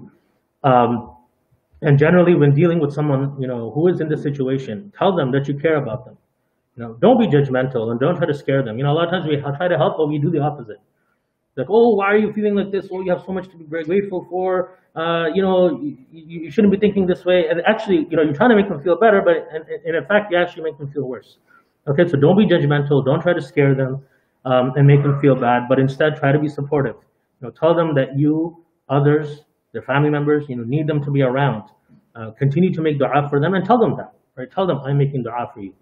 Um, 0.63 1.15
and 1.81 1.97
generally, 1.97 2.35
when 2.35 2.53
dealing 2.53 2.79
with 2.79 2.93
someone 2.93 3.35
you 3.41 3.47
know 3.47 3.71
who 3.71 3.87
is 3.87 3.99
in 4.01 4.09
this 4.09 4.21
situation, 4.21 4.93
tell 4.97 5.15
them 5.15 5.31
that 5.31 5.47
you 5.47 5.57
care 5.57 5.77
about 5.77 6.05
them 6.05 6.17
you 6.75 6.83
know, 6.83 6.93
don't 6.99 7.19
be 7.19 7.27
judgmental 7.27 7.91
and 7.91 7.99
don't 7.99 8.17
try 8.17 8.25
to 8.25 8.33
scare 8.33 8.63
them. 8.63 8.77
You 8.77 8.83
know, 8.83 8.91
a 8.91 8.95
lot 8.95 9.05
of 9.05 9.11
times 9.11 9.27
we 9.27 9.37
try 9.37 9.67
to 9.67 9.77
help, 9.77 9.97
but 9.97 10.07
we 10.07 10.17
do 10.17 10.31
the 10.31 10.39
opposite. 10.39 10.81
Like, 11.55 11.67
oh, 11.69 11.95
why 11.95 12.05
are 12.05 12.17
you 12.17 12.33
feeling 12.33 12.55
like 12.55 12.71
this? 12.71 12.87
Oh, 12.91 13.01
you 13.01 13.11
have 13.11 13.23
so 13.25 13.31
much 13.31 13.47
to 13.49 13.57
be 13.57 13.65
grateful 13.65 14.25
for. 14.27 14.79
Uh, 14.95 15.27
you 15.33 15.41
know, 15.43 15.79
you, 15.79 15.97
you 16.11 16.51
shouldn't 16.51 16.71
be 16.71 16.79
thinking 16.79 17.05
this 17.05 17.25
way. 17.25 17.45
And 17.47 17.61
actually, 17.67 18.07
you 18.09 18.17
know, 18.17 18.23
you're 18.23 18.33
trying 18.33 18.49
to 18.49 18.55
make 18.55 18.69
them 18.69 18.81
feel 18.81 18.97
better, 18.97 19.21
but 19.21 19.47
and 19.53 19.65
in 19.95 20.05
fact, 20.05 20.31
you 20.31 20.37
actually 20.37 20.63
make 20.63 20.79
them 20.79 20.91
feel 20.91 21.03
worse. 21.03 21.37
Okay, 21.88 22.06
so 22.06 22.16
don't 22.16 22.36
be 22.36 22.46
judgmental. 22.46 23.04
Don't 23.04 23.20
try 23.20 23.32
to 23.32 23.40
scare 23.40 23.74
them 23.74 24.04
um, 24.44 24.72
and 24.76 24.86
make 24.86 25.02
them 25.02 25.18
feel 25.20 25.34
bad, 25.34 25.62
but 25.68 25.78
instead 25.78 26.16
try 26.16 26.32
to 26.32 26.38
be 26.38 26.48
supportive. 26.48 26.96
You 27.40 27.48
know, 27.48 27.50
tell 27.50 27.74
them 27.74 27.94
that 27.94 28.18
you, 28.18 28.64
others, 28.88 29.44
their 29.72 29.82
family 29.82 30.10
members, 30.10 30.44
you 30.48 30.56
know, 30.56 30.64
need 30.64 30.86
them 30.86 31.02
to 31.04 31.10
be 31.10 31.22
around. 31.22 31.64
Uh, 32.14 32.30
continue 32.32 32.72
to 32.72 32.82
make 32.82 32.98
dua 32.98 33.28
for 33.30 33.40
them 33.40 33.54
and 33.54 33.64
tell 33.64 33.78
them 33.78 33.96
that. 33.96 34.12
Right? 34.36 34.50
Tell 34.50 34.66
them 34.66 34.78
I'm 34.80 34.98
making 34.98 35.22
dua 35.22 35.50
for 35.54 35.60
you, 35.60 35.72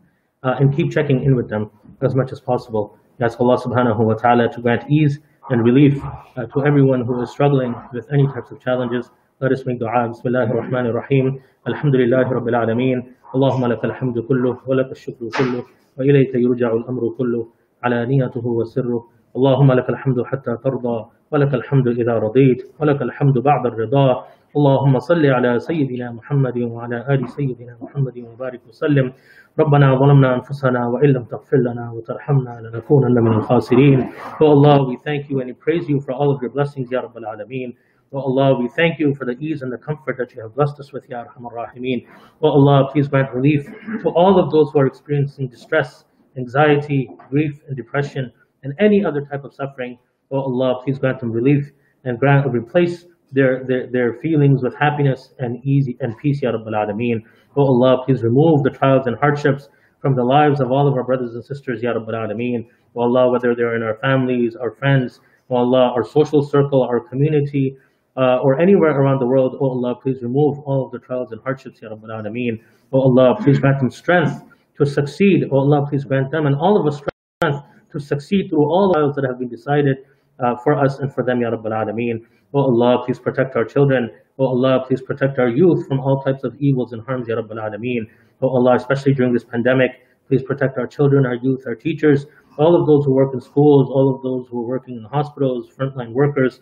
uh, 0.42 0.57
and 0.61 0.75
keep 0.75 0.92
checking 0.92 1.22
in 1.25 1.35
with 1.35 1.49
them 1.49 1.70
as 2.03 2.14
much 2.14 2.31
as 2.33 2.40
possible. 2.40 2.96
Ask 3.20 3.40
Allah 3.40 3.59
Subhanahu 3.59 3.99
wa 3.99 4.14
Taala 4.14 4.53
to 4.55 4.61
grant 4.61 4.90
ease 4.90 5.18
and 5.51 5.64
relief 5.64 6.03
uh, 6.37 6.44
to 6.46 6.66
everyone 6.66 7.03
who 7.03 7.20
is 7.22 7.31
struggling 7.31 7.75
with 7.92 8.07
any 8.12 8.27
types 8.27 8.51
of 8.51 8.61
challenges. 8.61 9.11
Let 9.40 9.53
us 9.53 9.64
make 9.64 9.79
dua. 9.79 10.09
Bismillah 10.09 10.46
ar-Rahman 10.49 10.87
ar-Rahim. 10.87 11.42
Alhamdulillah 11.66 12.25
Rabbil 12.25 12.55
Alameen. 12.55 13.12
اللهم 13.35 13.66
لك 13.66 13.85
الحمد 13.85 14.18
كله 14.18 14.59
ولك 14.66 14.90
الشكر 14.92 15.29
كله 15.38 15.64
وإليك 15.97 16.36
يرجع 16.36 16.73
الأمر 16.73 17.10
كله 17.17 17.47
علانيته 17.84 18.45
وسره. 18.47 19.08
اللهم 19.36 19.71
لك 19.71 19.89
الحمد 19.89 20.23
حتى 20.23 20.58
ترضى 20.63 21.06
ولك 21.32 21.54
الحمد 21.54 21.88
إذا 21.88 22.13
رضيت 22.13 22.60
ولك 22.80 23.01
الحمد 23.01 23.38
بعد 23.38 23.65
الرضا. 23.65 24.25
اللهم 24.58 24.99
صل 24.99 25.25
على 25.25 25.60
سيدنا 25.60 26.12
محمد 26.12 26.58
وعلى 26.58 26.97
آل 27.10 27.30
سيدنا 27.30 27.77
محمد 27.82 28.17
وبارك 28.17 28.62
وسلم. 28.67 29.13
ربنا 29.60 29.95
ظلمنا 29.95 30.36
أنفسنا 30.36 30.88
وإن 30.88 31.10
لم 31.10 31.23
تغفر 31.23 31.58
لنا 31.58 31.91
وترحمنا 31.91 32.54
لنكونن 32.63 33.23
من 33.23 33.34
الخاسرين. 33.34 33.99
Oh 34.41 34.51
Allah, 34.56 34.88
we 34.88 34.97
thank 35.08 35.30
you 35.30 35.39
and 35.39 35.47
we 35.47 35.54
praise 35.54 35.88
you 35.88 35.99
for 36.01 36.12
all 36.12 36.36
of 36.36 36.41
your 36.41 36.51
blessings, 36.51 36.91
Ya 36.91 37.01
Rabbal 37.01 37.23
Alameen. 37.32 37.75
Oh 38.13 38.19
Allah, 38.19 38.60
we 38.60 38.67
thank 38.67 39.00
you 39.00 39.15
for 39.15 39.24
the 39.24 39.39
ease 39.39 39.62
and 39.62 39.71
the 39.71 39.78
comfort 39.78 40.17
that 40.17 40.36
you 40.36 40.41
have 40.41 40.54
blessed 40.54 40.78
us 40.82 40.91
with, 40.91 41.08
Ya 41.08 41.24
Arhamar 41.24 41.54
Rahimeen. 41.54 42.06
Oh 42.41 42.50
Allah, 42.50 42.89
please 42.91 43.08
grant 43.08 43.34
relief 43.34 43.65
to 44.02 44.10
all 44.10 44.38
of 44.38 44.52
those 44.52 44.69
who 44.71 44.80
are 44.80 44.86
experiencing 44.86 45.47
distress, 45.47 46.04
anxiety, 46.36 47.10
grief, 47.30 47.62
and 47.69 47.78
depression, 47.78 48.30
and 48.63 48.74
any 48.80 49.06
other 49.06 49.21
type 49.21 49.45
of 49.45 49.54
suffering. 49.54 49.97
Oh 50.30 50.41
Allah, 50.41 50.82
please 50.84 51.00
grant 51.00 51.21
them 51.21 51.32
relief 51.32 51.71
and 52.04 52.19
grant 52.19 52.45
or 52.45 52.50
replace 52.50 53.06
their, 53.32 53.63
their, 53.63 53.88
their 53.89 54.15
feelings 54.15 54.62
with 54.62 54.76
happiness 54.76 55.34
and 55.39 55.65
easy 55.65 55.95
and 56.02 56.17
peace, 56.17 56.41
Ya 56.41 56.52
Rabbal 56.52 56.74
Alameen. 56.74 57.21
Oh 57.56 57.63
Allah, 57.63 58.04
please 58.06 58.24
remove 58.24 58.63
the 58.63 58.71
trials 58.71 59.08
and 59.08 59.15
hardships 59.19 59.69
from 60.02 60.15
the 60.17 60.24
lives 60.26 60.60
of 60.60 60.69
all 60.69 60.86
of 60.86 60.95
our 60.95 61.06
brothers 61.06 61.36
and 61.36 61.45
sisters, 61.45 61.82
Ya 61.82 61.93
Rabbal 61.93 62.13
Alameen. 62.13 62.67
Oh 62.93 63.04
Allah, 63.04 63.32
whether 63.32 63.56
they're 63.56 63.78
in 63.78 63.84
our 63.84 63.95
families, 64.00 64.58
our 64.58 64.71
friends, 64.71 65.21
oh 65.50 65.56
Allah, 65.56 65.93
our 65.95 66.04
social 66.04 66.41
circle, 66.41 66.84
our 66.84 67.00
community, 67.00 67.78
uh, 68.17 68.39
or 68.43 68.60
anywhere 68.60 68.91
around 68.91 69.19
the 69.19 69.26
world, 69.26 69.56
oh 69.60 69.69
Allah, 69.69 69.95
please 70.02 70.21
remove 70.21 70.60
all 70.60 70.86
of 70.86 70.91
the 70.91 71.00
trials 71.00 71.32
and 71.32 71.41
hardships, 71.41 71.82
Ya 71.82 71.89
Rabbal 71.89 72.10
Alameen. 72.10 72.60
Oh 72.91 73.02
Allah, 73.02 73.36
please 73.41 73.60
grant 73.60 73.80
them 73.80 73.89
strength 73.89 74.43
to 74.78 74.86
succeed. 74.86 75.45
Oh 75.52 75.60
Allah, 75.60 75.86
please 75.89 76.04
grant 76.04 76.32
them 76.32 76.45
and 76.45 76.56
all 76.56 76.80
of 76.80 76.86
us 76.88 77.02
strength 77.02 77.65
to 77.91 78.00
succeed 78.00 78.50
through 78.50 78.63
all 78.63 78.91
the 78.91 79.00
trials 79.00 79.15
that 79.15 79.26
have 79.28 79.39
been 79.39 79.50
decided 79.50 79.97
uh, 80.43 80.56
for 80.63 80.74
us 80.76 81.00
and 81.00 81.13
for 81.13 81.24
them, 81.24 81.41
Ya 81.41 81.52
Rabbal 81.52 81.71
Alameen. 81.71 82.19
Oh 82.54 82.62
Allah, 82.62 83.04
please 83.06 83.19
protect 83.19 83.56
our 83.56 83.63
children. 83.65 84.10
Oh 84.38 84.47
Allah, 84.47 84.84
please 84.88 85.02
protect 85.02 85.39
our 85.39 85.50
youth 85.50 85.88
from 85.88 86.00
all 86.00 86.21
types 86.21 86.43
of 86.43 86.56
evils 86.60 86.93
and 86.93 87.02
harms, 87.06 87.28
Ya 87.28 87.36
Rabbal 87.36 87.60
Alameen. 87.60 88.08
Oh 88.41 88.50
Allah, 88.50 88.76
especially 88.76 89.13
during 89.13 89.34
this 89.34 89.43
pandemic, 89.45 89.91
please 90.28 90.43
protect 90.43 90.78
our 90.78 90.88
children, 90.88 91.26
our 91.26 91.36
youth, 91.36 91.63
our 91.67 91.76
teachers, 91.76 92.26
all 92.58 92.80
of 92.80 92.88
those 92.88 93.06
who 93.06 93.13
work 93.13 93.34
in 93.34 93.41
schools, 93.41 93.89
all 93.89 94.15
of 94.15 94.21
those 94.24 94.47
who 94.50 94.60
are 94.60 94.67
working 94.67 94.95
in 94.97 95.04
hospitals, 95.04 95.69
frontline 95.78 96.12
workers, 96.13 96.60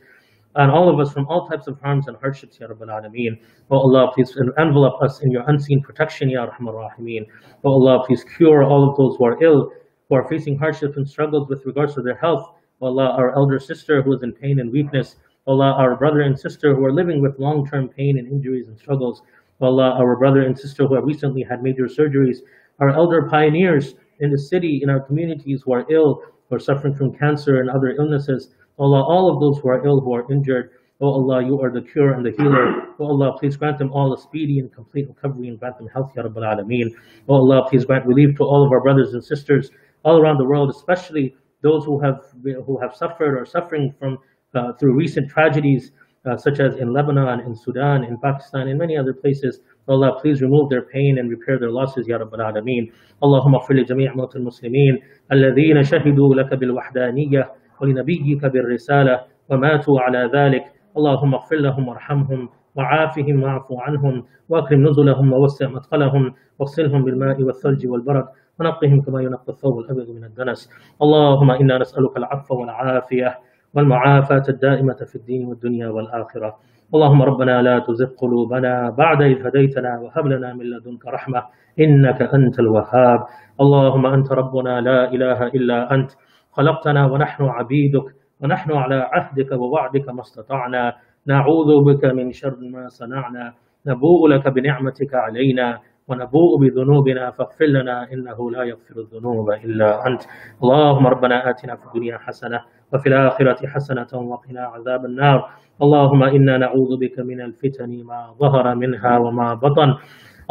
and 0.59 0.69
all 0.69 0.89
of 0.89 0.99
us 0.99 1.13
from 1.13 1.25
all 1.27 1.47
types 1.47 1.67
of 1.67 1.79
harms 1.79 2.09
and 2.09 2.17
hardships, 2.17 2.59
Ya 2.59 2.67
Rabbal 2.67 2.89
Alameen. 2.89 3.39
Oh 3.71 3.77
Allah, 3.77 4.11
please 4.13 4.35
envelop 4.57 5.01
us 5.01 5.21
in 5.21 5.31
your 5.31 5.43
unseen 5.47 5.81
protection, 5.81 6.29
Ya 6.29 6.43
Rahman 6.43 6.75
Rahimeen. 6.75 7.25
Oh 7.63 7.71
Allah, 7.71 8.03
please 8.05 8.25
cure 8.35 8.63
all 8.63 8.89
of 8.89 8.97
those 8.97 9.15
who 9.15 9.23
are 9.25 9.41
ill, 9.41 9.71
who 10.09 10.15
are 10.15 10.27
facing 10.27 10.57
hardships 10.57 10.97
and 10.97 11.07
struggles 11.07 11.47
with 11.47 11.65
regards 11.65 11.95
to 11.95 12.01
their 12.01 12.17
health. 12.17 12.45
Oh 12.81 12.87
Allah, 12.87 13.15
our 13.17 13.33
elder 13.35 13.57
sister 13.57 14.01
who 14.01 14.13
is 14.13 14.21
in 14.21 14.33
pain 14.33 14.59
and 14.59 14.69
weakness. 14.69 15.15
Oh 15.47 15.53
Allah, 15.53 15.75
our 15.79 15.95
brother 15.95 16.21
and 16.21 16.37
sister 16.37 16.75
who 16.75 16.83
are 16.83 16.91
living 16.91 17.21
with 17.21 17.39
long-term 17.39 17.87
pain 17.87 18.19
and 18.19 18.27
injuries 18.27 18.67
and 18.67 18.77
struggles. 18.77 19.21
Oh 19.61 19.67
Allah, 19.67 19.91
our 19.91 20.17
brother 20.17 20.41
and 20.41 20.59
sister 20.59 20.85
who 20.87 20.95
have 20.95 21.05
recently 21.05 21.41
had 21.41 21.63
major 21.63 21.85
surgeries. 21.85 22.39
Our 22.79 22.89
elder 22.89 23.29
pioneers 23.29 23.95
in 24.19 24.29
the 24.29 24.37
city, 24.37 24.81
in 24.83 24.89
our 24.89 24.99
communities 24.99 25.61
who 25.63 25.71
are 25.71 25.85
ill, 25.89 26.21
who 26.49 26.55
are 26.57 26.59
suffering 26.59 26.95
from 26.95 27.17
cancer 27.17 27.61
and 27.61 27.69
other 27.69 27.91
illnesses. 27.91 28.49
Allah, 28.78 29.02
all 29.02 29.32
of 29.32 29.40
those 29.40 29.62
who 29.62 29.68
are 29.68 29.84
ill, 29.86 30.00
who 30.00 30.14
are 30.14 30.30
injured. 30.32 30.70
Oh 31.00 31.08
Allah, 31.08 31.44
you 31.44 31.60
are 31.60 31.70
the 31.70 31.82
cure 31.82 32.12
and 32.12 32.24
the 32.24 32.30
healer. 32.30 32.94
Oh 32.98 33.06
Allah, 33.06 33.36
please 33.38 33.56
grant 33.56 33.78
them 33.78 33.92
all 33.92 34.14
a 34.14 34.18
speedy 34.18 34.58
and 34.58 34.72
complete 34.72 35.08
recovery 35.08 35.48
and 35.48 35.58
grant 35.58 35.78
them 35.78 35.88
health, 35.88 36.12
Ya 36.16 36.22
Rabbal 36.22 36.42
Alameen. 36.42 36.90
Oh 37.28 37.34
Allah, 37.34 37.66
please 37.68 37.84
grant 37.84 38.06
relief 38.06 38.36
to 38.36 38.44
all 38.44 38.64
of 38.64 38.72
our 38.72 38.80
brothers 38.80 39.14
and 39.14 39.22
sisters 39.22 39.70
all 40.04 40.20
around 40.20 40.38
the 40.38 40.44
world, 40.44 40.70
especially 40.70 41.36
those 41.62 41.84
who 41.84 41.98
have 42.00 42.20
who 42.66 42.78
have 42.80 42.94
suffered 42.94 43.36
or 43.38 43.44
suffering 43.44 43.92
from 43.98 44.18
uh, 44.54 44.72
through 44.74 44.94
recent 44.94 45.28
tragedies, 45.28 45.92
uh, 46.26 46.36
such 46.36 46.60
as 46.60 46.76
in 46.76 46.92
Lebanon, 46.92 47.40
in 47.40 47.56
Sudan, 47.56 48.04
in 48.04 48.16
Pakistan, 48.18 48.68
and 48.68 48.78
many 48.78 48.96
other 48.96 49.12
places. 49.12 49.60
Allah, 49.88 50.18
please 50.20 50.40
remove 50.42 50.70
their 50.70 50.82
pain 50.82 51.18
and 51.18 51.28
repair 51.28 51.58
their 51.58 51.70
losses, 51.70 52.06
Ya 52.06 52.18
Rabbal 52.18 52.40
Alameen. 52.40 52.92
اللهم 53.22 53.54
اغفر 53.54 53.74
لجميع 53.74 54.14
موتى 54.14 54.38
المسلمين 54.38 54.98
الذين 55.32 55.82
شهدوا 55.82 56.34
لك 56.34 56.54
بالوحدانية 56.54 57.52
ولنبيك 57.81 58.45
بالرسالة 58.45 59.21
وماتوا 59.49 59.99
على 59.99 60.31
ذلك. 60.33 60.63
اللهم 60.97 61.33
اغفر 61.33 61.55
لهم 61.55 61.87
وارحمهم 61.87 62.49
وعافهم 62.75 63.43
واعف 63.43 63.67
عنهم 63.71 64.23
وأكرم 64.49 64.87
نزلهم 64.87 65.33
ووسع 65.33 65.67
مدخلهم 65.67 66.33
واغسلهم 66.59 67.03
بالماء 67.03 67.43
والثلج 67.43 67.87
والبرد 67.87 68.25
ونقهم 68.59 69.01
كما 69.01 69.21
ينقى 69.21 69.49
الثوب 69.49 69.79
الأبيض 69.79 70.09
من 70.09 70.23
الدنس. 70.23 70.69
اللهم 71.01 71.51
إنا 71.51 71.77
نسألك 71.77 72.17
العفو 72.17 72.55
والعافية 72.59 73.37
والمعافاة 73.73 74.43
الدائمة 74.49 74.99
في 75.09 75.15
الدين 75.15 75.45
والدنيا 75.47 75.87
والآخرة. 75.89 76.55
اللهم 76.95 77.21
ربنا 77.21 77.61
لا 77.61 77.79
تزغ 77.79 78.09
قلوبنا 78.17 78.89
بعد 78.89 79.21
إذ 79.21 79.47
هديتنا 79.47 79.99
وهب 79.99 80.27
لنا 80.27 80.53
من 80.53 80.65
لدنك 80.65 81.05
رحمة 81.07 81.43
إنك 81.79 82.21
أنت 82.21 82.59
الوهاب. 82.59 83.19
اللهم 83.61 84.05
أنت 84.05 84.31
ربنا 84.31 84.81
لا 84.81 85.13
إله 85.13 85.47
إلا 85.47 85.93
أنت 85.93 86.11
خلقتنا 86.51 87.05
ونحن 87.05 87.43
عبيدك 87.43 88.07
ونحن 88.41 88.71
على 88.71 88.95
عهدك 88.95 89.51
ووعدك 89.51 90.09
ما 90.09 90.21
استطعنا. 90.21 90.93
نعوذ 91.27 91.83
بك 91.83 92.05
من 92.05 92.31
شر 92.31 92.57
ما 92.73 92.87
صنعنا. 92.87 93.53
نبوء 93.87 94.27
لك 94.27 94.47
بنعمتك 94.47 95.13
علينا 95.13 95.79
ونبوء 96.07 96.59
بذنوبنا. 96.61 97.31
فاغفر 97.31 97.65
لنا 97.65 98.11
إنه 98.13 98.51
لا 98.51 98.63
يغفر 98.63 98.95
الذنوب 98.97 99.51
إلا 99.51 100.07
أنت. 100.07 100.21
اللهم 100.63 101.07
ربنا 101.07 101.49
آتنا 101.49 101.75
في 101.75 101.85
الدنيا 101.85 102.17
حسنة 102.17 102.59
وفي 102.93 103.09
الآخرة 103.09 103.67
حسنة 103.67 104.11
وقنا 104.13 104.61
عذاب 104.61 105.05
النار. 105.05 105.49
اللهم 105.81 106.23
إنا 106.23 106.57
نعوذ 106.57 106.97
بك 107.01 107.19
من 107.19 107.41
الفتن 107.41 108.03
ما 108.03 108.33
ظهر 108.39 108.75
منها 108.75 109.17
وما 109.17 109.53
بطن. 109.53 109.93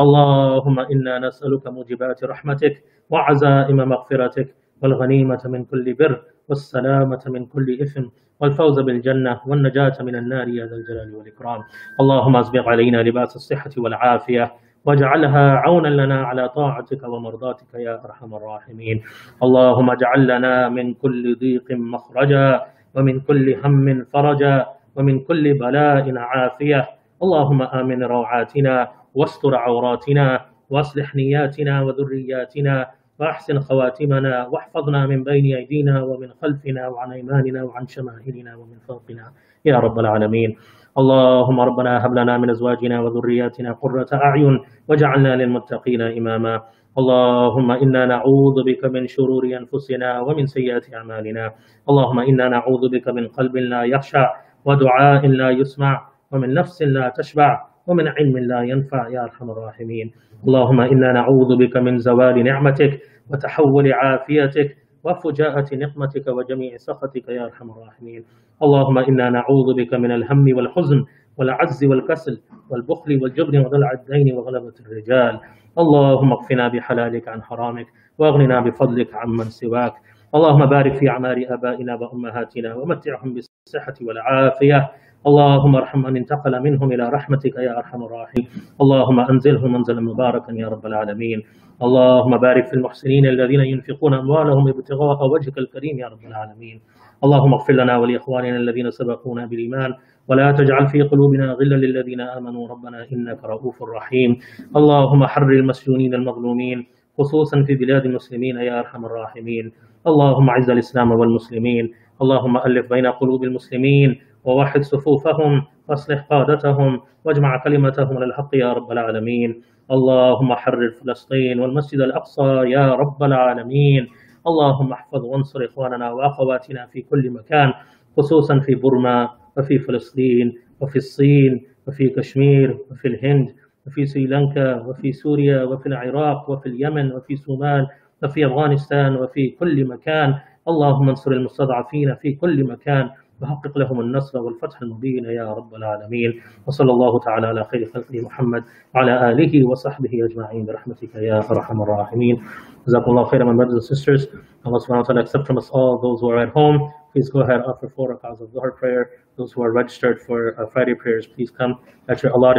اللهم 0.00 0.78
إنا 0.80 1.18
نسألك 1.18 1.66
موجبات 1.66 2.24
رحمتك 2.24 2.74
وعزائم 3.10 3.76
مغفرتك 3.76 4.48
والغنيمة 4.82 5.40
من 5.44 5.64
كل 5.64 5.94
بر 5.94 6.22
والسلامة 6.48 7.22
من 7.26 7.46
كل 7.46 7.78
إثم 7.82 8.04
والفوز 8.40 8.80
بالجنة 8.80 9.40
والنجاة 9.46 9.96
من 10.00 10.16
النار 10.16 10.48
يا 10.48 10.66
ذا 10.66 10.76
الجلال 10.76 11.14
والإكرام. 11.14 11.60
اللهم 12.00 12.36
أسبغ 12.36 12.68
علينا 12.68 13.02
لباس 13.02 13.36
الصحة 13.36 13.70
والعافية 13.76 14.52
واجعلها 14.84 15.50
عونا 15.50 15.88
لنا 15.88 16.24
على 16.24 16.48
طاعتك 16.48 17.02
ومرضاتك 17.02 17.74
يا 17.74 18.04
أرحم 18.04 18.34
الراحمين. 18.34 19.02
اللهم 19.42 19.90
اجعل 19.90 20.26
لنا 20.26 20.68
من 20.68 20.94
كل 20.94 21.36
ضيق 21.38 21.72
مخرجا 21.72 22.62
ومن 22.94 23.20
كل 23.20 23.54
هم 23.64 24.04
فرجا 24.04 24.66
ومن 24.96 25.20
كل 25.20 25.58
بلاء 25.58 26.16
عافية. 26.16 26.88
اللهم 27.22 27.62
آمن 27.62 28.02
روعاتنا 28.02 28.88
واستر 29.14 29.54
عوراتنا 29.54 30.40
واصلح 30.70 31.16
نياتنا 31.16 31.82
وذرياتنا 31.82 32.90
وأحسن 33.20 33.60
خواتمنا 33.60 34.46
واحفظنا 34.46 35.06
من 35.06 35.24
بين 35.24 35.56
أيدينا 35.56 36.02
ومن 36.02 36.28
خلفنا 36.42 36.88
وعن 36.88 37.12
أيماننا 37.12 37.62
وعن 37.62 37.86
شمائلنا 37.86 38.56
ومن 38.56 38.78
فوقنا. 38.88 39.24
يا 39.64 39.78
رب 39.78 39.98
العالمين. 39.98 40.56
اللهم 40.98 41.60
ربنا 41.60 42.06
هب 42.06 42.12
لنا 42.14 42.38
من 42.38 42.50
أزواجنا 42.50 43.00
وذرياتنا 43.00 43.72
قرة 43.72 44.10
أعين 44.12 44.60
واجعلنا 44.88 45.36
للمتقين 45.36 46.02
إماما. 46.02 46.62
اللهم 46.98 47.70
إنا 47.70 48.06
نعوذ 48.06 48.56
بك 48.66 48.84
من 48.84 49.06
شرور 49.06 49.44
أنفسنا 49.46 50.20
ومن 50.20 50.46
سيئات 50.46 50.94
أعمالنا. 50.94 51.52
اللهم 51.90 52.18
إنا 52.18 52.48
نعوذ 52.48 52.82
بك 52.94 53.08
من 53.08 53.28
قلب 53.28 53.56
لا 53.56 53.82
يخشع 53.84 54.26
ودعاء 54.64 55.26
لا 55.26 55.50
يسمع 55.50 56.08
ومن 56.32 56.54
نفس 56.54 56.82
لا 56.82 57.08
تشبع. 57.08 57.50
ومن 57.88 58.08
علم 58.08 58.38
لا 58.38 58.60
ينفع 58.62 59.08
يا 59.08 59.22
أرحم 59.24 59.50
الراحمين. 59.50 60.12
اللهم 60.46 60.80
إنا 60.80 61.12
نعوذ 61.12 61.56
بك 61.56 61.76
من 61.76 61.98
زوال 61.98 62.44
نعمتك 62.44 63.00
وتحول 63.30 63.92
عافيتك 63.92 64.76
وفجاءة 65.04 65.68
نقمتك 65.74 66.26
وجميع 66.28 66.76
سخطك 66.76 67.28
يا 67.28 67.44
أرحم 67.44 67.70
الراحمين. 67.70 68.24
اللهم 68.62 68.98
إنا 68.98 69.30
نعوذ 69.30 69.68
بك 69.76 69.94
من 69.94 70.10
الهم 70.10 70.56
والحزن 70.56 71.04
والعجز 71.38 71.84
والكسل 71.84 72.40
والبخل 72.70 73.18
والجبن 73.22 73.58
وضلع 73.58 73.92
الدين 73.92 74.36
وغلبة 74.36 74.74
الرجال. 74.86 75.40
اللهم 75.78 76.32
اكفنا 76.32 76.68
بحلالك 76.68 77.28
عن 77.28 77.42
حرامك 77.42 77.86
واغننا 78.18 78.60
بفضلك 78.60 79.14
عمن 79.14 79.44
سواك. 79.44 79.94
اللهم 80.34 80.66
بارك 80.66 80.94
في 80.94 81.08
أعمار 81.08 81.36
آبائنا 81.48 81.94
وأمهاتنا 81.94 82.74
ومتعهم 82.74 83.34
بالصحة 83.34 83.94
والعافية. 84.02 84.90
اللهم 85.28 85.76
ارحم 85.76 85.98
من 85.98 86.16
انتقل 86.16 86.62
منهم 86.66 86.88
إلى 86.92 87.04
رحمتك 87.16 87.56
يا 87.56 87.72
أرحم 87.78 88.00
الراحمين. 88.02 88.46
اللهم 88.82 89.18
أنزله 89.20 89.62
منزلا 89.74 90.00
مباركا 90.00 90.52
يا 90.62 90.68
رب 90.68 90.86
العالمين. 90.86 91.38
اللهم 91.82 92.32
بارك 92.46 92.64
في 92.66 92.74
المحسنين 92.74 93.26
الذين 93.26 93.60
ينفقون 93.60 94.14
أموالهم 94.14 94.68
ابتغاء 94.68 95.18
وجهك 95.32 95.58
الكريم 95.58 95.98
يا 95.98 96.08
رب 96.08 96.24
العالمين. 96.30 96.80
اللهم 97.24 97.52
اغفر 97.54 97.72
لنا 97.72 97.94
ولإخواننا 97.96 98.56
الذين 98.56 98.90
سبقونا 98.90 99.46
بالإيمان. 99.46 99.90
ولا 100.28 100.52
تجعل 100.52 100.86
في 100.86 101.02
قلوبنا 101.02 101.46
غلا 101.58 101.76
للذين 101.76 102.20
آمنوا. 102.20 102.68
ربنا 102.68 102.98
إنك 103.12 103.44
رؤوف 103.44 103.82
رحيم. 103.82 104.30
اللهم 104.76 105.26
حرر 105.26 105.52
المسجونين 105.52 106.14
المظلومين 106.14 106.78
خصوصا 107.18 107.62
في 107.66 107.74
بلاد 107.74 108.04
المسلمين 108.10 108.56
يا 108.56 108.78
أرحم 108.80 109.04
الراحمين. 109.04 109.72
اللهم 110.06 110.48
أعز 110.48 110.70
الإسلام 110.70 111.10
والمسلمين. 111.10 111.84
اللهم 112.22 112.56
ألف 112.56 112.88
بين 112.94 113.06
قلوب 113.06 113.44
المسلمين. 113.44 114.10
ووحد 114.44 114.82
صفوفهم 114.82 115.62
واصلح 115.88 116.20
قادتهم 116.30 117.00
واجمع 117.24 117.62
كلمتهم 117.64 118.16
على 118.16 118.24
الحق 118.24 118.50
يا 118.54 118.72
رب 118.72 118.92
العالمين. 118.92 119.62
اللهم 119.90 120.54
حرر 120.54 120.90
فلسطين 120.90 121.60
والمسجد 121.60 122.00
الأقصى 122.00 122.62
يا 122.66 122.94
رب 122.94 123.22
العالمين. 123.22 124.08
اللهم 124.46 124.92
احفظ 124.92 125.24
وانصر 125.24 125.64
إخواننا 125.64 126.12
وأخواتنا 126.12 126.86
في 126.86 127.02
كل 127.02 127.30
مكان 127.30 127.72
خصوصا 128.16 128.58
في 128.58 128.74
برما 128.74 129.28
وفي 129.56 129.78
فلسطين 129.78 130.52
وفي 130.80 130.96
الصين 130.96 131.64
وفي 131.88 132.08
كشمير 132.08 132.78
وفي 132.90 133.08
الهند 133.08 133.48
وفي 133.86 134.06
سريلانكا 134.06 134.80
وفي 134.86 135.12
سوريا 135.12 135.62
وفي 135.62 135.86
العراق 135.86 136.50
وفي 136.50 136.66
اليمن 136.66 137.12
وفي 137.12 137.36
صومال 137.36 137.86
وفي 138.22 138.46
أفغانستان 138.46 139.16
وفي 139.16 139.48
كل 139.50 139.84
مكان. 139.84 140.34
اللهم 140.68 141.08
انصر 141.08 141.30
المستضعفين 141.32 142.14
في 142.14 142.32
كل 142.32 142.64
مكان. 142.64 143.10
وحقق 143.42 143.78
لهم 143.78 144.00
النصر 144.00 144.38
والفتح 144.38 144.82
المبين 144.82 145.24
يا 145.24 145.52
رب 145.52 145.74
العالمين 145.74 146.40
وصلى 146.66 146.90
الله 146.92 147.18
تعالى 147.18 147.46
على 147.46 147.64
خير 147.64 147.90
خلقه 147.94 148.20
محمد 148.20 148.64
وعلى 148.94 149.30
آله 149.30 149.68
وصحبه 149.68 150.10
أجمعين 150.24 150.66
برحمتك 150.66 151.14
يا 151.14 151.38
أرحم 151.50 151.82
الراحمين 151.82 152.42
جزاكم 152.86 153.10
الله 153.10 153.24
خيرا 153.24 153.44
my 153.44 153.56
brothers 153.56 153.74
and 153.74 153.84
sisters 153.84 154.26
Allah 154.64 154.80
subhanahu 154.80 154.98
wa 154.98 155.02
ta'ala 155.02 155.20
accept 155.20 155.46
from 155.46 155.58
us 155.58 155.68
all 155.70 155.98
those 155.98 156.20
who 156.20 156.30
are 156.30 156.38
at 156.38 156.48
home 156.50 156.92
please 157.12 157.30
go 157.30 157.40
ahead 157.40 157.60
offer 157.60 157.88
four 157.88 158.14
rakahs 158.14 158.40
of 158.40 158.48
Dhuhr 158.50 158.76
prayer 158.76 159.10
those 159.36 159.52
who 159.52 159.62
are 159.62 159.72
registered 159.72 160.20
for 160.26 160.38
uh, 160.60 160.66
Friday 160.66 160.94
prayers 160.94 161.26
please 161.26 161.50
come 161.50 161.78
at 162.08 162.22
your 162.22 162.32
allotted 162.32 162.56